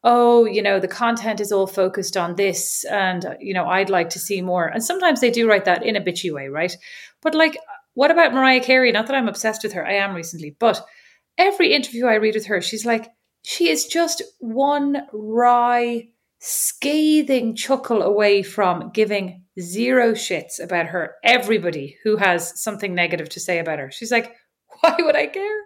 oh, 0.05 0.45
you 0.45 0.61
know, 0.61 0.79
the 0.79 0.87
content 0.87 1.41
is 1.41 1.51
all 1.51 1.67
focused 1.67 2.15
on 2.15 2.37
this 2.37 2.85
and, 2.85 3.25
uh, 3.25 3.33
you 3.41 3.53
know, 3.53 3.65
I'd 3.65 3.89
like 3.89 4.09
to 4.11 4.19
see 4.19 4.41
more. 4.41 4.67
And 4.67 4.81
sometimes 4.81 5.19
they 5.19 5.29
do 5.29 5.49
write 5.49 5.65
that 5.65 5.85
in 5.85 5.97
a 5.97 6.01
bitchy 6.01 6.33
way, 6.33 6.47
right? 6.47 6.73
But 7.21 7.35
like, 7.35 7.57
what 7.93 8.09
about 8.09 8.33
Mariah 8.33 8.63
Carey? 8.63 8.93
Not 8.93 9.07
that 9.07 9.15
I'm 9.17 9.27
obsessed 9.27 9.63
with 9.63 9.73
her, 9.73 9.85
I 9.85 9.95
am 9.95 10.15
recently, 10.15 10.55
but 10.57 10.81
every 11.37 11.73
interview 11.73 12.05
I 12.05 12.15
read 12.15 12.35
with 12.35 12.45
her, 12.45 12.61
she's 12.61 12.85
like, 12.85 13.11
she 13.43 13.67
is 13.67 13.85
just 13.85 14.23
one 14.39 15.05
wry, 15.11 16.07
scathing 16.39 17.53
chuckle 17.53 18.01
away 18.01 18.43
from 18.43 18.91
giving 18.93 19.43
zero 19.59 20.11
shits 20.11 20.63
about 20.63 20.87
her. 20.87 21.15
Everybody 21.23 21.97
who 22.03 22.17
has 22.17 22.61
something 22.61 22.93
negative 22.93 23.29
to 23.29 23.39
say 23.39 23.59
about 23.59 23.79
her. 23.79 23.91
She's 23.91 24.11
like, 24.11 24.35
why 24.81 24.95
would 24.99 25.15
I 25.15 25.27
care? 25.27 25.59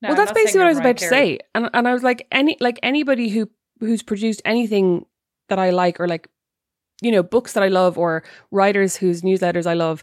No, 0.00 0.08
well, 0.08 0.16
that's 0.16 0.32
basically 0.32 0.60
what 0.60 0.66
I 0.66 0.70
was 0.70 0.78
about 0.78 0.96
Carey. 0.96 1.08
to 1.10 1.14
say, 1.14 1.38
and 1.54 1.70
and 1.72 1.86
I 1.86 1.92
was 1.92 2.02
like, 2.02 2.26
any 2.32 2.56
like 2.60 2.80
anybody 2.82 3.28
who 3.28 3.48
who's 3.78 4.02
produced 4.02 4.42
anything 4.44 5.06
that 5.48 5.60
I 5.60 5.70
like, 5.70 6.00
or 6.00 6.08
like, 6.08 6.28
you 7.00 7.12
know, 7.12 7.22
books 7.22 7.52
that 7.52 7.62
I 7.62 7.68
love, 7.68 7.96
or 7.96 8.24
writers 8.50 8.96
whose 8.96 9.22
newsletters 9.22 9.66
I 9.66 9.74
love. 9.74 10.02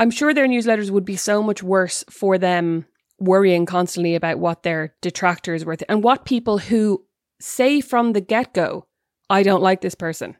I'm 0.00 0.10
sure 0.10 0.34
their 0.34 0.48
newsletters 0.48 0.90
would 0.90 1.04
be 1.04 1.14
so 1.14 1.44
much 1.44 1.62
worse 1.62 2.04
for 2.10 2.38
them 2.38 2.86
worrying 3.20 3.66
constantly 3.66 4.16
about 4.16 4.40
what 4.40 4.64
their 4.64 4.96
detractors 5.00 5.64
were 5.64 5.76
th- 5.76 5.86
and 5.88 6.02
what 6.02 6.24
people 6.24 6.58
who 6.58 7.04
say 7.40 7.80
from 7.80 8.14
the 8.14 8.20
get 8.20 8.52
go, 8.52 8.86
I 9.30 9.44
don't 9.44 9.62
like 9.62 9.80
this 9.80 9.94
person. 9.94 10.36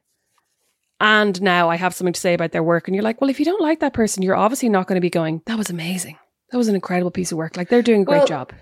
And 1.02 1.42
now 1.42 1.68
I 1.68 1.74
have 1.74 1.94
something 1.94 2.12
to 2.12 2.20
say 2.20 2.32
about 2.32 2.52
their 2.52 2.62
work. 2.62 2.86
And 2.86 2.94
you're 2.94 3.02
like, 3.02 3.20
well, 3.20 3.28
if 3.28 3.40
you 3.40 3.44
don't 3.44 3.60
like 3.60 3.80
that 3.80 3.92
person, 3.92 4.22
you're 4.22 4.36
obviously 4.36 4.68
not 4.68 4.86
going 4.86 4.94
to 4.94 5.00
be 5.00 5.10
going, 5.10 5.42
that 5.46 5.58
was 5.58 5.68
amazing. 5.68 6.16
That 6.52 6.58
was 6.58 6.68
an 6.68 6.76
incredible 6.76 7.10
piece 7.10 7.32
of 7.32 7.38
work. 7.38 7.56
Like 7.56 7.68
they're 7.68 7.82
doing 7.82 8.02
a 8.02 8.04
great 8.04 8.18
well, 8.18 8.26
job. 8.26 8.52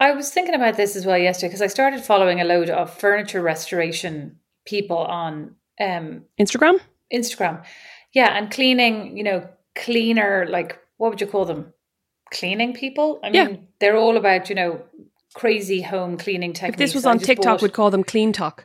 I 0.00 0.10
was 0.10 0.28
thinking 0.30 0.56
about 0.56 0.76
this 0.76 0.96
as 0.96 1.06
well 1.06 1.16
yesterday 1.16 1.48
because 1.48 1.62
I 1.62 1.68
started 1.68 2.00
following 2.00 2.40
a 2.40 2.44
load 2.44 2.68
of 2.68 2.92
furniture 2.92 3.40
restoration 3.40 4.40
people 4.66 4.98
on 4.98 5.54
um, 5.80 6.24
Instagram. 6.36 6.80
Instagram. 7.14 7.64
Yeah. 8.12 8.36
And 8.36 8.50
cleaning, 8.50 9.16
you 9.16 9.22
know, 9.22 9.48
cleaner, 9.76 10.46
like 10.50 10.80
what 10.96 11.10
would 11.10 11.20
you 11.20 11.28
call 11.28 11.44
them? 11.44 11.72
Cleaning 12.32 12.74
people? 12.74 13.20
I 13.22 13.30
mean, 13.30 13.34
yeah. 13.34 13.56
they're 13.78 13.96
all 13.96 14.16
about, 14.16 14.48
you 14.48 14.56
know, 14.56 14.82
crazy 15.34 15.82
home 15.82 16.16
cleaning 16.18 16.54
techniques. 16.54 16.74
If 16.74 16.78
this 16.78 16.94
was 16.96 17.06
on 17.06 17.20
TikTok, 17.20 17.62
we'd 17.62 17.72
call 17.72 17.92
them 17.92 18.02
CleanTok. 18.02 18.64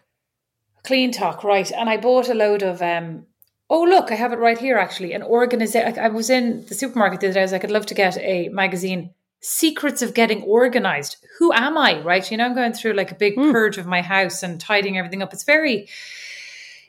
CleanTok, 0.86 1.44
right. 1.44 1.72
And 1.72 1.90
I 1.90 1.98
bought 1.98 2.30
a 2.30 2.34
load 2.34 2.64
of 2.64 2.82
um 2.82 3.26
oh 3.70 3.84
look, 3.84 4.12
I 4.12 4.16
have 4.16 4.34
it 4.34 4.40
right 4.40 4.58
here 4.58 4.78
actually. 4.78 5.14
An 5.14 5.24
organization 5.24 5.98
I 5.98 6.10
was 6.10 6.30
in 6.30 6.66
the 6.66 6.76
supermarket 6.76 7.22
the 7.22 7.28
other 7.28 7.36
day, 7.36 7.40
I 7.42 7.44
was 7.44 7.52
like, 7.52 7.64
I'd 7.64 7.72
love 7.72 7.86
to 7.88 7.96
get 7.96 8.18
a 8.18 8.50
magazine. 8.50 9.12
Secrets 9.42 10.02
of 10.02 10.14
getting 10.14 10.42
organized. 10.44 11.18
Who 11.40 11.52
am 11.52 11.78
I? 11.78 12.02
Right. 12.02 12.30
You 12.30 12.38
know, 12.38 12.46
I'm 12.46 12.56
going 12.56 12.74
through 12.74 12.94
like 12.94 13.12
a 13.12 13.16
big 13.16 13.36
mm. 13.36 13.52
purge 13.52 13.78
of 13.78 13.86
my 13.86 14.02
house 14.02 14.42
and 14.42 14.60
tidying 14.60 14.98
everything 14.98 15.22
up. 15.22 15.34
It's 15.34 15.44
very 15.44 15.90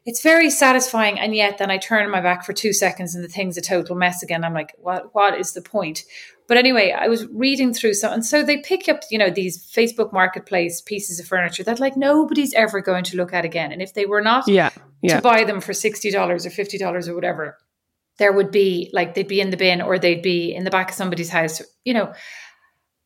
it's 0.06 0.22
very 0.22 0.50
satisfying 0.50 1.18
and 1.18 1.34
yet 1.34 1.58
then 1.58 1.70
i 1.70 1.78
turn 1.78 2.10
my 2.10 2.20
back 2.20 2.44
for 2.44 2.52
two 2.52 2.72
seconds 2.72 3.14
and 3.14 3.24
the 3.24 3.28
thing's 3.28 3.56
a 3.56 3.62
total 3.62 3.96
mess 3.96 4.22
again 4.22 4.44
i'm 4.44 4.52
like 4.52 4.74
what 4.78 5.14
what 5.14 5.38
is 5.38 5.52
the 5.52 5.62
point 5.62 6.04
but 6.48 6.56
anyway 6.56 6.94
i 6.96 7.08
was 7.08 7.26
reading 7.28 7.72
through 7.72 7.94
some 7.94 8.12
and 8.12 8.24
so 8.24 8.42
they 8.42 8.58
pick 8.58 8.88
up 8.88 9.00
you 9.10 9.18
know 9.18 9.30
these 9.30 9.70
facebook 9.72 10.12
marketplace 10.12 10.80
pieces 10.80 11.18
of 11.20 11.26
furniture 11.26 11.62
that 11.62 11.80
like 11.80 11.96
nobody's 11.96 12.54
ever 12.54 12.80
going 12.80 13.04
to 13.04 13.16
look 13.16 13.32
at 13.32 13.44
again 13.44 13.72
and 13.72 13.82
if 13.82 13.94
they 13.94 14.06
were 14.06 14.20
not 14.20 14.46
yeah, 14.48 14.70
yeah. 15.02 15.16
to 15.16 15.22
buy 15.22 15.44
them 15.44 15.60
for 15.60 15.72
$60 15.72 16.14
or 16.14 16.34
$50 16.36 17.08
or 17.08 17.14
whatever 17.14 17.58
there 18.18 18.32
would 18.32 18.50
be 18.50 18.90
like 18.92 19.14
they'd 19.14 19.28
be 19.28 19.40
in 19.40 19.50
the 19.50 19.56
bin 19.56 19.82
or 19.82 19.98
they'd 19.98 20.22
be 20.22 20.54
in 20.54 20.64
the 20.64 20.70
back 20.70 20.90
of 20.90 20.94
somebody's 20.94 21.30
house 21.30 21.62
you 21.84 21.94
know 21.94 22.12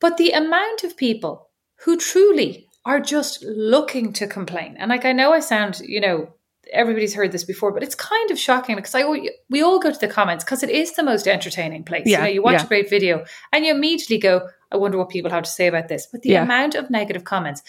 but 0.01 0.17
the 0.17 0.31
amount 0.31 0.85
of 0.85 0.97
people 0.97 1.49
who 1.85 1.97
truly 1.97 2.69
are 2.85 3.01
just 3.01 3.43
looking 3.43 4.13
to 4.13 4.27
complain 4.27 4.77
and 4.79 4.89
like 4.89 5.05
i 5.05 5.13
know 5.13 5.33
i 5.33 5.41
sound 5.41 5.81
you 5.81 6.01
know 6.01 6.33
everybody's 6.73 7.15
heard 7.15 7.33
this 7.33 7.45
before, 7.45 7.73
but 7.73 7.83
it's 7.83 7.95
kind 7.95 8.31
of 8.31 8.39
shocking 8.39 8.77
because 8.77 8.95
I 8.95 9.05
we 9.49 9.63
all 9.63 9.79
go 9.79 9.91
to 9.91 9.99
the 9.99 10.09
comments 10.09 10.45
because 10.45 10.63
it 10.63 10.71
is 10.71 10.93
the 10.93 11.03
most 11.03 11.27
entertaining 11.27 11.85
place. 11.85 12.05
Yeah, 12.07 12.19
you 12.19 12.25
know, 12.25 12.31
you 12.31 12.43
watch 12.43 12.61
yeah. 12.61 12.65
a 12.65 12.69
great 12.69 12.91
video 12.91 13.25
and 13.53 13.65
you 13.65 13.75
immediately 13.75 14.19
go, 14.19 14.49
I 14.71 14.77
wonder 14.77 14.99
what 14.99 15.09
people 15.09 15.31
have 15.31 15.45
to 15.45 15.51
say 15.51 15.67
about 15.67 15.89
this. 15.89 16.07
But 16.11 16.23
the 16.23 16.31
yeah. 16.31 16.43
amount 16.43 16.75
of 16.75 16.91
negative 16.91 17.25
comments, 17.25 17.63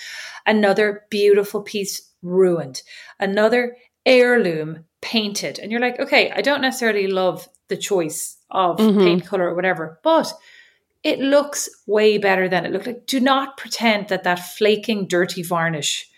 another 0.45 1.03
beautiful 1.09 1.61
piece 1.61 2.09
ruined, 2.21 2.81
another 3.19 3.75
heirloom 4.05 4.85
painted, 5.01 5.59
and 5.59 5.71
you're 5.71 5.81
like, 5.81 5.99
okay, 5.99 6.31
I 6.31 6.41
don't 6.41 6.61
necessarily 6.61 7.07
love 7.07 7.47
the 7.67 7.77
choice 7.77 8.37
of 8.51 8.77
mm-hmm. 8.77 8.99
paint 8.99 9.25
color 9.25 9.49
or 9.49 9.55
whatever, 9.55 9.99
but 10.03 10.33
it 11.03 11.19
looks 11.19 11.69
way 11.87 12.17
better 12.17 12.49
than 12.49 12.65
it 12.65 12.71
looked 12.71 12.87
like. 12.87 13.05
Do 13.05 13.21
not 13.21 13.55
pretend 13.57 14.09
that 14.09 14.23
that 14.23 14.39
flaking, 14.39 15.07
dirty 15.07 15.43
varnish 15.43 16.09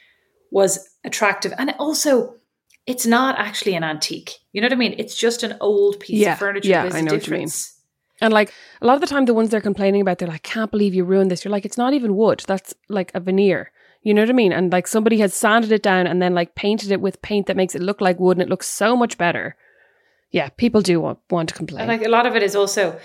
was 0.50 0.90
attractive, 1.04 1.54
and 1.58 1.74
also 1.78 2.36
it's 2.88 3.06
not 3.06 3.38
actually 3.38 3.76
an 3.76 3.84
antique. 3.84 4.39
You 4.52 4.62
know 4.62 4.65
what 4.65 4.74
I 4.74 4.78
mean? 4.78 4.96
It's 4.98 5.15
just 5.15 5.44
an 5.44 5.58
old 5.62 6.00
piece 6.00 6.20
yeah, 6.20 6.34
of 6.34 6.39
furniture. 6.39 6.70
Yeah, 6.70 6.84
There's 6.84 6.96
I 6.96 7.02
know 7.02 7.13
what 7.13 7.28
you 7.28 7.34
mean. 7.34 7.50
And 8.22 8.34
like 8.34 8.54
a 8.82 8.86
lot 8.86 8.96
of 8.96 9.02
the 9.02 9.08
time, 9.08 9.26
the 9.26 9.34
ones 9.34 9.50
they're 9.50 9.62
complaining 9.62 10.02
about, 10.02 10.20
they're 10.20 10.28
like, 10.28 10.44
"Can't 10.44 10.72
believe 10.72 10.94
you 10.94 11.04
ruined 11.04 11.32
this." 11.32 11.44
You're 11.44 11.52
like, 11.52 11.65
"It's 11.65 11.78
not 11.78 11.94
even 11.94 12.15
wood. 12.15 12.44
That's 12.48 12.74
like 12.89 13.12
a 13.15 13.20
veneer." 13.20 13.72
You 14.04 14.13
know 14.13 14.22
what 14.22 14.30
I 14.30 14.34
mean? 14.34 14.52
And 14.52 14.72
like 14.72 14.88
somebody 14.88 15.20
has 15.20 15.34
sanded 15.34 15.72
it 15.72 15.84
down 15.84 16.08
and 16.08 16.22
then 16.22 16.34
like 16.34 16.56
painted 16.56 16.91
it 16.91 17.02
with 17.02 17.22
paint 17.22 17.48
that 17.48 17.58
makes 17.58 17.76
it 17.76 17.82
look 17.82 18.02
like 18.02 18.20
wood, 18.20 18.38
and 18.38 18.44
it 18.44 18.50
looks 18.50 18.67
so 18.67 18.96
much 18.96 19.17
better. 19.17 19.56
Yeah, 20.32 20.50
people 20.50 20.82
do 20.82 21.02
want, 21.02 21.20
want 21.30 21.50
to 21.50 21.56
complain. 21.56 21.82
And 21.82 21.89
like 21.89 22.06
a 22.06 22.10
lot 22.10 22.26
of 22.26 22.36
it 22.36 22.44
is 22.44 22.56
also, 22.56 22.98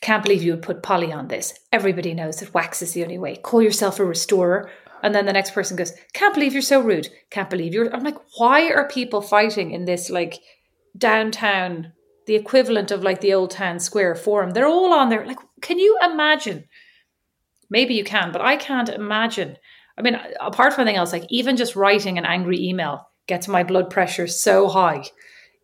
can't 0.00 0.22
believe 0.22 0.42
you 0.42 0.52
would 0.52 0.62
put 0.62 0.82
poly 0.82 1.12
on 1.12 1.28
this. 1.28 1.52
Everybody 1.72 2.14
knows 2.14 2.36
that 2.36 2.54
wax 2.54 2.80
is 2.80 2.92
the 2.92 3.02
only 3.02 3.18
way. 3.18 3.36
Call 3.36 3.60
yourself 3.60 3.98
a 3.98 4.04
restorer. 4.04 4.70
And 5.02 5.14
then 5.14 5.26
the 5.26 5.32
next 5.32 5.52
person 5.52 5.76
goes, 5.76 5.92
Can't 6.12 6.34
believe 6.34 6.52
you're 6.52 6.62
so 6.62 6.80
rude. 6.80 7.08
Can't 7.30 7.50
believe 7.50 7.74
you're. 7.74 7.94
I'm 7.94 8.04
like, 8.04 8.18
why 8.36 8.70
are 8.70 8.88
people 8.88 9.22
fighting 9.22 9.70
in 9.72 9.84
this 9.84 10.10
like 10.10 10.40
downtown, 10.96 11.92
the 12.26 12.34
equivalent 12.34 12.90
of 12.90 13.02
like 13.02 13.20
the 13.20 13.34
old 13.34 13.50
town 13.50 13.78
square 13.78 14.14
forum? 14.14 14.50
They're 14.50 14.66
all 14.66 14.92
on 14.92 15.08
there. 15.08 15.26
Like, 15.26 15.38
can 15.62 15.78
you 15.78 15.98
imagine? 16.02 16.64
Maybe 17.70 17.94
you 17.94 18.04
can, 18.04 18.32
but 18.32 18.42
I 18.42 18.56
can't 18.56 18.88
imagine. 18.88 19.56
I 19.96 20.02
mean, 20.02 20.18
apart 20.40 20.72
from 20.72 20.82
anything 20.82 20.96
else, 20.96 21.12
like 21.12 21.26
even 21.28 21.56
just 21.56 21.76
writing 21.76 22.18
an 22.18 22.24
angry 22.24 22.58
email 22.58 23.08
gets 23.26 23.48
my 23.48 23.62
blood 23.62 23.90
pressure 23.90 24.26
so 24.26 24.68
high. 24.68 25.04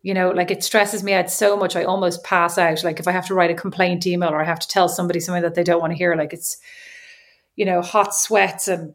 You 0.03 0.13
know, 0.13 0.29
like 0.29 0.51
it 0.51 0.63
stresses 0.63 1.03
me 1.03 1.13
out 1.13 1.29
so 1.29 1.57
much, 1.57 1.75
I 1.75 1.83
almost 1.83 2.23
pass 2.23 2.57
out. 2.57 2.83
Like 2.83 2.99
if 2.99 3.07
I 3.07 3.11
have 3.11 3.27
to 3.27 3.33
write 3.33 3.51
a 3.51 3.55
complaint 3.55 4.07
email 4.07 4.29
or 4.29 4.41
I 4.41 4.45
have 4.45 4.59
to 4.59 4.67
tell 4.67 4.87
somebody 4.87 5.19
something 5.19 5.43
that 5.43 5.55
they 5.55 5.63
don't 5.63 5.81
want 5.81 5.91
to 5.91 5.97
hear, 5.97 6.15
like 6.15 6.33
it's, 6.33 6.57
you 7.55 7.65
know, 7.65 7.81
hot 7.81 8.15
sweats 8.15 8.67
and 8.67 8.93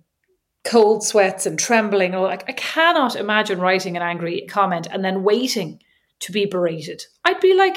cold 0.65 1.05
sweats 1.05 1.47
and 1.47 1.59
trembling. 1.59 2.15
Or 2.15 2.27
like 2.27 2.49
I 2.49 2.53
cannot 2.53 3.17
imagine 3.17 3.61
writing 3.61 3.97
an 3.97 4.03
angry 4.03 4.47
comment 4.49 4.87
and 4.91 5.05
then 5.05 5.23
waiting 5.23 5.81
to 6.21 6.33
be 6.33 6.47
berated. 6.47 7.03
I'd 7.25 7.41
be 7.41 7.55
like, 7.55 7.77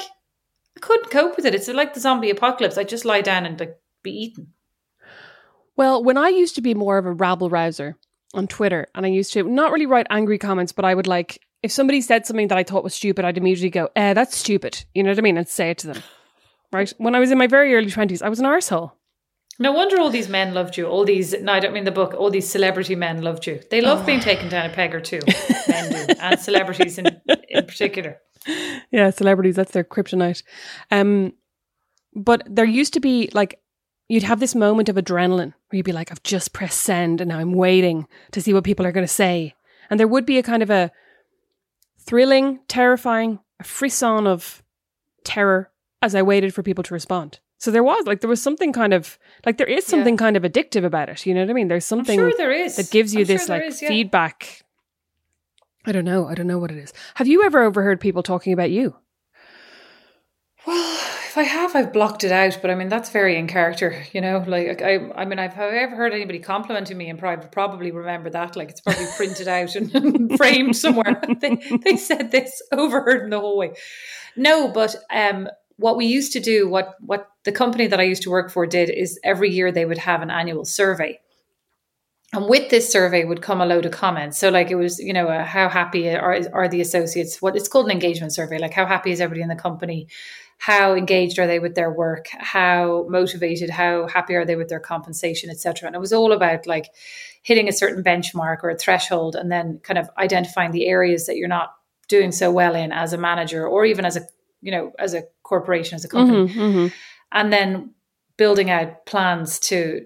I 0.76 0.80
couldn't 0.80 1.10
cope 1.10 1.36
with 1.36 1.46
it. 1.46 1.54
It's 1.54 1.68
like 1.68 1.94
the 1.94 2.00
zombie 2.00 2.30
apocalypse. 2.30 2.78
I'd 2.78 2.88
just 2.88 3.04
lie 3.04 3.22
down 3.22 3.46
and 3.46 3.58
like 3.58 3.78
be 4.02 4.10
eaten. 4.10 4.52
Well, 5.76 6.02
when 6.02 6.16
I 6.16 6.28
used 6.28 6.54
to 6.54 6.62
be 6.62 6.74
more 6.74 6.96
of 6.98 7.06
a 7.06 7.12
rabble 7.12 7.50
rouser 7.50 7.96
on 8.34 8.46
Twitter, 8.46 8.86
and 8.94 9.04
I 9.04 9.10
used 9.10 9.32
to 9.34 9.42
not 9.42 9.72
really 9.72 9.86
write 9.86 10.06
angry 10.10 10.38
comments, 10.38 10.72
but 10.72 10.84
I 10.84 10.94
would 10.94 11.06
like 11.06 11.40
if 11.62 11.72
somebody 11.72 12.00
said 12.00 12.26
something 12.26 12.48
that 12.48 12.58
I 12.58 12.62
thought 12.62 12.84
was 12.84 12.94
stupid, 12.94 13.24
I'd 13.24 13.38
immediately 13.38 13.70
go, 13.70 13.88
"Eh, 13.96 14.14
that's 14.14 14.36
stupid." 14.36 14.84
You 14.94 15.02
know 15.02 15.10
what 15.10 15.18
I 15.18 15.22
mean? 15.22 15.36
And 15.36 15.48
say 15.48 15.70
it 15.70 15.78
to 15.78 15.88
them. 15.88 16.02
Right? 16.72 16.92
When 16.98 17.14
I 17.14 17.18
was 17.18 17.30
in 17.30 17.38
my 17.38 17.46
very 17.46 17.74
early 17.74 17.90
twenties, 17.90 18.22
I 18.22 18.28
was 18.28 18.38
an 18.38 18.46
arsehole. 18.46 18.92
No 19.58 19.72
wonder 19.72 19.98
all 19.98 20.10
these 20.10 20.28
men 20.28 20.52
loved 20.52 20.76
you. 20.76 20.86
All 20.86 21.04
these, 21.04 21.34
no, 21.40 21.52
I 21.52 21.60
don't 21.60 21.72
mean 21.72 21.84
the 21.84 21.90
book, 21.90 22.14
all 22.14 22.30
these 22.30 22.48
celebrity 22.48 22.94
men 22.94 23.22
loved 23.22 23.46
you. 23.46 23.60
They 23.70 23.80
love 23.80 24.02
oh. 24.02 24.06
being 24.06 24.20
taken 24.20 24.48
down 24.48 24.70
a 24.70 24.72
peg 24.72 24.94
or 24.94 25.00
two, 25.00 25.20
men 25.68 26.06
do, 26.06 26.14
and 26.20 26.38
celebrities 26.38 26.98
in, 26.98 27.20
in 27.48 27.64
particular. 27.64 28.18
Yeah, 28.90 29.10
celebrities, 29.10 29.56
that's 29.56 29.72
their 29.72 29.84
kryptonite. 29.84 30.42
Um, 30.90 31.32
but 32.14 32.42
there 32.46 32.64
used 32.64 32.92
to 32.94 33.00
be 33.00 33.30
like, 33.32 33.60
you'd 34.08 34.22
have 34.22 34.40
this 34.40 34.54
moment 34.54 34.88
of 34.88 34.96
adrenaline 34.96 35.52
where 35.68 35.76
you'd 35.76 35.86
be 35.86 35.92
like, 35.92 36.10
I've 36.10 36.22
just 36.22 36.52
pressed 36.52 36.80
send 36.80 37.20
and 37.20 37.28
now 37.28 37.38
I'm 37.38 37.52
waiting 37.52 38.06
to 38.32 38.40
see 38.40 38.54
what 38.54 38.64
people 38.64 38.86
are 38.86 38.92
going 38.92 39.06
to 39.06 39.12
say. 39.12 39.54
And 39.90 39.98
there 39.98 40.08
would 40.08 40.26
be 40.26 40.38
a 40.38 40.42
kind 40.42 40.62
of 40.62 40.70
a 40.70 40.92
thrilling, 41.98 42.60
terrifying, 42.68 43.40
a 43.58 43.64
frisson 43.64 44.26
of 44.26 44.62
terror 45.24 45.70
as 46.02 46.14
I 46.14 46.22
waited 46.22 46.54
for 46.54 46.62
people 46.62 46.84
to 46.84 46.94
respond. 46.94 47.40
So 47.58 47.70
there 47.70 47.82
was 47.82 48.06
like 48.06 48.20
there 48.20 48.28
was 48.28 48.42
something 48.42 48.72
kind 48.72 48.92
of 48.92 49.18
like 49.44 49.56
there 49.56 49.66
is 49.66 49.86
something 49.86 50.14
yeah. 50.14 50.18
kind 50.18 50.36
of 50.36 50.42
addictive 50.42 50.84
about 50.84 51.08
it. 51.08 51.24
You 51.24 51.34
know 51.34 51.40
what 51.40 51.50
I 51.50 51.54
mean? 51.54 51.68
There's 51.68 51.86
something 51.86 52.18
sure 52.18 52.32
there 52.36 52.52
is. 52.52 52.76
that 52.76 52.90
gives 52.90 53.14
you 53.14 53.20
I'm 53.20 53.26
this 53.26 53.46
sure 53.46 53.56
like 53.56 53.68
is, 53.68 53.82
yeah. 53.82 53.88
feedback. 53.88 54.64
I 55.86 55.92
don't 55.92 56.04
know. 56.04 56.26
I 56.26 56.34
don't 56.34 56.46
know 56.46 56.58
what 56.58 56.70
it 56.70 56.78
is. 56.78 56.92
Have 57.14 57.26
you 57.26 57.44
ever 57.44 57.62
overheard 57.62 58.00
people 58.00 58.22
talking 58.22 58.52
about 58.52 58.70
you? 58.70 58.96
Well, 60.66 60.98
if 61.28 61.38
I 61.38 61.44
have, 61.44 61.76
I've 61.76 61.92
blocked 61.92 62.24
it 62.24 62.32
out. 62.32 62.58
But 62.60 62.70
I 62.70 62.74
mean, 62.74 62.88
that's 62.88 63.10
very 63.10 63.36
in 63.36 63.46
character, 63.46 64.04
you 64.12 64.20
know. 64.20 64.44
Like 64.46 64.82
I, 64.82 65.10
I 65.14 65.24
mean, 65.24 65.38
I've 65.38 65.54
have 65.54 65.72
I 65.72 65.76
ever 65.78 65.94
heard 65.94 66.12
anybody 66.12 66.40
complimenting 66.40 66.98
me 66.98 67.08
in 67.08 67.16
private? 67.16 67.52
Probably 67.52 67.90
remember 67.90 68.30
that. 68.30 68.56
Like 68.56 68.70
it's 68.70 68.80
probably 68.80 69.06
printed 69.16 69.48
out 69.48 69.76
and 69.76 70.36
framed 70.36 70.76
somewhere. 70.76 71.22
they, 71.40 71.56
they 71.84 71.96
said 71.96 72.32
this 72.32 72.60
overheard 72.72 73.22
in 73.22 73.30
the 73.30 73.40
hallway. 73.40 73.72
No, 74.34 74.68
but 74.68 74.96
um, 75.10 75.48
what 75.78 75.96
we 75.96 76.06
used 76.06 76.32
to 76.32 76.40
do, 76.40 76.68
what 76.68 76.94
what 77.00 77.28
the 77.44 77.52
company 77.52 77.86
that 77.86 78.00
I 78.00 78.04
used 78.04 78.22
to 78.22 78.30
work 78.30 78.50
for 78.50 78.66
did, 78.66 78.90
is 78.90 79.18
every 79.22 79.50
year 79.50 79.70
they 79.70 79.84
would 79.84 79.98
have 79.98 80.22
an 80.22 80.30
annual 80.30 80.64
survey. 80.64 81.20
And 82.32 82.48
with 82.48 82.70
this 82.70 82.90
survey 82.90 83.24
would 83.24 83.40
come 83.40 83.60
a 83.60 83.66
load 83.66 83.86
of 83.86 83.92
comments. 83.92 84.36
So, 84.38 84.48
like 84.48 84.70
it 84.70 84.74
was, 84.74 84.98
you 84.98 85.12
know, 85.12 85.28
uh, 85.28 85.44
how 85.44 85.68
happy 85.68 86.08
are, 86.10 86.40
are 86.52 86.68
the 86.68 86.80
associates? 86.80 87.40
What 87.40 87.56
it's 87.56 87.68
called 87.68 87.86
an 87.86 87.92
engagement 87.92 88.34
survey. 88.34 88.58
Like 88.58 88.72
how 88.72 88.84
happy 88.84 89.12
is 89.12 89.20
everybody 89.20 89.42
in 89.42 89.48
the 89.48 89.54
company? 89.54 90.08
How 90.58 90.94
engaged 90.94 91.38
are 91.38 91.46
they 91.46 91.58
with 91.58 91.74
their 91.74 91.92
work? 91.92 92.28
How 92.32 93.06
motivated? 93.08 93.70
How 93.70 94.08
happy 94.08 94.34
are 94.34 94.44
they 94.44 94.56
with 94.56 94.68
their 94.68 94.80
compensation, 94.80 95.50
etc. 95.50 95.86
And 95.86 95.94
it 95.94 96.00
was 96.00 96.12
all 96.12 96.32
about 96.32 96.66
like 96.66 96.90
hitting 97.42 97.68
a 97.68 97.72
certain 97.72 98.02
benchmark 98.02 98.58
or 98.64 98.70
a 98.70 98.78
threshold, 98.78 99.36
and 99.36 99.52
then 99.52 99.80
kind 99.84 99.98
of 99.98 100.10
identifying 100.18 100.72
the 100.72 100.88
areas 100.88 101.26
that 101.26 101.36
you're 101.36 101.48
not 101.48 101.74
doing 102.08 102.32
so 102.32 102.50
well 102.50 102.74
in 102.74 102.92
as 102.92 103.12
a 103.12 103.18
manager 103.18 103.66
or 103.66 103.84
even 103.84 104.04
as 104.04 104.16
a 104.16 104.22
you 104.62 104.70
know 104.70 104.92
as 104.98 105.14
a 105.14 105.24
corporation 105.46 105.96
as 105.96 106.04
a 106.04 106.08
company. 106.08 106.48
Mm-hmm, 106.48 106.60
mm-hmm. 106.60 106.86
and 107.32 107.52
then 107.52 107.94
building 108.36 108.70
out 108.70 109.06
plans 109.06 109.58
to 109.60 110.04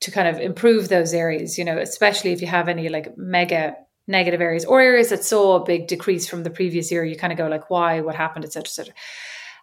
to 0.00 0.10
kind 0.10 0.26
of 0.26 0.40
improve 0.40 0.88
those 0.88 1.14
areas 1.14 1.56
you 1.56 1.64
know 1.64 1.78
especially 1.78 2.32
if 2.32 2.40
you 2.40 2.48
have 2.48 2.68
any 2.68 2.88
like 2.88 3.16
mega 3.16 3.74
negative 4.08 4.40
areas 4.40 4.64
or 4.64 4.80
areas 4.80 5.10
that 5.10 5.24
saw 5.24 5.56
a 5.56 5.64
big 5.64 5.86
decrease 5.86 6.28
from 6.28 6.42
the 6.42 6.50
previous 6.50 6.90
year 6.90 7.04
you 7.04 7.16
kind 7.16 7.32
of 7.32 7.38
go 7.38 7.46
like 7.46 7.70
why? 7.70 8.00
What 8.00 8.16
happened? 8.16 8.44
etc 8.44 8.62
etc 8.66 8.94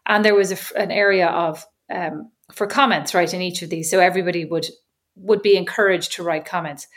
and 0.05 0.25
there 0.25 0.35
was 0.35 0.51
a, 0.51 0.77
an 0.77 0.91
area 0.91 1.27
of 1.27 1.65
um, 1.89 2.31
for 2.51 2.67
comments 2.67 3.13
right 3.13 3.33
in 3.33 3.41
each 3.41 3.61
of 3.61 3.69
these. 3.69 3.89
So 3.89 3.99
everybody 3.99 4.45
would 4.45 4.67
would 5.15 5.41
be 5.41 5.57
encouraged 5.57 6.13
to 6.13 6.23
write 6.23 6.45
comments. 6.45 6.87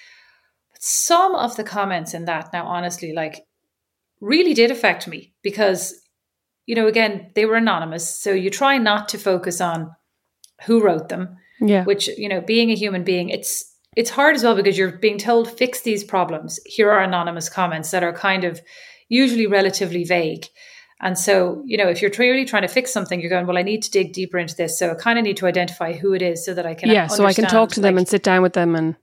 But 0.73 0.83
some 0.83 1.35
of 1.35 1.57
the 1.57 1.65
comments 1.65 2.15
in 2.15 2.25
that 2.27 2.53
now 2.53 2.67
honestly 2.67 3.13
like 3.13 3.45
really 4.21 4.55
did 4.55 4.71
affect 4.71 5.09
me 5.09 5.33
because 5.43 5.95
you 6.67 6.75
know, 6.75 6.87
again, 6.87 7.31
they 7.35 7.45
were 7.45 7.57
anonymous. 7.57 8.09
So 8.09 8.33
you 8.33 8.51
try 8.51 8.79
not 8.79 9.09
to 9.11 9.19
focus 9.19 9.61
on 9.61 9.95
who 10.65 10.83
wrote 10.83 11.09
them. 11.09 11.37
Yeah. 11.61 11.85
Which, 11.85 12.09
you 12.09 12.29
know, 12.29 12.41
being 12.41 12.71
a 12.71 12.75
human 12.75 13.05
being, 13.05 13.29
it's 13.29 13.73
it's 13.97 14.11
hard 14.11 14.35
as 14.35 14.43
well 14.43 14.57
because 14.57 14.79
you're 14.79 14.93
being 14.99 15.19
told 15.19 15.51
fix 15.51 15.83
these 15.83 16.03
problems. 16.03 16.59
Here 16.65 16.91
are 16.91 17.03
anonymous 17.03 17.49
comments 17.49 17.91
that 17.91 18.03
are 18.03 18.13
kind 18.13 18.45
of 18.45 18.61
usually 19.09 19.47
relatively 19.47 20.05
vague. 20.05 20.47
And 21.01 21.19
so, 21.19 21.63
you 21.67 21.77
know, 21.77 21.89
if 21.89 22.01
you're 22.01 22.13
really 22.19 22.45
trying 22.45 22.63
to 22.63 22.69
fix 22.69 22.93
something, 22.93 23.21
you're 23.21 23.29
going, 23.29 23.47
well, 23.47 23.59
I 23.59 23.63
need 23.63 23.83
to 23.83 23.91
dig 23.91 24.13
deeper 24.13 24.39
into 24.39 24.55
this. 24.55 24.79
So 24.79 24.93
I 24.93 24.95
kind 24.95 25.19
of 25.19 25.25
need 25.25 25.37
to 25.39 25.47
identify 25.47 25.93
who 25.93 26.15
it 26.15 26.23
is 26.23 26.45
so 26.45 26.55
that 26.55 26.65
I 26.65 26.75
can 26.75 26.89
Yeah, 26.89 27.09
so 27.09 27.27
I 27.27 27.33
can 27.33 27.45
talk 27.45 27.71
to 27.73 27.81
them 27.81 27.99
and 27.99 28.09
sit 28.09 28.23
down 28.23 28.41
with 28.43 28.55
them 28.55 28.75
and 28.75 28.97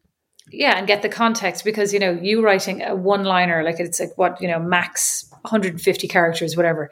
yeah, 0.51 0.77
and 0.77 0.87
get 0.87 1.03
the 1.03 1.09
context 1.09 1.63
because, 1.63 1.93
you 1.93 1.99
know, 1.99 2.11
you 2.11 2.41
writing 2.41 2.81
a 2.81 2.95
one 2.95 3.23
liner, 3.23 3.63
like 3.63 3.79
it's 3.79 3.99
like 3.99 4.17
what, 4.17 4.41
you 4.41 4.47
know, 4.47 4.59
max 4.59 5.29
150 5.41 6.07
characters, 6.07 6.57
whatever 6.57 6.89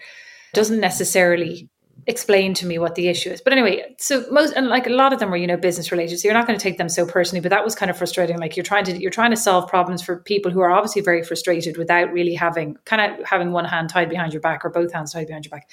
doesn't 0.53 0.79
necessarily 0.79 1.69
explain 2.07 2.53
to 2.53 2.65
me 2.65 2.79
what 2.79 2.95
the 2.95 3.09
issue 3.09 3.29
is. 3.29 3.41
But 3.41 3.53
anyway, 3.53 3.95
so 3.97 4.25
most 4.31 4.53
and 4.53 4.67
like 4.67 4.87
a 4.87 4.91
lot 4.91 5.11
of 5.11 5.19
them 5.19 5.29
were, 5.29 5.37
you 5.37 5.45
know, 5.45 5.57
business 5.57 5.91
related. 5.91 6.19
So 6.19 6.27
you're 6.27 6.37
not 6.37 6.47
going 6.47 6.57
to 6.57 6.63
take 6.63 6.77
them 6.77 6.89
so 6.89 7.05
personally, 7.05 7.41
but 7.41 7.49
that 7.49 7.65
was 7.65 7.75
kind 7.75 7.91
of 7.91 7.97
frustrating. 7.97 8.39
Like 8.39 8.55
you're 8.55 8.63
trying 8.63 8.85
to 8.85 8.97
you're 8.97 9.11
trying 9.11 9.31
to 9.31 9.37
solve 9.37 9.69
problems 9.69 10.01
for 10.01 10.17
people 10.17 10.51
who 10.51 10.61
are 10.61 10.71
obviously 10.71 11.01
very 11.01 11.21
frustrated 11.23 11.77
without 11.77 12.11
really 12.11 12.33
having 12.33 12.77
kind 12.85 13.01
of 13.01 13.25
having 13.25 13.51
one 13.51 13.65
hand 13.65 13.89
tied 13.89 14.09
behind 14.09 14.33
your 14.33 14.41
back 14.41 14.63
or 14.63 14.69
both 14.69 14.93
hands 14.93 15.13
tied 15.13 15.27
behind 15.27 15.45
your 15.45 15.51
back. 15.51 15.69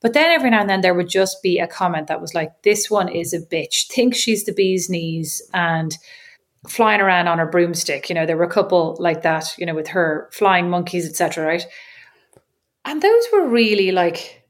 But 0.00 0.12
then 0.12 0.32
every 0.32 0.50
now 0.50 0.60
and 0.60 0.68
then 0.68 0.82
there 0.82 0.92
would 0.92 1.08
just 1.08 1.42
be 1.42 1.58
a 1.58 1.66
comment 1.66 2.08
that 2.08 2.20
was 2.20 2.34
like, 2.34 2.62
this 2.62 2.90
one 2.90 3.08
is 3.08 3.32
a 3.32 3.40
bitch, 3.40 3.86
Think 3.86 4.14
she's 4.14 4.44
the 4.44 4.52
bee's 4.52 4.90
knees 4.90 5.40
and 5.54 5.96
flying 6.68 7.00
around 7.00 7.28
on 7.28 7.38
her 7.38 7.46
broomstick. 7.46 8.10
You 8.10 8.14
know, 8.14 8.26
there 8.26 8.36
were 8.36 8.44
a 8.44 8.50
couple 8.50 8.96
like 8.98 9.22
that, 9.22 9.56
you 9.56 9.64
know, 9.64 9.74
with 9.74 9.88
her 9.88 10.28
flying 10.32 10.68
monkeys, 10.68 11.08
etc. 11.08 11.46
Right. 11.46 11.66
And 12.84 13.00
those 13.00 13.24
were 13.32 13.46
really 13.46 13.92
like 13.92 14.42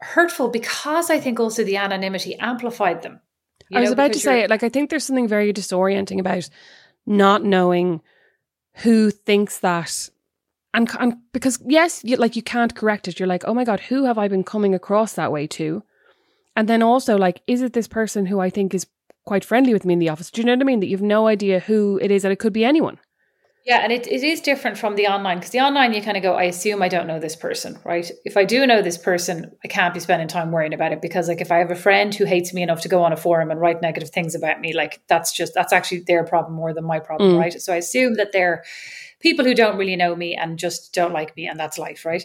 hurtful 0.00 0.48
because 0.48 1.10
I 1.10 1.18
think 1.20 1.40
also 1.40 1.64
the 1.64 1.76
anonymity 1.76 2.36
amplified 2.36 3.02
them. 3.02 3.20
I 3.72 3.80
was 3.80 3.90
know, 3.90 3.94
about 3.94 4.12
to 4.12 4.20
say 4.20 4.40
it. 4.40 4.50
Like, 4.50 4.62
I 4.62 4.68
think 4.68 4.90
there's 4.90 5.04
something 5.04 5.28
very 5.28 5.52
disorienting 5.52 6.20
about 6.20 6.48
not 7.06 7.44
knowing 7.44 8.00
who 8.74 9.10
thinks 9.10 9.58
that. 9.60 10.10
And, 10.74 10.90
and 10.98 11.16
because, 11.32 11.58
yes, 11.64 12.02
you, 12.04 12.16
like 12.16 12.36
you 12.36 12.42
can't 12.42 12.74
correct 12.74 13.08
it. 13.08 13.18
You're 13.18 13.28
like, 13.28 13.44
oh 13.46 13.54
my 13.54 13.64
God, 13.64 13.80
who 13.80 14.04
have 14.04 14.18
I 14.18 14.28
been 14.28 14.44
coming 14.44 14.74
across 14.74 15.14
that 15.14 15.32
way 15.32 15.46
to? 15.48 15.82
And 16.56 16.68
then 16.68 16.82
also, 16.82 17.16
like, 17.16 17.40
is 17.46 17.62
it 17.62 17.72
this 17.72 17.88
person 17.88 18.26
who 18.26 18.40
I 18.40 18.50
think 18.50 18.74
is 18.74 18.86
quite 19.24 19.44
friendly 19.44 19.72
with 19.72 19.84
me 19.84 19.94
in 19.94 19.98
the 19.98 20.08
office? 20.08 20.30
Do 20.30 20.40
you 20.40 20.46
know 20.46 20.52
what 20.52 20.60
I 20.60 20.64
mean? 20.64 20.80
That 20.80 20.88
you've 20.88 21.02
no 21.02 21.26
idea 21.26 21.60
who 21.60 21.98
it 22.02 22.10
is, 22.10 22.24
and 22.24 22.32
it 22.32 22.38
could 22.38 22.52
be 22.52 22.64
anyone. 22.64 22.98
Yeah, 23.64 23.78
and 23.78 23.90
it, 23.90 24.06
it 24.06 24.22
is 24.22 24.42
different 24.42 24.76
from 24.76 24.94
the 24.94 25.06
online 25.06 25.38
because 25.38 25.52
the 25.52 25.60
online 25.60 25.94
you 25.94 26.02
kind 26.02 26.18
of 26.18 26.22
go, 26.22 26.34
I 26.34 26.44
assume 26.44 26.82
I 26.82 26.88
don't 26.88 27.06
know 27.06 27.18
this 27.18 27.34
person, 27.34 27.78
right? 27.82 28.10
If 28.26 28.36
I 28.36 28.44
do 28.44 28.66
know 28.66 28.82
this 28.82 28.98
person, 28.98 29.52
I 29.64 29.68
can't 29.68 29.94
be 29.94 30.00
spending 30.00 30.28
time 30.28 30.52
worrying 30.52 30.74
about 30.74 30.92
it 30.92 31.00
because 31.00 31.28
like 31.28 31.40
if 31.40 31.50
I 31.50 31.58
have 31.58 31.70
a 31.70 31.76
friend 31.76 32.14
who 32.14 32.26
hates 32.26 32.52
me 32.52 32.62
enough 32.62 32.82
to 32.82 32.90
go 32.90 33.02
on 33.02 33.14
a 33.14 33.16
forum 33.16 33.50
and 33.50 33.58
write 33.58 33.80
negative 33.80 34.10
things 34.10 34.34
about 34.34 34.60
me, 34.60 34.74
like 34.74 35.00
that's 35.08 35.32
just 35.32 35.54
that's 35.54 35.72
actually 35.72 36.00
their 36.00 36.24
problem 36.24 36.54
more 36.54 36.74
than 36.74 36.84
my 36.84 36.98
problem, 36.98 37.32
mm. 37.32 37.40
right? 37.40 37.54
So 37.54 37.72
I 37.72 37.76
assume 37.76 38.14
that 38.14 38.32
they're 38.32 38.64
people 39.20 39.46
who 39.46 39.54
don't 39.54 39.78
really 39.78 39.96
know 39.96 40.14
me 40.14 40.34
and 40.34 40.58
just 40.58 40.92
don't 40.92 41.14
like 41.14 41.34
me 41.34 41.46
and 41.46 41.58
that's 41.58 41.78
life, 41.78 42.04
right? 42.04 42.24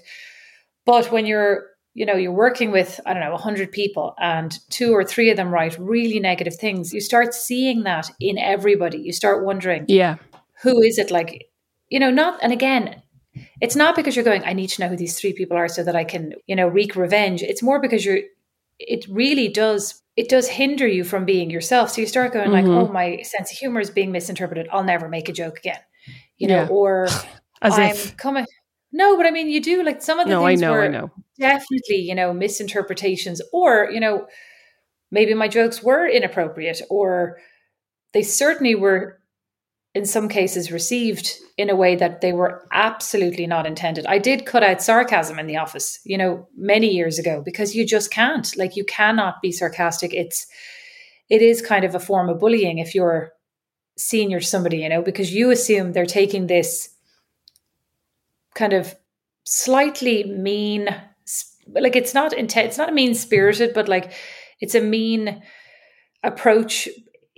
But 0.86 1.10
when 1.10 1.26
you're 1.26 1.68
you 1.94 2.06
know 2.06 2.16
you're 2.16 2.32
working 2.32 2.70
with 2.72 3.00
i 3.06 3.14
don't 3.14 3.24
know 3.24 3.32
100 3.32 3.72
people 3.72 4.14
and 4.20 4.60
two 4.70 4.94
or 4.94 5.04
three 5.04 5.32
of 5.32 5.38
them 5.38 5.52
write 5.52 5.78
really 5.80 6.20
negative 6.20 6.56
things 6.56 6.94
you 6.94 7.02
start 7.02 7.34
seeing 7.34 7.82
that 7.84 8.12
in 8.20 8.38
everybody 8.38 9.00
you 9.00 9.12
start 9.12 9.44
wondering 9.44 9.86
yeah 9.88 10.18
who 10.64 10.82
is 10.82 10.98
it 10.98 11.12
like 11.12 11.50
you 11.90 12.00
know 12.00 12.12
not 12.12 12.40
and 12.42 12.54
again 12.54 13.02
it's 13.62 13.76
not 13.76 13.96
because 13.96 14.16
you're 14.16 14.26
going 14.26 14.44
i 14.44 14.54
need 14.54 14.70
to 14.70 14.82
know 14.82 14.90
who 14.90 14.98
these 14.98 15.20
three 15.20 15.34
people 15.34 15.58
are 15.58 15.68
so 15.68 15.84
that 15.84 15.96
i 15.96 16.04
can 16.04 16.34
you 16.48 16.56
know 16.56 16.68
wreak 16.68 16.96
revenge 16.96 17.42
it's 17.42 17.64
more 17.64 17.80
because 17.80 18.06
you're 18.06 18.20
it 18.80 19.06
really 19.10 19.48
does 19.48 20.02
it 20.16 20.30
does 20.30 20.48
hinder 20.48 20.88
you 20.88 21.04
from 21.04 21.26
being 21.26 21.50
yourself 21.50 21.90
so 21.90 22.02
you 22.02 22.08
start 22.08 22.34
going 22.34 22.50
mm-hmm. 22.50 22.68
like 22.68 22.88
oh 22.88 22.92
my 22.92 23.22
sense 23.22 23.52
of 23.52 23.58
humor 23.58 23.80
is 23.80 23.90
being 23.90 24.12
misinterpreted 24.12 24.68
i'll 24.72 24.84
never 24.84 25.10
make 25.10 25.30
a 25.30 25.34
joke 25.34 25.58
again 25.60 25.80
you 26.38 26.48
know 26.48 26.64
yeah. 26.64 26.68
or 26.70 27.08
As 27.62 27.78
i'm 27.78 27.92
if. 27.92 28.16
coming 28.16 28.46
no 28.92 29.18
but 29.18 29.26
i 29.26 29.32
mean 29.32 29.50
you 29.50 29.62
do 29.62 29.84
like 29.84 30.02
some 30.02 30.20
of 30.20 30.28
the 30.28 30.34
no, 30.34 30.46
things 30.46 30.62
I 30.62 30.66
know, 30.66 30.72
were 30.72 30.86
I 30.86 30.88
know. 30.88 31.12
definitely 31.38 31.98
you 31.98 32.16
know 32.16 32.34
misinterpretations 32.34 33.42
or 33.52 33.90
you 33.92 34.00
know 34.00 34.28
maybe 35.12 35.34
my 35.34 35.48
jokes 35.48 35.84
were 35.84 36.08
inappropriate 36.08 36.82
or 36.90 37.38
they 38.14 38.24
certainly 38.24 38.76
were 38.76 39.19
in 39.96 40.06
some 40.06 40.30
cases 40.30 40.72
received 40.72 41.36
in 41.58 41.70
a 41.70 41.76
way 41.76 41.96
that 41.96 42.22
they 42.22 42.32
were 42.32 42.66
absolutely 42.72 43.48
not 43.48 43.66
intended. 43.66 44.06
I 44.06 44.20
did 44.20 44.46
cut 44.46 44.64
out 44.64 44.82
sarcasm 44.82 45.40
in 45.40 45.48
the 45.48 45.58
office, 45.58 46.00
you 46.06 46.18
know, 46.18 46.48
many 46.56 46.88
years 46.88 47.18
ago 47.18 47.42
because 47.44 47.76
you 47.76 47.86
just 47.86 48.12
can't. 48.12 48.56
Like 48.56 48.76
you 48.76 48.86
cannot 48.86 49.42
be 49.42 49.52
sarcastic. 49.52 50.14
It's 50.14 50.48
it 51.30 51.42
is 51.42 51.62
kind 51.62 51.86
of 51.86 51.96
a 51.96 52.00
form 52.00 52.30
of 52.30 52.40
bullying 52.40 52.78
if 52.78 52.94
you're 52.94 53.32
senior 53.98 54.42
somebody, 54.42 54.78
you 54.78 54.90
know, 54.90 55.02
because 55.02 55.34
you 55.34 55.52
assume 55.52 55.92
they're 55.92 56.06
taking 56.06 56.48
this 56.48 56.90
kind 58.56 58.74
of 58.74 58.96
slightly 59.44 60.24
mean 60.24 60.88
like 61.72 61.96
it's 61.96 62.14
not 62.14 62.34
intent 62.34 62.68
it's 62.68 62.78
not 62.78 62.94
mean 62.94 63.16
spirited, 63.16 63.74
but 63.74 63.88
like 63.88 64.12
it's 64.60 64.76
a 64.76 64.82
mean 64.82 65.42
approach 66.24 66.88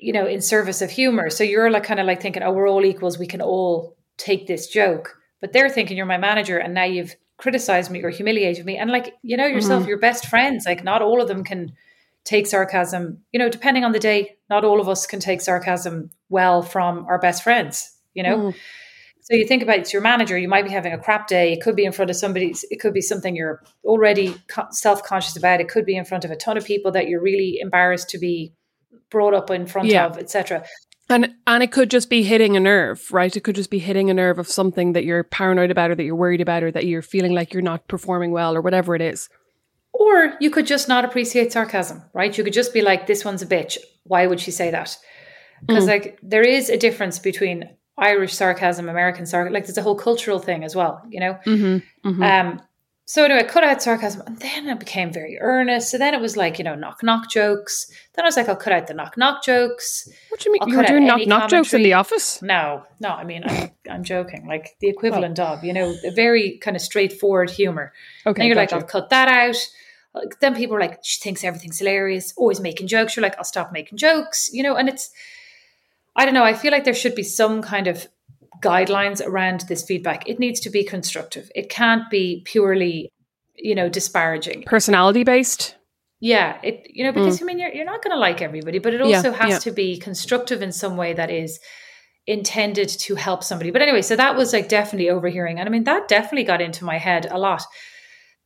you 0.01 0.11
know, 0.11 0.25
in 0.25 0.41
service 0.41 0.81
of 0.81 0.89
humor. 0.89 1.29
So 1.29 1.43
you're 1.43 1.69
like 1.69 1.83
kind 1.83 1.99
of 1.99 2.07
like 2.07 2.21
thinking, 2.21 2.43
oh, 2.43 2.51
we're 2.51 2.67
all 2.67 2.83
equals. 2.83 3.19
We 3.19 3.27
can 3.27 3.41
all 3.41 3.95
take 4.17 4.47
this 4.47 4.67
joke. 4.67 5.15
But 5.39 5.53
they're 5.53 5.69
thinking 5.69 5.95
you're 5.95 6.05
my 6.05 6.17
manager 6.17 6.57
and 6.57 6.73
now 6.73 6.83
you've 6.83 7.15
criticized 7.37 7.91
me 7.91 8.03
or 8.03 8.09
humiliated 8.09 8.65
me. 8.65 8.77
And 8.77 8.91
like, 8.91 9.13
you 9.21 9.37
know, 9.37 9.45
yourself, 9.45 9.81
mm-hmm. 9.81 9.89
your 9.89 9.99
best 9.99 10.27
friends, 10.27 10.65
like 10.65 10.83
not 10.83 11.01
all 11.01 11.21
of 11.21 11.27
them 11.27 11.43
can 11.43 11.73
take 12.23 12.47
sarcasm, 12.47 13.19
you 13.31 13.39
know, 13.39 13.49
depending 13.49 13.83
on 13.83 13.91
the 13.91 13.99
day, 13.99 14.37
not 14.49 14.63
all 14.63 14.81
of 14.81 14.89
us 14.89 15.05
can 15.05 15.19
take 15.19 15.41
sarcasm 15.41 16.11
well 16.29 16.61
from 16.61 17.05
our 17.05 17.17
best 17.17 17.43
friends, 17.43 17.95
you 18.13 18.23
know? 18.23 18.37
Mm. 18.37 18.55
So 19.21 19.35
you 19.35 19.47
think 19.47 19.63
about 19.63 19.79
it's 19.79 19.93
your 19.93 20.01
manager, 20.01 20.37
you 20.37 20.47
might 20.47 20.65
be 20.65 20.71
having 20.71 20.93
a 20.93 20.97
crap 20.97 21.27
day. 21.27 21.53
It 21.53 21.61
could 21.61 21.75
be 21.75 21.85
in 21.85 21.91
front 21.91 22.09
of 22.09 22.17
somebody, 22.17 22.53
it 22.69 22.79
could 22.79 22.93
be 22.93 23.01
something 23.01 23.35
you're 23.35 23.63
already 23.85 24.35
self 24.71 25.03
conscious 25.03 25.37
about. 25.37 25.61
It 25.61 25.69
could 25.69 25.85
be 25.85 25.95
in 25.95 26.05
front 26.05 26.25
of 26.25 26.31
a 26.31 26.35
ton 26.35 26.57
of 26.57 26.65
people 26.65 26.91
that 26.91 27.07
you're 27.07 27.21
really 27.21 27.59
embarrassed 27.59 28.09
to 28.09 28.17
be 28.17 28.53
brought 29.11 29.35
up 29.35 29.51
in 29.51 29.67
front 29.67 29.89
yeah. 29.89 30.07
of, 30.07 30.17
etc. 30.17 30.65
And 31.09 31.35
and 31.45 31.61
it 31.61 31.71
could 31.71 31.91
just 31.91 32.09
be 32.09 32.23
hitting 32.23 32.55
a 32.55 32.59
nerve, 32.59 33.05
right? 33.11 33.35
It 33.35 33.41
could 33.41 33.55
just 33.55 33.69
be 33.69 33.79
hitting 33.79 34.09
a 34.09 34.13
nerve 34.13 34.39
of 34.39 34.47
something 34.47 34.93
that 34.93 35.03
you're 35.03 35.23
paranoid 35.23 35.69
about 35.69 35.91
or 35.91 35.95
that 35.95 36.03
you're 36.03 36.15
worried 36.15 36.41
about 36.41 36.63
or 36.63 36.71
that 36.71 36.85
you're 36.85 37.01
feeling 37.01 37.33
like 37.33 37.53
you're 37.53 37.61
not 37.61 37.87
performing 37.87 38.31
well 38.31 38.55
or 38.55 38.61
whatever 38.61 38.95
it 38.95 39.01
is. 39.01 39.29
Or 39.93 40.33
you 40.39 40.49
could 40.49 40.65
just 40.65 40.87
not 40.87 41.03
appreciate 41.03 41.51
sarcasm, 41.51 42.01
right? 42.13 42.35
You 42.35 42.43
could 42.43 42.53
just 42.53 42.73
be 42.73 42.81
like, 42.81 43.07
this 43.07 43.25
one's 43.25 43.41
a 43.41 43.45
bitch. 43.45 43.77
Why 44.03 44.25
would 44.25 44.39
she 44.39 44.51
say 44.51 44.71
that? 44.71 44.97
Because 45.67 45.83
mm. 45.83 45.89
like 45.89 46.17
there 46.23 46.43
is 46.43 46.69
a 46.69 46.77
difference 46.77 47.19
between 47.19 47.69
Irish 47.97 48.33
sarcasm, 48.33 48.87
American 48.87 49.25
sarcasm. 49.25 49.53
Like 49.53 49.65
there's 49.65 49.77
a 49.77 49.83
whole 49.83 49.95
cultural 49.95 50.39
thing 50.39 50.63
as 50.63 50.75
well, 50.75 51.03
you 51.09 51.19
know? 51.19 51.37
Mm-hmm, 51.45 52.09
mm-hmm. 52.09 52.23
Um, 52.23 52.61
so 53.05 53.25
anyway, 53.25 53.41
I 53.41 53.43
cut 53.43 53.63
out 53.63 53.81
sarcasm, 53.81 54.23
and 54.25 54.37
then 54.39 54.67
it 54.67 54.79
became 54.79 55.11
very 55.11 55.37
earnest. 55.39 55.91
So 55.91 55.97
then 55.97 56.13
it 56.13 56.21
was 56.21 56.37
like 56.37 56.57
you 56.57 56.63
know 56.63 56.75
knock 56.75 57.03
knock 57.03 57.29
jokes. 57.29 57.91
Then 58.13 58.23
I 58.23 58.27
was 58.27 58.37
like, 58.37 58.47
I'll 58.47 58.55
cut 58.55 58.73
out 58.73 58.87
the 58.87 58.93
knock 58.93 59.17
knock 59.17 59.43
jokes. 59.43 60.07
What 60.29 60.39
do 60.39 60.49
you 60.49 60.53
mean? 60.53 60.69
you 60.69 60.77
were 60.77 60.83
doing 60.83 61.05
knock 61.05 61.27
knock 61.27 61.49
jokes 61.49 61.73
in 61.73 61.83
the 61.83 61.93
office? 61.93 62.41
No, 62.41 62.83
no. 62.99 63.09
I 63.09 63.23
mean, 63.23 63.43
I'm, 63.45 63.71
I'm 63.91 64.03
joking. 64.03 64.45
Like 64.47 64.75
the 64.79 64.87
equivalent 64.87 65.39
oh. 65.39 65.45
of 65.45 65.63
you 65.63 65.73
know 65.73 65.93
a 66.05 66.11
very 66.11 66.57
kind 66.59 66.75
of 66.75 66.81
straightforward 66.81 67.49
humor. 67.49 67.91
Okay, 68.25 68.41
and 68.41 68.47
you're 68.47 68.55
like, 68.55 68.71
I'll 68.71 68.83
cut 68.83 69.09
that 69.09 69.27
out. 69.27 69.57
Then 70.41 70.55
people 70.55 70.75
are 70.75 70.79
like, 70.79 70.99
she 71.03 71.21
thinks 71.21 71.43
everything's 71.43 71.79
hilarious, 71.79 72.33
always 72.35 72.59
making 72.59 72.87
jokes. 72.87 73.15
You're 73.15 73.23
like, 73.23 73.37
I'll 73.37 73.45
stop 73.45 73.71
making 73.71 73.97
jokes, 73.97 74.49
you 74.51 74.61
know. 74.61 74.75
And 74.75 74.89
it's, 74.89 75.09
I 76.17 76.25
don't 76.25 76.33
know. 76.33 76.43
I 76.43 76.53
feel 76.53 76.71
like 76.71 76.83
there 76.83 76.93
should 76.93 77.15
be 77.15 77.23
some 77.23 77.61
kind 77.61 77.87
of 77.87 78.07
guidelines 78.61 79.25
around 79.25 79.61
this 79.61 79.83
feedback. 79.83 80.27
It 80.29 80.39
needs 80.39 80.59
to 80.61 80.69
be 80.69 80.83
constructive. 80.83 81.51
It 81.55 81.69
can't 81.69 82.09
be 82.09 82.43
purely, 82.45 83.09
you 83.55 83.75
know, 83.75 83.89
disparaging. 83.89 84.63
Personality 84.63 85.23
based. 85.23 85.75
Yeah, 86.21 86.59
it 86.63 86.85
you 86.87 87.03
know 87.03 87.11
because 87.11 87.39
mm. 87.39 87.41
I 87.41 87.45
mean 87.45 87.59
you're 87.59 87.73
you're 87.73 87.85
not 87.85 88.03
going 88.03 88.15
to 88.15 88.19
like 88.19 88.43
everybody, 88.43 88.77
but 88.77 88.93
it 88.93 89.01
also 89.01 89.31
yeah, 89.31 89.37
has 89.37 89.49
yeah. 89.49 89.59
to 89.59 89.71
be 89.71 89.97
constructive 89.97 90.61
in 90.61 90.71
some 90.71 90.95
way 90.95 91.13
that 91.13 91.31
is 91.31 91.59
intended 92.27 92.89
to 92.89 93.15
help 93.15 93.43
somebody. 93.43 93.71
But 93.71 93.81
anyway, 93.81 94.03
so 94.03 94.15
that 94.15 94.35
was 94.35 94.53
like 94.53 94.69
definitely 94.69 95.09
overhearing, 95.09 95.59
and 95.59 95.67
I 95.67 95.71
mean 95.71 95.85
that 95.85 96.07
definitely 96.07 96.43
got 96.43 96.61
into 96.61 96.85
my 96.85 96.99
head 96.99 97.27
a 97.31 97.39
lot. 97.39 97.63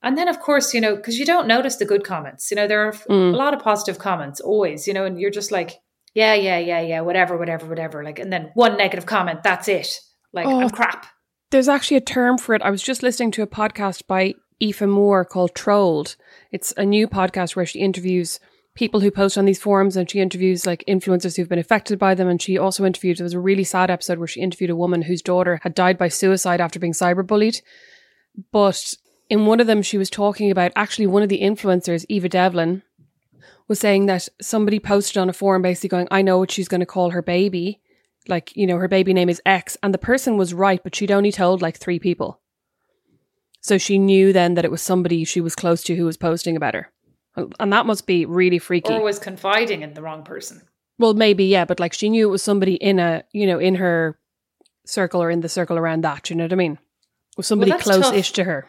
And 0.02 0.18
then 0.18 0.30
of 0.30 0.40
course 0.40 0.74
you 0.74 0.80
know 0.80 0.96
because 0.96 1.20
you 1.20 1.26
don't 1.26 1.48
notice 1.48 1.76
the 1.76 1.86
good 1.86 2.06
comments. 2.06 2.50
You 2.50 2.56
know 2.56 2.66
there 2.66 2.88
are 2.88 2.94
mm. 2.94 3.34
a 3.34 3.36
lot 3.36 3.54
of 3.54 3.60
positive 3.60 4.00
comments 4.00 4.40
always. 4.40 4.88
You 4.88 4.94
know, 4.94 5.04
and 5.04 5.20
you're 5.20 5.30
just 5.30 5.52
like 5.52 5.82
yeah, 6.16 6.34
yeah, 6.34 6.58
yeah, 6.58 6.82
yeah, 6.82 7.02
whatever, 7.02 7.38
whatever, 7.38 7.68
whatever. 7.68 8.04
Like, 8.04 8.18
and 8.18 8.34
then 8.34 8.50
one 8.56 8.78
negative 8.78 9.06
comment, 9.06 9.44
that's 9.44 9.68
it. 9.68 10.00
Like, 10.34 10.48
oh, 10.48 10.62
I'm 10.62 10.70
crap. 10.72 11.06
There's 11.52 11.70
actually 11.70 11.98
a 11.98 12.02
term 12.02 12.38
for 12.38 12.56
it. 12.56 12.62
I 12.64 12.72
was 12.72 12.82
just 12.82 13.04
listening 13.04 13.32
to 13.32 13.44
a 13.44 13.48
podcast 13.48 14.08
by 14.08 14.34
Aoife 14.64 14.82
Moore 14.82 15.26
called 15.26 15.54
Trolled. 15.54 16.16
It's 16.52 16.74
a 16.78 16.86
new 16.86 17.08
podcast 17.08 17.56
where 17.56 17.66
she 17.66 17.80
interviews 17.80 18.40
people 18.76 19.02
who 19.02 19.12
post 19.12 19.38
on 19.38 19.46
these 19.46 19.60
forums 19.60 19.96
and 19.96 20.10
she 20.10 20.20
interviews 20.20 20.66
like 20.66 20.84
influencers 20.88 21.36
who've 21.36 21.50
been 21.50 21.60
affected 21.60 22.00
by 22.00 22.16
them. 22.16 22.28
And 22.28 22.42
she 22.42 22.58
also 22.58 22.86
interviewed, 22.86 23.18
there 23.18 23.26
was 23.26 23.34
a 23.34 23.40
really 23.40 23.64
sad 23.64 23.90
episode 23.90 24.18
where 24.18 24.28
she 24.28 24.42
interviewed 24.42 24.70
a 24.70 24.76
woman 24.76 25.04
whose 25.04 25.22
daughter 25.22 25.60
had 25.64 25.76
died 25.76 25.98
by 25.98 26.08
suicide 26.08 26.62
after 26.62 26.80
being 26.80 26.94
cyberbullied. 26.94 27.62
But 28.52 28.96
in 29.30 29.46
one 29.46 29.60
of 29.60 29.68
them, 29.68 29.82
she 29.82 29.98
was 29.98 30.10
talking 30.10 30.52
about 30.52 30.72
actually 30.76 31.08
one 31.08 31.24
of 31.24 31.30
the 31.30 31.42
influencers, 31.42 32.06
Eva 32.10 32.30
Devlin, 32.30 32.84
was 33.68 33.80
saying 33.80 34.06
that 34.06 34.30
somebody 34.42 34.80
posted 34.80 35.18
on 35.18 35.30
a 35.30 35.34
forum 35.34 35.62
basically 35.62 35.90
going, 35.90 36.08
I 36.12 36.22
know 36.22 36.38
what 36.38 36.52
she's 36.52 36.68
going 36.68 36.82
to 36.82 36.86
call 36.86 37.12
her 37.12 37.22
baby. 37.22 37.82
Like, 38.28 38.56
you 38.56 38.68
know, 38.68 38.78
her 38.78 38.88
baby 38.88 39.14
name 39.14 39.30
is 39.30 39.42
X. 39.46 39.78
And 39.84 39.94
the 39.94 40.00
person 40.00 40.38
was 40.38 40.54
right, 40.54 40.84
but 40.84 40.96
she'd 40.96 41.12
only 41.12 41.32
told 41.32 41.62
like 41.62 41.78
three 41.78 42.00
people. 42.00 42.42
So 43.62 43.78
she 43.78 43.98
knew 43.98 44.32
then 44.34 44.54
that 44.54 44.66
it 44.66 44.72
was 44.72 44.82
somebody 44.82 45.24
she 45.24 45.42
was 45.42 45.56
close 45.56 45.84
to 45.84 45.96
who 45.96 46.06
was 46.06 46.18
posting 46.18 46.56
about 46.56 46.76
her. 46.76 46.92
And 47.60 47.74
that 47.74 47.86
must 47.86 48.08
be 48.08 48.26
really 48.26 48.60
freaky. 48.60 48.94
Or 48.94 49.04
was 49.04 49.20
confiding 49.20 49.82
in 49.82 49.94
the 49.94 50.02
wrong 50.02 50.24
person. 50.24 50.62
Well, 50.98 51.14
maybe, 51.14 51.46
yeah, 51.46 51.66
but 51.66 51.80
like 51.80 51.94
she 51.94 52.10
knew 52.10 52.28
it 52.28 52.32
was 52.32 52.44
somebody 52.44 52.76
in 52.76 53.00
a, 53.00 53.24
you 53.34 53.46
know, 53.46 53.60
in 53.60 53.76
her 53.76 54.18
circle 54.86 55.22
or 55.22 55.30
in 55.30 55.42
the 55.42 55.50
circle 55.50 55.78
around 55.78 56.02
that. 56.04 56.30
You 56.30 56.36
know 56.36 56.46
what 56.46 56.54
I 56.54 56.58
mean? 56.58 56.74
It 56.74 57.38
was 57.38 57.48
somebody 57.48 57.72
well, 57.72 57.80
close 57.80 58.12
ish 58.12 58.32
to 58.34 58.46
her. 58.46 58.68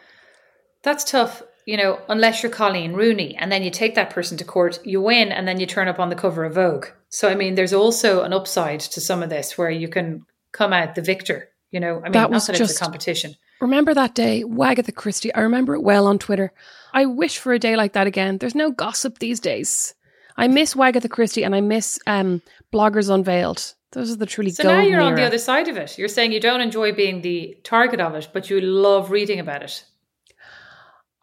That's 0.83 1.03
tough 1.03 1.43
you 1.67 1.75
know, 1.75 1.99
unless 2.07 2.41
you're 2.41 2.51
Coleen 2.51 2.95
Rooney 2.95 3.35
and 3.35 3.51
then 3.51 3.61
you 3.61 3.69
take 3.69 3.93
that 3.95 4.09
person 4.09 4.37
to 4.37 4.45
court, 4.45 4.79
you 4.85 5.01
win 5.01 5.33
and 5.33 5.45
then 5.45 5.59
you 5.59 5.65
turn 5.65 5.89
up 5.89 5.99
on 5.99 6.07
the 6.09 6.15
cover 6.15 6.45
of 6.45 6.53
Vogue. 6.53 6.87
So, 7.09 7.27
I 7.27 7.35
mean, 7.35 7.55
there's 7.55 7.73
also 7.73 8.23
an 8.23 8.31
upside 8.31 8.79
to 8.79 9.01
some 9.01 9.21
of 9.21 9.29
this 9.29 9.57
where 9.57 9.69
you 9.69 9.89
can 9.89 10.25
come 10.53 10.71
out 10.71 10.95
the 10.95 11.01
victor, 11.01 11.49
you 11.69 11.81
know, 11.81 11.99
I 11.99 12.03
mean, 12.03 12.13
that 12.13 12.31
was 12.31 12.47
not 12.47 12.53
that 12.53 12.59
just, 12.59 12.71
it's 12.71 12.81
a 12.81 12.83
competition. 12.83 13.35
Remember 13.59 13.93
that 13.93 14.15
day, 14.15 14.45
Wagatha 14.47 14.95
Christie? 14.95 15.33
I 15.33 15.41
remember 15.41 15.75
it 15.75 15.83
well 15.83 16.07
on 16.07 16.19
Twitter. 16.19 16.53
I 16.93 17.05
wish 17.05 17.37
for 17.37 17.51
a 17.51 17.59
day 17.59 17.75
like 17.75 17.93
that 17.93 18.07
again. 18.07 18.37
There's 18.37 18.55
no 18.55 18.71
gossip 18.71 19.19
these 19.19 19.41
days. 19.41 19.93
I 20.37 20.47
miss 20.47 20.73
Wagatha 20.73 21.09
Christie 21.09 21.43
and 21.43 21.53
I 21.53 21.59
miss 21.59 21.99
um, 22.07 22.41
Bloggers 22.71 23.13
Unveiled. 23.13 23.73
Those 23.91 24.11
are 24.11 24.15
the 24.15 24.25
truly 24.25 24.51
so 24.51 24.63
now 24.63 24.81
you're 24.81 25.01
on 25.01 25.15
the 25.15 25.23
other 25.23 25.37
side 25.37 25.67
of 25.67 25.75
it. 25.75 25.97
You're 25.97 26.07
saying 26.07 26.31
you 26.31 26.39
don't 26.39 26.61
enjoy 26.61 26.93
being 26.93 27.21
the 27.21 27.57
target 27.63 27.99
of 27.99 28.15
it, 28.15 28.29
but 28.31 28.49
you 28.49 28.61
love 28.61 29.11
reading 29.11 29.39
about 29.39 29.63
it. 29.63 29.83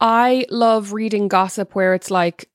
I 0.01 0.47
love 0.51 0.93
reading 0.93 1.29
gossip 1.29 1.75
where 1.75 1.95
it's 1.95 2.11
like 2.11 2.49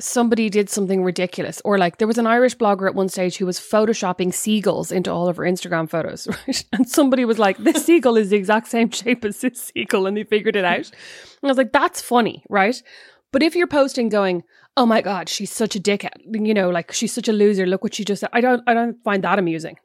somebody 0.00 0.48
did 0.48 0.70
something 0.70 1.02
ridiculous 1.02 1.60
or 1.64 1.76
like 1.76 1.98
there 1.98 2.08
was 2.08 2.18
an 2.18 2.26
Irish 2.26 2.56
blogger 2.56 2.86
at 2.86 2.94
one 2.94 3.08
stage 3.08 3.36
who 3.36 3.46
was 3.46 3.58
photoshopping 3.58 4.32
seagulls 4.32 4.92
into 4.92 5.10
all 5.10 5.28
of 5.28 5.36
her 5.36 5.42
Instagram 5.42 5.90
photos, 5.90 6.26
right? 6.46 6.64
And 6.72 6.88
somebody 6.88 7.24
was 7.24 7.38
like, 7.38 7.58
this 7.58 7.84
seagull 7.84 8.16
is 8.16 8.30
the 8.30 8.36
exact 8.36 8.68
same 8.68 8.90
shape 8.90 9.24
as 9.24 9.40
this 9.40 9.70
seagull 9.74 10.06
and 10.06 10.16
they 10.16 10.24
figured 10.24 10.56
it 10.56 10.64
out. 10.64 10.76
And 10.76 11.44
I 11.44 11.48
was 11.48 11.58
like, 11.58 11.72
that's 11.72 12.00
funny, 12.00 12.44
right? 12.48 12.80
But 13.32 13.42
if 13.42 13.54
you're 13.54 13.66
posting 13.66 14.08
going, 14.08 14.44
oh 14.76 14.86
my 14.86 15.02
God, 15.02 15.28
she's 15.28 15.52
such 15.52 15.74
a 15.76 15.80
dickhead, 15.80 16.20
you 16.32 16.54
know, 16.54 16.70
like 16.70 16.92
she's 16.92 17.12
such 17.12 17.28
a 17.28 17.32
loser, 17.32 17.66
look 17.66 17.82
what 17.82 17.94
she 17.94 18.04
just 18.04 18.20
said. 18.20 18.30
I 18.32 18.40
don't 18.40 18.62
I 18.66 18.74
don't 18.74 19.02
find 19.02 19.24
that 19.24 19.38
amusing. 19.38 19.76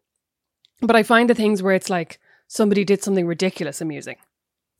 But 0.81 0.95
I 0.95 1.03
find 1.03 1.29
the 1.29 1.35
things 1.35 1.63
where 1.63 1.73
it's 1.73 1.89
like 1.89 2.19
somebody 2.47 2.83
did 2.83 3.03
something 3.03 3.25
ridiculous 3.25 3.81
amusing. 3.81 4.17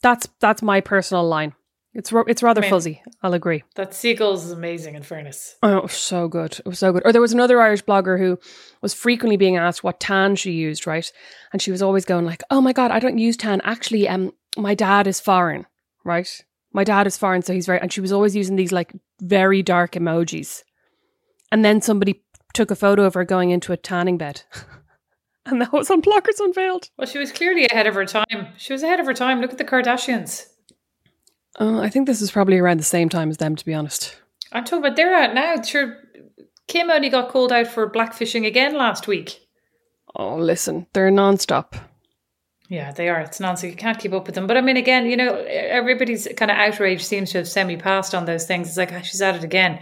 That's 0.02 0.28
that's 0.40 0.62
my 0.62 0.82
personal 0.82 1.28
line. 1.28 1.56
It's 1.96 2.12
it's 2.28 2.42
rather 2.42 2.62
I 2.62 2.64
mean, 2.64 2.70
fuzzy. 2.72 3.04
I'll 3.22 3.36
agree. 3.36 3.64
That 3.76 3.94
seagulls 3.94 4.46
is 4.46 4.52
amazing. 4.52 4.96
In 4.96 5.04
fairness, 5.04 5.56
oh, 5.62 5.78
it 5.78 5.84
was 5.84 5.94
so 5.94 6.28
good. 6.28 6.54
It 6.60 6.66
was 6.66 6.80
so 6.80 6.92
good. 6.92 7.04
Or 7.06 7.12
there 7.12 7.22
was 7.22 7.34
another 7.34 7.62
Irish 7.62 7.84
blogger 7.84 8.18
who 8.18 8.40
was 8.82 8.96
frequently 8.96 9.38
being 9.38 9.58
asked 9.58 9.84
what 9.84 10.00
tan 10.00 10.36
she 10.36 10.52
used, 10.52 10.88
right? 10.88 11.12
And 11.52 11.62
she 11.62 11.70
was 11.70 11.84
always 11.84 12.06
going 12.06 12.26
like, 12.26 12.42
"Oh 12.50 12.62
my 12.62 12.74
god, 12.74 12.90
I 12.90 13.00
don't 13.00 13.20
use 13.20 13.38
tan. 13.38 13.62
Actually, 13.64 14.08
um, 14.10 14.32
my 14.58 14.74
dad 14.74 15.06
is 15.06 15.20
foreign, 15.20 15.68
right? 16.04 16.30
My 16.72 16.84
dad 16.84 17.06
is 17.06 17.18
foreign, 17.18 17.44
so 17.44 17.54
he's 17.54 17.68
very." 17.68 17.80
And 17.80 17.94
she 17.94 18.02
was 18.02 18.12
always 18.12 18.36
using 18.36 18.56
these 18.56 18.72
like 18.72 18.92
very 19.22 19.62
dark 19.62 19.92
emojis. 19.92 20.64
And 21.52 21.64
then 21.64 21.80
somebody 21.80 22.24
took 22.56 22.72
a 22.72 22.76
photo 22.76 23.04
of 23.04 23.14
her 23.14 23.24
going 23.24 23.52
into 23.52 23.72
a 23.72 23.78
tanning 23.78 24.18
bed. 24.18 24.42
and 25.46 25.62
that 25.62 25.72
was 25.72 25.92
on 25.92 26.02
Bloggers 26.02 26.40
Unveiled. 26.40 26.90
Well, 26.98 27.08
she 27.08 27.20
was 27.20 27.32
clearly 27.32 27.68
ahead 27.70 27.86
of 27.86 27.94
her 27.94 28.06
time. 28.06 28.48
She 28.58 28.74
was 28.74 28.82
ahead 28.82 29.00
of 29.00 29.06
her 29.06 29.14
time. 29.14 29.42
Look 29.42 29.52
at 29.52 29.60
the 29.60 29.66
Kardashians. 29.66 30.48
Uh, 31.60 31.80
I 31.80 31.90
think 31.90 32.08
this 32.08 32.22
is 32.22 32.32
probably 32.32 32.58
around 32.58 32.80
the 32.80 32.84
same 32.84 33.10
time 33.10 33.30
as 33.30 33.38
them, 33.38 33.56
to 33.56 33.66
be 33.66 33.74
honest. 33.74 34.16
I'm 34.52 34.64
talking 34.64 34.80
about 34.80 34.96
they're 34.96 35.14
out 35.14 35.34
now. 35.34 35.62
Sure, 35.62 35.98
Kim 36.68 36.90
only 36.90 37.10
got 37.10 37.30
called 37.30 37.52
out 37.52 37.68
for 37.68 37.90
blackfishing 37.90 38.46
again 38.46 38.76
last 38.76 39.08
week. 39.08 39.40
Oh, 40.16 40.36
listen, 40.36 40.88
they're 40.94 41.12
non-stop. 41.12 41.76
Yeah, 42.70 42.92
they 42.92 43.10
are. 43.10 43.20
It's 43.20 43.40
nonsense. 43.40 43.72
You 43.72 43.78
can't 43.78 44.00
keep 44.00 44.14
up 44.14 44.26
with 44.26 44.36
them. 44.36 44.48
But 44.48 44.58
I 44.58 44.62
mean, 44.62 44.78
again, 44.78 45.06
you 45.06 45.18
know, 45.18 45.36
everybody's 45.36 46.28
kind 46.38 46.50
of 46.50 46.58
outrage 46.58 47.04
seems 47.04 47.32
to 47.32 47.40
have 47.40 47.48
semi 47.48 47.78
passed 47.78 48.16
on 48.16 48.26
those 48.26 48.48
things. 48.48 48.68
It's 48.68 48.78
like, 48.78 48.94
oh, 48.94 49.02
she's 49.02 49.22
at 49.22 49.36
it 49.36 49.44
again. 49.44 49.80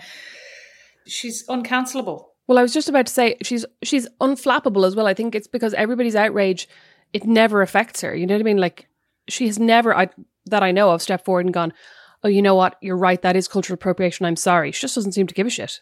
She's 1.06 1.46
uncancelable. 1.48 2.26
Well, 2.48 2.58
I 2.58 2.62
was 2.62 2.74
just 2.74 2.90
about 2.90 3.06
to 3.06 3.14
say 3.14 3.38
she's 3.44 3.66
she's 3.82 4.10
unflappable 4.20 4.86
as 4.86 4.96
well. 4.96 5.08
I 5.08 5.14
think 5.14 5.36
it's 5.36 5.48
because 5.48 5.74
everybody's 5.76 6.16
outrage, 6.16 6.68
it 7.14 7.26
never 7.26 7.62
affects 7.62 8.02
her. 8.02 8.14
You 8.14 8.26
know 8.26 8.34
what 8.34 8.42
I 8.42 8.44
mean? 8.44 8.58
Like 8.58 8.88
she 9.30 9.48
has 9.48 9.58
never 9.58 9.96
I 9.96 10.10
that 10.46 10.64
I 10.64 10.72
know 10.72 10.92
of 10.92 11.02
stepped 11.02 11.26
forward 11.26 11.46
and 11.46 11.54
gone, 11.54 11.74
Oh, 12.24 12.28
you 12.28 12.42
know 12.42 12.56
what? 12.56 12.76
You're 12.82 12.98
right, 12.98 13.22
that 13.22 13.36
is 13.36 13.48
cultural 13.48 13.76
appropriation. 13.76 14.26
I'm 14.26 14.36
sorry. 14.36 14.72
She 14.72 14.82
just 14.82 14.96
doesn't 14.96 15.14
seem 15.14 15.28
to 15.28 15.34
give 15.34 15.48
a 15.48 15.50
shit. 15.50 15.82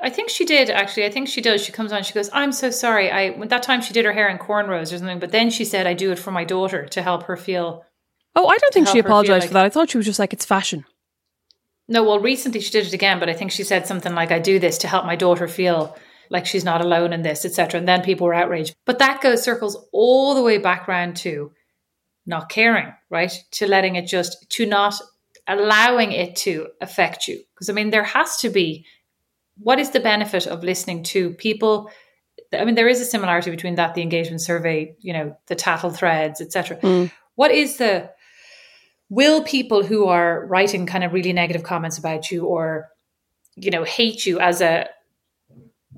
I 0.00 0.10
think 0.10 0.28
she 0.28 0.44
did 0.44 0.68
actually. 0.68 1.06
I 1.06 1.10
think 1.10 1.28
she 1.28 1.40
does. 1.40 1.64
She 1.64 1.72
comes 1.72 1.90
on. 1.90 2.02
She 2.02 2.12
goes, 2.12 2.28
"I'm 2.32 2.52
so 2.52 2.70
sorry. 2.70 3.10
I 3.10 3.30
when 3.30 3.48
that 3.48 3.62
time 3.62 3.80
she 3.80 3.94
did 3.94 4.04
her 4.04 4.12
hair 4.12 4.28
in 4.28 4.36
cornrows 4.36 4.92
or 4.92 4.98
something, 4.98 5.18
but 5.18 5.32
then 5.32 5.48
she 5.48 5.64
said 5.64 5.86
I 5.86 5.94
do 5.94 6.12
it 6.12 6.18
for 6.18 6.30
my 6.30 6.44
daughter 6.44 6.86
to 6.86 7.02
help 7.02 7.22
her 7.24 7.36
feel." 7.36 7.84
Oh, 8.34 8.46
I 8.46 8.58
don't 8.58 8.74
think 8.74 8.88
she 8.88 8.98
help 8.98 8.98
her 8.98 9.02
feel 9.04 9.10
apologized 9.10 9.42
like- 9.44 9.48
for 9.48 9.54
that. 9.54 9.64
I 9.64 9.70
thought 9.70 9.90
she 9.90 9.96
was 9.96 10.06
just 10.06 10.18
like 10.18 10.34
it's 10.34 10.44
fashion. 10.44 10.84
No, 11.88 12.02
well, 12.02 12.20
recently 12.20 12.60
she 12.60 12.70
did 12.70 12.86
it 12.86 12.92
again, 12.92 13.18
but 13.18 13.30
I 13.30 13.32
think 13.32 13.52
she 13.52 13.62
said 13.64 13.86
something 13.86 14.14
like, 14.14 14.30
"I 14.30 14.38
do 14.38 14.58
this 14.58 14.76
to 14.78 14.88
help 14.88 15.06
my 15.06 15.16
daughter 15.16 15.48
feel 15.48 15.96
like 16.28 16.44
she's 16.44 16.64
not 16.64 16.84
alone 16.84 17.14
in 17.14 17.22
this, 17.22 17.46
etc." 17.46 17.78
And 17.78 17.88
then 17.88 18.02
people 18.02 18.26
were 18.26 18.34
outraged. 18.34 18.74
But 18.84 18.98
that 18.98 19.22
goes 19.22 19.42
circles 19.42 19.82
all 19.92 20.34
the 20.34 20.42
way 20.42 20.58
back 20.58 20.88
round 20.88 21.16
to 21.18 21.52
not 22.26 22.48
caring, 22.48 22.92
right? 23.10 23.32
To 23.52 23.66
letting 23.66 23.96
it 23.96 24.06
just 24.06 24.48
to 24.50 24.66
not 24.66 25.00
allowing 25.46 26.12
it 26.12 26.36
to 26.36 26.68
affect 26.80 27.28
you. 27.28 27.40
Because 27.54 27.68
I 27.70 27.72
mean, 27.72 27.90
there 27.90 28.04
has 28.04 28.38
to 28.38 28.50
be 28.50 28.84
what 29.58 29.78
is 29.78 29.90
the 29.90 30.00
benefit 30.00 30.46
of 30.46 30.62
listening 30.62 31.02
to 31.02 31.30
people? 31.30 31.90
I 32.52 32.64
mean, 32.64 32.74
there 32.74 32.88
is 32.88 33.00
a 33.00 33.04
similarity 33.04 33.50
between 33.50 33.76
that, 33.76 33.94
the 33.94 34.02
engagement 34.02 34.42
survey, 34.42 34.94
you 35.00 35.12
know, 35.12 35.36
the 35.46 35.54
tattle 35.54 35.90
threads, 35.90 36.40
etc. 36.40 36.76
Mm. 36.78 37.10
What 37.34 37.50
is 37.50 37.78
the 37.78 38.10
will 39.08 39.42
people 39.44 39.84
who 39.84 40.06
are 40.06 40.44
writing 40.46 40.86
kind 40.86 41.04
of 41.04 41.12
really 41.12 41.32
negative 41.32 41.62
comments 41.62 41.98
about 41.98 42.30
you 42.30 42.44
or 42.44 42.88
you 43.54 43.70
know 43.70 43.84
hate 43.84 44.26
you 44.26 44.38
as 44.40 44.60
a 44.60 44.88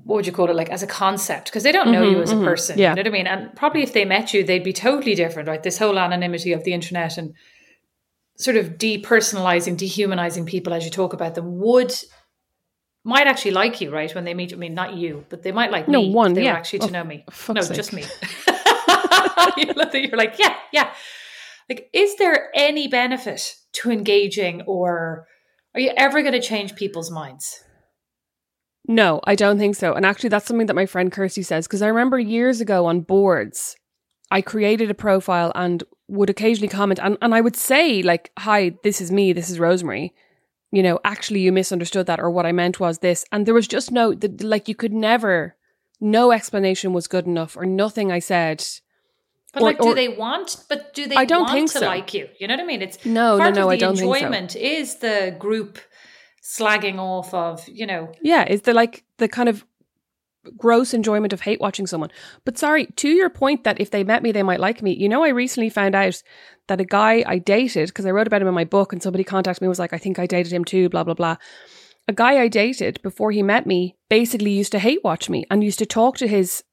what 0.09 0.15
would 0.17 0.27
you 0.27 0.33
call 0.33 0.49
it 0.49 0.55
like 0.55 0.71
as 0.71 0.81
a 0.83 0.87
concept 0.87 1.45
because 1.45 1.63
they 1.63 1.71
don't 1.71 1.91
know 1.91 2.03
you 2.11 2.17
Mhm, 2.17 2.23
as 2.23 2.31
a 2.31 2.35
mhm, 2.35 2.43
person 2.43 2.77
yeah. 2.79 2.89
you 2.89 2.95
know 2.95 3.01
what 3.01 3.07
i 3.07 3.17
mean? 3.19 3.27
And 3.27 3.55
probably 3.55 3.83
if 3.83 3.93
they 3.93 4.05
met 4.05 4.33
you 4.33 4.43
they'd 4.43 4.63
be 4.63 4.73
totally 4.73 5.13
different 5.15 5.47
right? 5.47 5.61
This 5.63 5.77
whole 5.77 5.97
anonymity 5.99 6.51
of 6.53 6.63
the 6.63 6.73
internet 6.73 7.17
and 7.19 7.33
sort 8.37 8.57
of 8.57 8.65
depersonalizing 8.77 9.77
dehumanizing 9.77 10.45
people 10.45 10.73
as 10.73 10.83
you 10.85 10.91
talk 10.91 11.13
about 11.13 11.35
them 11.35 11.59
would 11.59 11.93
might 13.03 13.27
actually 13.27 13.51
like 13.51 13.81
you 13.81 13.89
right 13.91 14.13
when 14.15 14.23
they 14.25 14.33
meet 14.33 14.51
i 14.53 14.55
mean 14.55 14.73
not 14.73 14.95
you 14.95 15.25
but 15.29 15.43
they 15.43 15.51
might 15.51 15.71
like 15.71 15.87
No, 15.87 16.01
me 16.01 16.11
one, 16.13 16.33
they 16.33 16.43
yeah. 16.45 16.53
actually 16.59 16.79
to 16.79 16.85
Oh, 16.87 16.95
know 16.97 17.03
me. 17.03 17.17
no 17.49 17.61
sake. 17.61 17.75
just 17.81 17.93
me. 17.93 18.03
You 19.57 19.73
you're 19.93 20.17
like 20.17 20.35
yeah 20.39 20.55
yeah. 20.71 20.89
Like 21.69 21.89
is 21.93 22.15
there 22.17 22.49
any 22.55 22.87
benefit 22.87 23.55
to 23.77 23.91
engaging 23.91 24.61
or 24.63 25.27
are 25.75 25.81
you 25.85 25.91
ever 25.95 26.21
going 26.21 26.33
to 26.33 26.41
change 26.41 26.75
people's 26.75 27.11
minds 27.11 27.63
No, 28.89 29.21
I 29.25 29.35
don't 29.35 29.59
think 29.59 29.75
so. 29.75 29.93
And 29.93 30.03
actually, 30.03 30.29
that's 30.29 30.47
something 30.47 30.65
that 30.65 30.73
my 30.75 30.87
friend 30.87 31.11
Kirsty 31.11 31.43
says 31.43 31.67
because 31.67 31.83
I 31.83 31.87
remember 31.89 32.17
years 32.19 32.59
ago 32.59 32.87
on 32.87 33.01
boards, 33.01 33.75
I 34.31 34.41
created 34.41 34.89
a 34.89 34.95
profile 34.95 35.51
and 35.53 35.83
would 36.07 36.29
occasionally 36.31 36.69
comment, 36.69 36.99
and, 37.01 37.15
and 37.21 37.35
I 37.35 37.41
would 37.41 37.55
say, 37.55 38.01
like, 38.01 38.31
hi, 38.39 38.73
this 38.83 38.99
is 38.99 39.11
me, 39.11 39.31
this 39.31 39.49
is 39.51 39.59
Rosemary. 39.59 40.13
You 40.71 40.81
know, 40.81 40.99
actually, 41.05 41.41
you 41.41 41.51
misunderstood 41.51 42.07
that, 42.07 42.19
or 42.19 42.31
what 42.31 42.47
I 42.47 42.51
meant 42.51 42.79
was 42.79 42.97
this. 42.97 43.25
And 43.31 43.45
there 43.45 43.53
was 43.53 43.67
just 43.67 43.91
no, 43.91 44.13
the, 44.15 44.27
like, 44.43 44.67
you 44.67 44.73
could 44.73 44.91
never, 44.93 45.55
no 46.01 46.31
explanation 46.31 46.91
was 46.91 47.07
good 47.07 47.27
enough, 47.27 47.55
or 47.55 47.67
nothing 47.67 48.11
I 48.11 48.17
said. 48.19 48.65
but 49.53 49.61
Or- 49.61 49.65
like 49.65 49.79
do 49.79 49.89
or- 49.89 49.95
they 49.95 50.09
want 50.09 50.57
but 50.67 50.93
do 50.95 51.07
they 51.07 51.15
I 51.15 51.25
don't 51.25 51.41
want 51.41 51.53
think 51.53 51.71
to 51.73 51.79
so. 51.79 51.85
like 51.85 52.13
you 52.13 52.27
you 52.39 52.47
know 52.47 52.53
what 52.55 52.63
i 52.63 52.65
mean 52.67 52.83
it's 52.83 53.03
No, 53.03 53.35
no, 53.37 53.43
part 53.43 53.55
no, 53.55 53.63
of 53.65 53.69
I 53.73 53.77
don't 53.77 53.97
think 53.97 54.11
so. 54.11 54.15
enjoyment 54.15 54.55
is 54.55 54.97
the 54.97 55.35
group 55.39 55.79
slagging 56.49 56.97
off 56.97 57.33
of 57.33 57.67
you 57.67 57.85
know 57.85 58.11
Yeah, 58.21 58.45
is 58.47 58.63
the 58.63 58.73
like 58.73 59.03
the 59.17 59.27
kind 59.27 59.49
of 59.49 59.65
gross 60.57 60.93
enjoyment 60.93 61.33
of 61.33 61.41
hate 61.41 61.59
watching 61.59 61.85
someone. 61.85 62.11
But 62.45 62.57
sorry, 62.57 62.87
to 62.97 63.09
your 63.09 63.29
point 63.29 63.63
that 63.65 63.79
if 63.79 63.91
they 63.91 64.03
met 64.03 64.23
me, 64.23 64.31
they 64.31 64.43
might 64.43 64.59
like 64.59 64.81
me. 64.81 64.95
You 64.95 65.09
know, 65.09 65.23
I 65.23 65.29
recently 65.29 65.69
found 65.69 65.95
out 65.95 66.21
that 66.67 66.81
a 66.81 66.85
guy 66.85 67.23
I 67.25 67.37
dated, 67.39 67.89
because 67.89 68.05
I 68.05 68.11
wrote 68.11 68.27
about 68.27 68.41
him 68.41 68.47
in 68.47 68.53
my 68.53 68.63
book 68.63 68.93
and 68.93 69.03
somebody 69.03 69.23
contacted 69.23 69.61
me 69.61 69.67
was 69.67 69.79
like, 69.79 69.93
I 69.93 69.97
think 69.97 70.17
I 70.17 70.25
dated 70.25 70.53
him 70.53 70.63
too, 70.63 70.89
blah, 70.89 71.03
blah, 71.03 71.13
blah. 71.13 71.35
A 72.07 72.13
guy 72.13 72.39
I 72.39 72.47
dated 72.47 73.01
before 73.01 73.31
he 73.31 73.43
met 73.43 73.67
me 73.67 73.95
basically 74.09 74.51
used 74.51 74.71
to 74.71 74.79
hate 74.79 75.03
watch 75.03 75.29
me 75.29 75.45
and 75.51 75.63
used 75.63 75.79
to 75.79 75.85
talk 75.85 76.17
to 76.17 76.27
his 76.27 76.63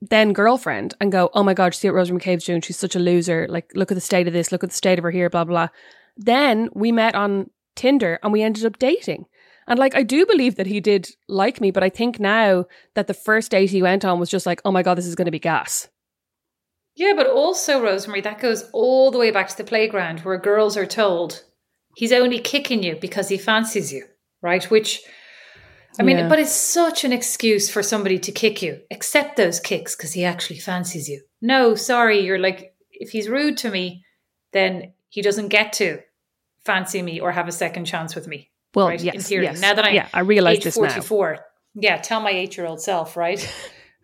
then 0.00 0.32
girlfriend 0.32 0.94
and 1.00 1.12
go, 1.12 1.30
Oh 1.32 1.44
my 1.44 1.54
God, 1.54 1.74
see 1.74 1.88
what 1.88 1.94
Rosemary 1.94 2.18
Mac 2.18 2.24
Cabe's 2.24 2.44
doing? 2.44 2.60
She's 2.60 2.78
such 2.78 2.96
a 2.96 2.98
loser. 2.98 3.46
Like, 3.48 3.70
look 3.74 3.90
at 3.90 3.94
the 3.94 4.00
state 4.00 4.26
of 4.26 4.32
this, 4.32 4.50
look 4.50 4.64
at 4.64 4.70
the 4.70 4.76
state 4.76 4.98
of 4.98 5.04
her 5.04 5.10
here, 5.10 5.30
blah, 5.30 5.44
blah. 5.44 5.68
Then 6.16 6.68
we 6.74 6.92
met 6.92 7.14
on 7.14 7.50
Tinder 7.76 8.18
and 8.22 8.32
we 8.32 8.42
ended 8.42 8.64
up 8.66 8.78
dating. 8.78 9.26
And 9.66 9.78
like, 9.78 9.94
I 9.94 10.02
do 10.02 10.26
believe 10.26 10.56
that 10.56 10.66
he 10.66 10.80
did 10.80 11.08
like 11.28 11.60
me, 11.60 11.70
but 11.70 11.84
I 11.84 11.88
think 11.88 12.18
now 12.18 12.66
that 12.94 13.06
the 13.06 13.14
first 13.14 13.50
date 13.52 13.70
he 13.70 13.80
went 13.82 14.04
on 14.04 14.18
was 14.18 14.28
just 14.30 14.44
like, 14.46 14.60
oh 14.64 14.72
my 14.72 14.82
God, 14.82 14.98
this 14.98 15.06
is 15.06 15.14
going 15.14 15.26
to 15.26 15.30
be 15.30 15.38
gas. 15.38 15.88
yeah 16.96 17.14
but 17.16 17.26
also 17.26 17.80
rosemary 17.82 18.20
that 18.22 18.38
goes 18.40 18.68
all 18.72 19.10
the 19.10 19.18
way 19.18 19.30
back 19.30 19.48
to 19.48 19.56
the 19.56 19.64
playground 19.72 20.20
where 20.20 20.36
girls 20.50 20.76
are 20.76 20.84
told 20.86 21.42
he's 21.96 22.12
only 22.12 22.38
kicking 22.38 22.82
you 22.82 22.94
because 23.00 23.28
he 23.30 23.38
fancies 23.38 23.90
you 23.92 24.04
right 24.42 24.64
which 24.70 25.00
I 25.98 26.02
mean, 26.04 26.16
Yeah. 26.18 26.28
but 26.28 26.38
it's 26.38 26.52
such 26.78 27.04
an 27.04 27.12
excuse 27.12 27.68
for 27.70 27.82
somebody 27.82 28.18
to 28.20 28.32
kick 28.32 28.62
you. 28.62 28.80
Accept 28.90 29.36
those 29.36 29.60
kicks 29.60 29.94
because 29.94 30.14
he 30.14 30.24
actually 30.24 30.58
fancies 30.58 31.06
you. 31.06 31.20
No, 31.42 31.74
sorry, 31.74 32.20
you're 32.20 32.38
like, 32.38 32.74
if 32.92 33.10
he's 33.10 33.28
rude 33.28 33.58
to 33.58 33.70
me, 33.70 34.02
then 34.52 34.94
he 35.10 35.20
doesn't 35.20 35.48
get 35.48 35.74
to 35.74 36.00
fancy 36.64 37.02
me 37.02 37.20
or 37.20 37.32
have 37.32 37.48
a 37.48 37.52
second 37.52 37.84
chance 37.84 38.14
with 38.14 38.26
me. 38.26 38.50
Well, 38.74 38.88
right? 38.88 39.00
yes, 39.00 39.14
in 39.14 39.20
theory. 39.20 39.44
yes. 39.44 39.60
Now 39.60 39.74
that 39.74 39.84
I'm 39.84 39.94
Yeah, 39.94 40.08
I 40.14 40.20
realise 40.20 40.58
age 40.58 40.64
this 40.64 40.78
now. 40.78 40.88
44, 40.88 41.38
yeah, 41.74 41.98
tell 41.98 42.20
my 42.20 42.30
eight 42.30 42.56
year 42.56 42.66
old 42.66 42.80
self, 42.80 43.16
right? 43.16 43.40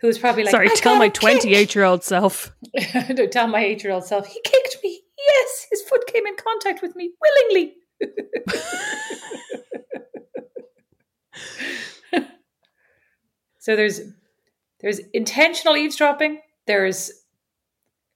Who's 0.00 0.18
probably 0.18 0.44
like, 0.44 0.52
Sorry, 0.52 0.70
"I 0.70 0.74
tell 0.74 0.96
my 0.96 1.08
28 1.08 1.74
year 1.74 1.84
old 1.84 2.04
self. 2.04 2.52
no, 3.10 3.26
tell 3.26 3.48
my 3.48 3.64
eight 3.64 3.82
year 3.82 3.92
old 3.92 4.04
self, 4.04 4.28
he 4.28 4.40
kicked 4.44 4.78
me. 4.82 5.00
Yes, 5.18 5.66
his 5.70 5.82
foot 5.82 6.06
came 6.06 6.24
in 6.26 6.36
contact 6.36 6.82
with 6.82 6.94
me 6.94 7.10
willingly. 7.20 7.74
so 13.58 13.74
there's 13.74 14.00
there's 14.80 15.00
intentional 15.12 15.76
eavesdropping. 15.76 16.40
There's 16.66 17.10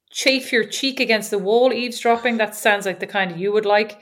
chafe 0.09 0.53
your 0.53 0.63
cheek 0.63 1.01
against 1.01 1.31
the 1.31 1.39
wall 1.39 1.73
eavesdropping. 1.73 2.37
That 2.37 2.55
sounds 2.55 2.85
like 2.85 3.01
the 3.01 3.07
kind 3.07 3.37
you 3.37 3.51
would 3.51 3.65
like. 3.65 4.01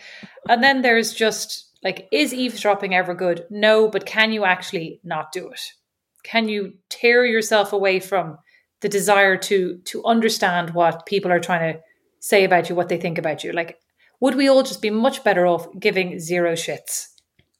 And 0.49 0.63
then 0.63 0.81
there's 0.81 1.13
just 1.13 1.69
like, 1.83 2.07
is 2.11 2.33
eavesdropping 2.33 2.93
ever 2.93 3.13
good? 3.13 3.45
No, 3.49 3.87
but 3.87 4.05
can 4.05 4.31
you 4.31 4.45
actually 4.45 4.99
not 5.03 5.31
do 5.31 5.49
it? 5.49 5.61
Can 6.23 6.47
you 6.47 6.73
tear 6.89 7.25
yourself 7.25 7.73
away 7.73 7.99
from 7.99 8.37
the 8.81 8.89
desire 8.89 9.37
to 9.37 9.77
to 9.85 10.03
understand 10.05 10.71
what 10.71 11.05
people 11.05 11.31
are 11.31 11.39
trying 11.39 11.73
to 11.73 11.79
say 12.19 12.43
about 12.43 12.69
you, 12.69 12.75
what 12.75 12.89
they 12.89 12.97
think 12.97 13.17
about 13.17 13.43
you? 13.43 13.51
Like, 13.51 13.79
would 14.19 14.35
we 14.35 14.47
all 14.47 14.63
just 14.63 14.81
be 14.81 14.89
much 14.89 15.23
better 15.23 15.47
off 15.47 15.67
giving 15.79 16.19
zero 16.19 16.53
shits? 16.53 17.07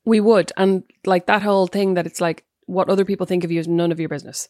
We 0.05 0.19
would. 0.19 0.51
And 0.57 0.83
like 1.05 1.25
that 1.25 1.41
whole 1.41 1.67
thing 1.67 1.95
that 1.95 2.05
it's 2.05 2.21
like, 2.21 2.45
what 2.65 2.89
other 2.89 3.05
people 3.05 3.25
think 3.25 3.43
of 3.43 3.51
you 3.51 3.59
is 3.59 3.67
none 3.67 3.91
of 3.91 3.99
your 3.99 4.09
business. 4.09 4.49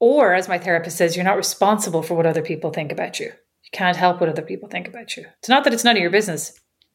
Or, 0.00 0.34
as 0.34 0.48
my 0.48 0.58
therapist 0.58 0.96
says, 0.96 1.16
you're 1.16 1.24
not 1.24 1.36
responsible 1.36 2.02
for 2.02 2.14
what 2.14 2.26
other 2.26 2.42
people 2.42 2.70
think 2.70 2.92
about 2.92 3.20
you. 3.20 3.26
You 3.26 3.70
can't 3.72 3.96
help 3.96 4.20
what 4.20 4.28
other 4.28 4.42
people 4.42 4.68
think 4.68 4.88
about 4.88 5.16
you. 5.16 5.24
It's 5.38 5.48
not 5.48 5.64
that 5.64 5.72
it's 5.72 5.84
none 5.84 5.96
of 5.96 6.02
your 6.02 6.10
business, 6.10 6.52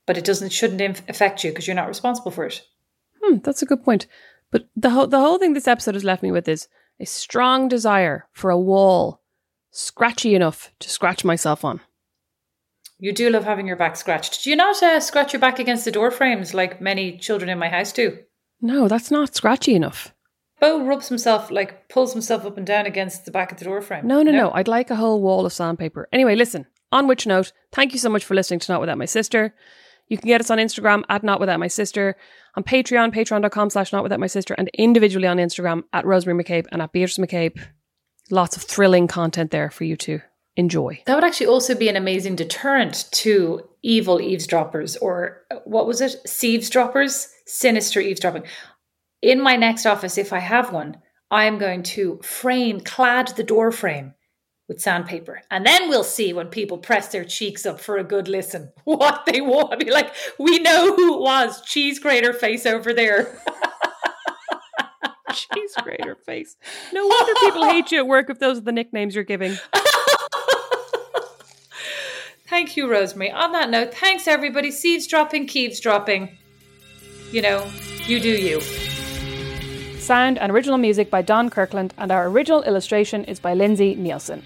but 0.10 0.18
it 0.18 0.26
doesn't 0.26 0.48
it 0.48 0.52
shouldn't 0.52 0.82
inf- 0.82 1.08
affect 1.08 1.44
you 1.44 1.52
because 1.52 1.68
you're 1.68 1.76
not 1.76 1.88
responsible 1.88 2.32
for 2.32 2.44
it. 2.46 2.64
Hmm, 3.22 3.38
that's 3.44 3.62
a 3.62 3.66
good 3.68 3.84
point. 3.84 4.08
But 4.50 4.68
the 4.76 4.90
whole 4.90 5.06
the 5.06 5.20
whole 5.20 5.38
thing 5.38 5.54
this 5.54 5.68
episode 5.68 5.94
has 5.94 6.04
left 6.04 6.24
me 6.24 6.32
with 6.32 6.48
is 6.48 6.68
a 7.00 7.06
strong 7.06 7.68
desire 7.68 8.26
for 8.34 8.50
a 8.50 8.60
wall 8.60 9.22
scratchy 9.70 10.34
enough 10.34 10.72
to 10.80 10.90
scratch 10.90 11.24
myself 11.24 11.64
on. 11.64 11.82
You 12.98 13.14
do 13.14 13.30
love 13.30 13.44
having 13.44 13.68
your 13.68 13.76
back 13.76 13.96
scratched. 13.98 14.44
Do 14.44 14.50
you 14.50 14.56
not 14.56 14.82
uh, 14.82 15.00
scratch 15.00 15.32
your 15.32 15.40
back 15.40 15.60
against 15.60 15.86
the 15.86 15.92
door 15.92 16.10
frames 16.10 16.56
like 16.56 16.82
many 16.82 17.16
children 17.20 17.48
in 17.48 17.60
my 17.60 17.70
house 17.70 17.92
do? 17.92 18.18
No, 18.60 18.88
that's 18.88 19.12
not 19.12 19.36
scratchy 19.36 19.76
enough. 19.76 20.16
Bo 20.60 20.84
rubs 20.84 21.08
himself, 21.08 21.52
like 21.52 21.88
pulls 21.88 22.14
himself 22.14 22.48
up 22.48 22.58
and 22.58 22.66
down 22.66 22.88
against 22.88 23.26
the 23.26 23.32
back 23.32 23.52
of 23.52 23.60
the 23.60 23.66
door 23.66 23.80
frame. 23.80 24.08
No, 24.08 24.24
no, 24.24 24.32
no. 24.32 24.50
I'd 24.56 24.68
like 24.68 24.90
a 24.90 24.96
whole 24.96 25.22
wall 25.22 25.46
of 25.46 25.54
sandpaper. 25.54 26.10
Anyway, 26.12 26.36
listen. 26.36 26.66
On 26.92 27.06
which 27.06 27.28
note, 27.28 27.52
thank 27.72 27.94
you 27.94 28.00
so 28.00 28.10
much 28.10 28.26
for 28.26 28.34
listening 28.34 28.60
to 28.62 28.72
Not 28.72 28.82
Without 28.82 28.98
My 28.98 29.06
Sister. 29.06 29.54
You 30.10 30.18
can 30.18 30.28
get 30.28 30.42
us 30.42 30.50
on 30.50 30.58
Instagram 30.58 31.04
at 31.08 31.24
Not 31.24 31.40
Without 31.40 31.60
My 31.60 31.68
Sister, 31.68 32.16
on 32.56 32.64
Patreon, 32.64 33.14
patreon.com 33.14 33.70
slash 33.70 33.94
Not 33.94 34.04
Without 34.04 34.20
My 34.20 34.28
Sister, 34.28 34.56
and 34.58 34.70
individually 34.74 35.28
on 35.28 35.38
Instagram 35.38 35.84
at 35.94 36.06
Rosemary 36.06 36.36
Mac 36.36 36.48
Cabe 36.48 36.66
and 36.72 36.82
at 36.82 36.92
Beatrice 36.92 37.20
Mac 37.20 37.30
Cabe. 37.30 37.58
Lots 38.32 38.58
of 38.58 38.64
thrilling 38.64 39.08
content 39.08 39.52
there 39.52 39.70
for 39.70 39.84
you 39.84 39.96
to 39.98 40.22
enjoy. 40.56 41.02
That 41.06 41.16
would 41.16 41.24
actually 41.24 41.48
also 41.48 41.76
be 41.76 41.90
an 41.90 41.96
amazing 41.96 42.36
deterrent 42.36 43.06
to 43.12 43.70
evil 43.82 44.20
eavesdroppers 44.20 44.98
or 44.98 45.44
uh, 45.52 45.58
what 45.64 45.88
was 45.88 46.02
it? 46.02 46.16
Eavesdroppers? 46.44 47.30
Sinister 47.46 48.02
eavesdropping. 48.02 48.44
In 49.22 49.42
my 49.42 49.56
next 49.56 49.86
office, 49.86 50.18
if 50.18 50.34
I 50.34 50.40
have 50.40 50.74
one, 50.74 50.98
I 51.32 51.46
am 51.46 51.60
going 51.60 51.84
to 51.84 52.20
frame, 52.24 52.82
clad 52.82 53.30
the 53.30 53.44
door 53.44 53.72
frame 53.72 54.16
with 54.70 54.80
sandpaper. 54.80 55.42
And 55.52 55.66
then 55.66 55.90
we'll 55.90 56.06
see 56.06 56.32
when 56.32 56.48
people 56.48 56.78
press 56.78 57.10
their 57.10 57.26
cheeks 57.26 57.66
up 57.66 57.82
for 57.82 57.98
a 57.98 58.04
good 58.04 58.30
listen 58.30 58.72
what 58.86 59.26
they 59.26 59.42
want. 59.42 59.74
I'll 59.74 59.80
be 59.80 59.92
like, 59.92 60.16
we 60.38 60.60
know 60.60 60.96
who 60.96 61.16
it 61.16 61.22
was. 61.22 61.62
Cheese 61.64 62.00
grater 62.00 62.32
face 62.32 62.66
over 62.66 62.94
there. 62.94 63.38
Cheese 65.34 65.74
grater 65.84 66.16
face. 66.26 66.56
No 66.94 67.06
wonder 67.06 67.34
people 67.42 67.66
hate 67.66 67.92
you 67.92 68.00
at 68.00 68.08
work 68.08 68.30
if 68.30 68.40
those 68.40 68.58
are 68.60 68.62
the 68.62 68.72
nicknames 68.72 69.14
you're 69.14 69.24
giving. 69.24 69.58
Thank 72.48 72.76
you, 72.78 72.90
Rosemary. 72.90 73.32
On 73.32 73.52
that 73.52 73.70
note, 73.70 73.94
thanks 73.94 74.28
everybody. 74.28 74.72
Seeds 74.72 75.06
dropping, 75.06 75.46
Keeves 75.46 75.80
dropping. 75.80 76.36
You 77.32 77.44
know, 77.44 77.70
you 78.08 78.20
do 78.20 78.30
you. 78.30 78.89
Sound 80.10 80.40
and 80.40 80.52
original 80.52 80.80
music 80.80 81.12
by 81.12 81.22
Don 81.22 81.52
Kirkland, 81.52 81.94
and 81.96 82.12
our 82.12 82.26
original 82.26 82.64
illustration 82.64 83.26
is 83.26 83.40
by 83.40 83.54
Lindsay 83.54 83.96
Neilson. 83.96 84.42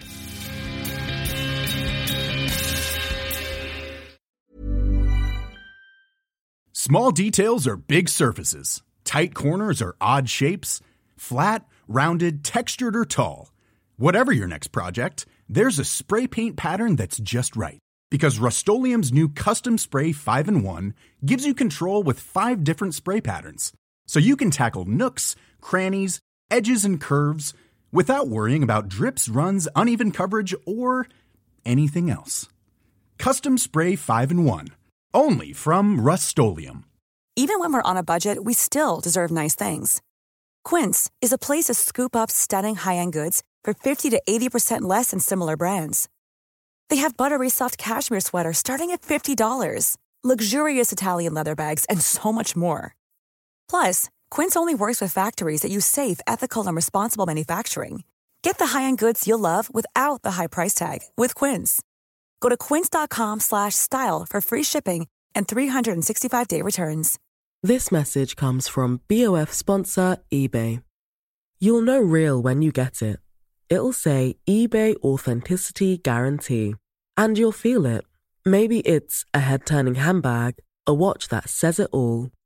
Small 6.74 7.12
details 7.12 7.66
are 7.66 7.78
big 7.78 8.10
surfaces. 8.10 8.82
Tight 9.06 9.34
corners 9.34 9.82
are 9.82 9.96
odd 10.02 10.28
shapes. 10.28 10.82
Flat, 11.16 11.66
rounded, 11.88 12.44
textured, 12.44 12.98
or 12.98 13.06
tall. 13.06 13.54
Whatever 13.96 14.34
your 14.34 14.50
next 14.50 14.74
project, 14.74 15.26
there's 15.48 15.80
a 15.80 15.86
spray 15.86 16.28
paint 16.28 16.58
pattern 16.58 16.98
that's 16.98 17.20
just 17.20 17.56
right. 17.56 17.80
Because 18.12 18.38
Rust 18.38 18.68
new 18.68 19.30
Custom 19.30 19.78
Spray 19.78 20.12
5 20.12 20.50
in 20.50 20.62
1 20.62 20.94
gives 21.26 21.46
you 21.46 21.54
control 21.54 22.04
with 22.04 22.20
five 22.20 22.66
different 22.66 22.96
spray 22.96 23.22
patterns. 23.22 23.72
So 24.06 24.20
you 24.20 24.36
can 24.36 24.52
tackle 24.52 24.84
nooks, 24.84 25.38
crannies, 25.64 26.20
edges, 26.52 26.86
and 26.86 27.02
curves 27.02 27.54
without 27.92 28.28
worrying 28.28 28.62
about 28.62 28.90
drips, 28.90 29.28
runs, 29.30 29.68
uneven 29.76 30.12
coverage, 30.12 30.54
or 30.66 31.08
anything 31.66 32.10
else. 32.10 32.48
Custom 33.18 33.58
Spray 33.58 33.96
5 33.96 34.32
in 34.32 34.44
1. 34.46 34.68
Only 35.14 35.54
from 35.54 36.02
Rust 36.02 36.38
Even 37.36 37.60
when 37.60 37.74
we're 37.74 37.90
on 37.90 37.98
a 37.98 38.04
budget, 38.04 38.44
we 38.44 38.54
still 38.54 39.00
deserve 39.00 39.32
nice 39.32 39.56
things. 39.56 40.02
Quince 40.64 41.10
is 41.22 41.32
a 41.32 41.38
place 41.38 41.66
to 41.66 41.74
scoop 41.74 42.16
up 42.16 42.32
stunning 42.32 42.76
high 42.76 42.98
end 42.98 43.14
goods 43.14 43.44
for 43.64 43.74
50 43.74 44.10
to 44.12 44.22
80% 44.28 44.82
less 44.82 45.12
than 45.12 45.20
similar 45.20 45.56
brands. 45.58 46.10
They 46.90 46.98
have 46.98 47.18
buttery 47.18 47.50
soft 47.50 47.78
cashmere 47.78 48.20
sweaters 48.20 48.58
starting 48.58 48.92
at 48.92 49.02
$50, 49.02 49.98
luxurious 50.24 50.92
Italian 50.92 51.34
leather 51.34 51.56
bags, 51.56 51.86
and 51.86 52.02
so 52.02 52.32
much 52.32 52.56
more. 52.56 52.96
Plus, 53.70 54.10
Quince 54.34 54.56
only 54.56 54.74
works 54.74 55.00
with 55.00 55.14
factories 55.14 55.62
that 55.62 55.70
use 55.70 55.86
safe, 55.86 56.20
ethical, 56.26 56.66
and 56.66 56.76
responsible 56.76 57.28
manufacturing. 57.28 58.04
Get 58.42 58.58
the 58.58 58.66
high-end 58.66 58.98
goods 58.98 59.28
you'll 59.28 59.38
love 59.38 59.70
without 59.72 60.24
the 60.24 60.32
high 60.32 60.48
price 60.48 60.74
tag 60.74 61.02
with 61.16 61.36
Quince. 61.36 61.84
Go 62.42 62.50
to 62.50 62.58
quince.com/style 62.58 64.26
for 64.28 64.42
free 64.42 64.64
shipping 64.64 65.06
and 65.36 65.48
365-day 65.48 66.64
returns. 66.64 67.20
This 67.62 67.92
message 67.92 68.36
comes 68.36 68.68
from 68.68 69.02
BOF 69.08 69.54
sponsor 69.54 70.18
eBay. 70.32 70.82
You'll 71.60 71.86
know 71.86 72.02
real 72.02 72.42
when 72.42 72.64
you 72.64 72.72
get 72.72 73.04
it. 73.04 73.20
It'll 73.70 73.94
say 73.94 74.38
eBay 74.50 74.96
Authenticity 75.04 76.00
Guarantee. 76.00 76.74
And 77.16 77.38
you'll 77.38 77.60
feel 77.68 77.86
it. 77.86 78.04
Maybe 78.46 78.80
it's 78.80 79.26
a 79.32 79.42
head 79.42 79.68
turning 79.68 79.96
handbag, 79.96 80.56
a 80.88 80.94
watch 80.94 81.28
that 81.28 81.50
says 81.50 81.80
it 81.80 81.90
all, 81.92 82.32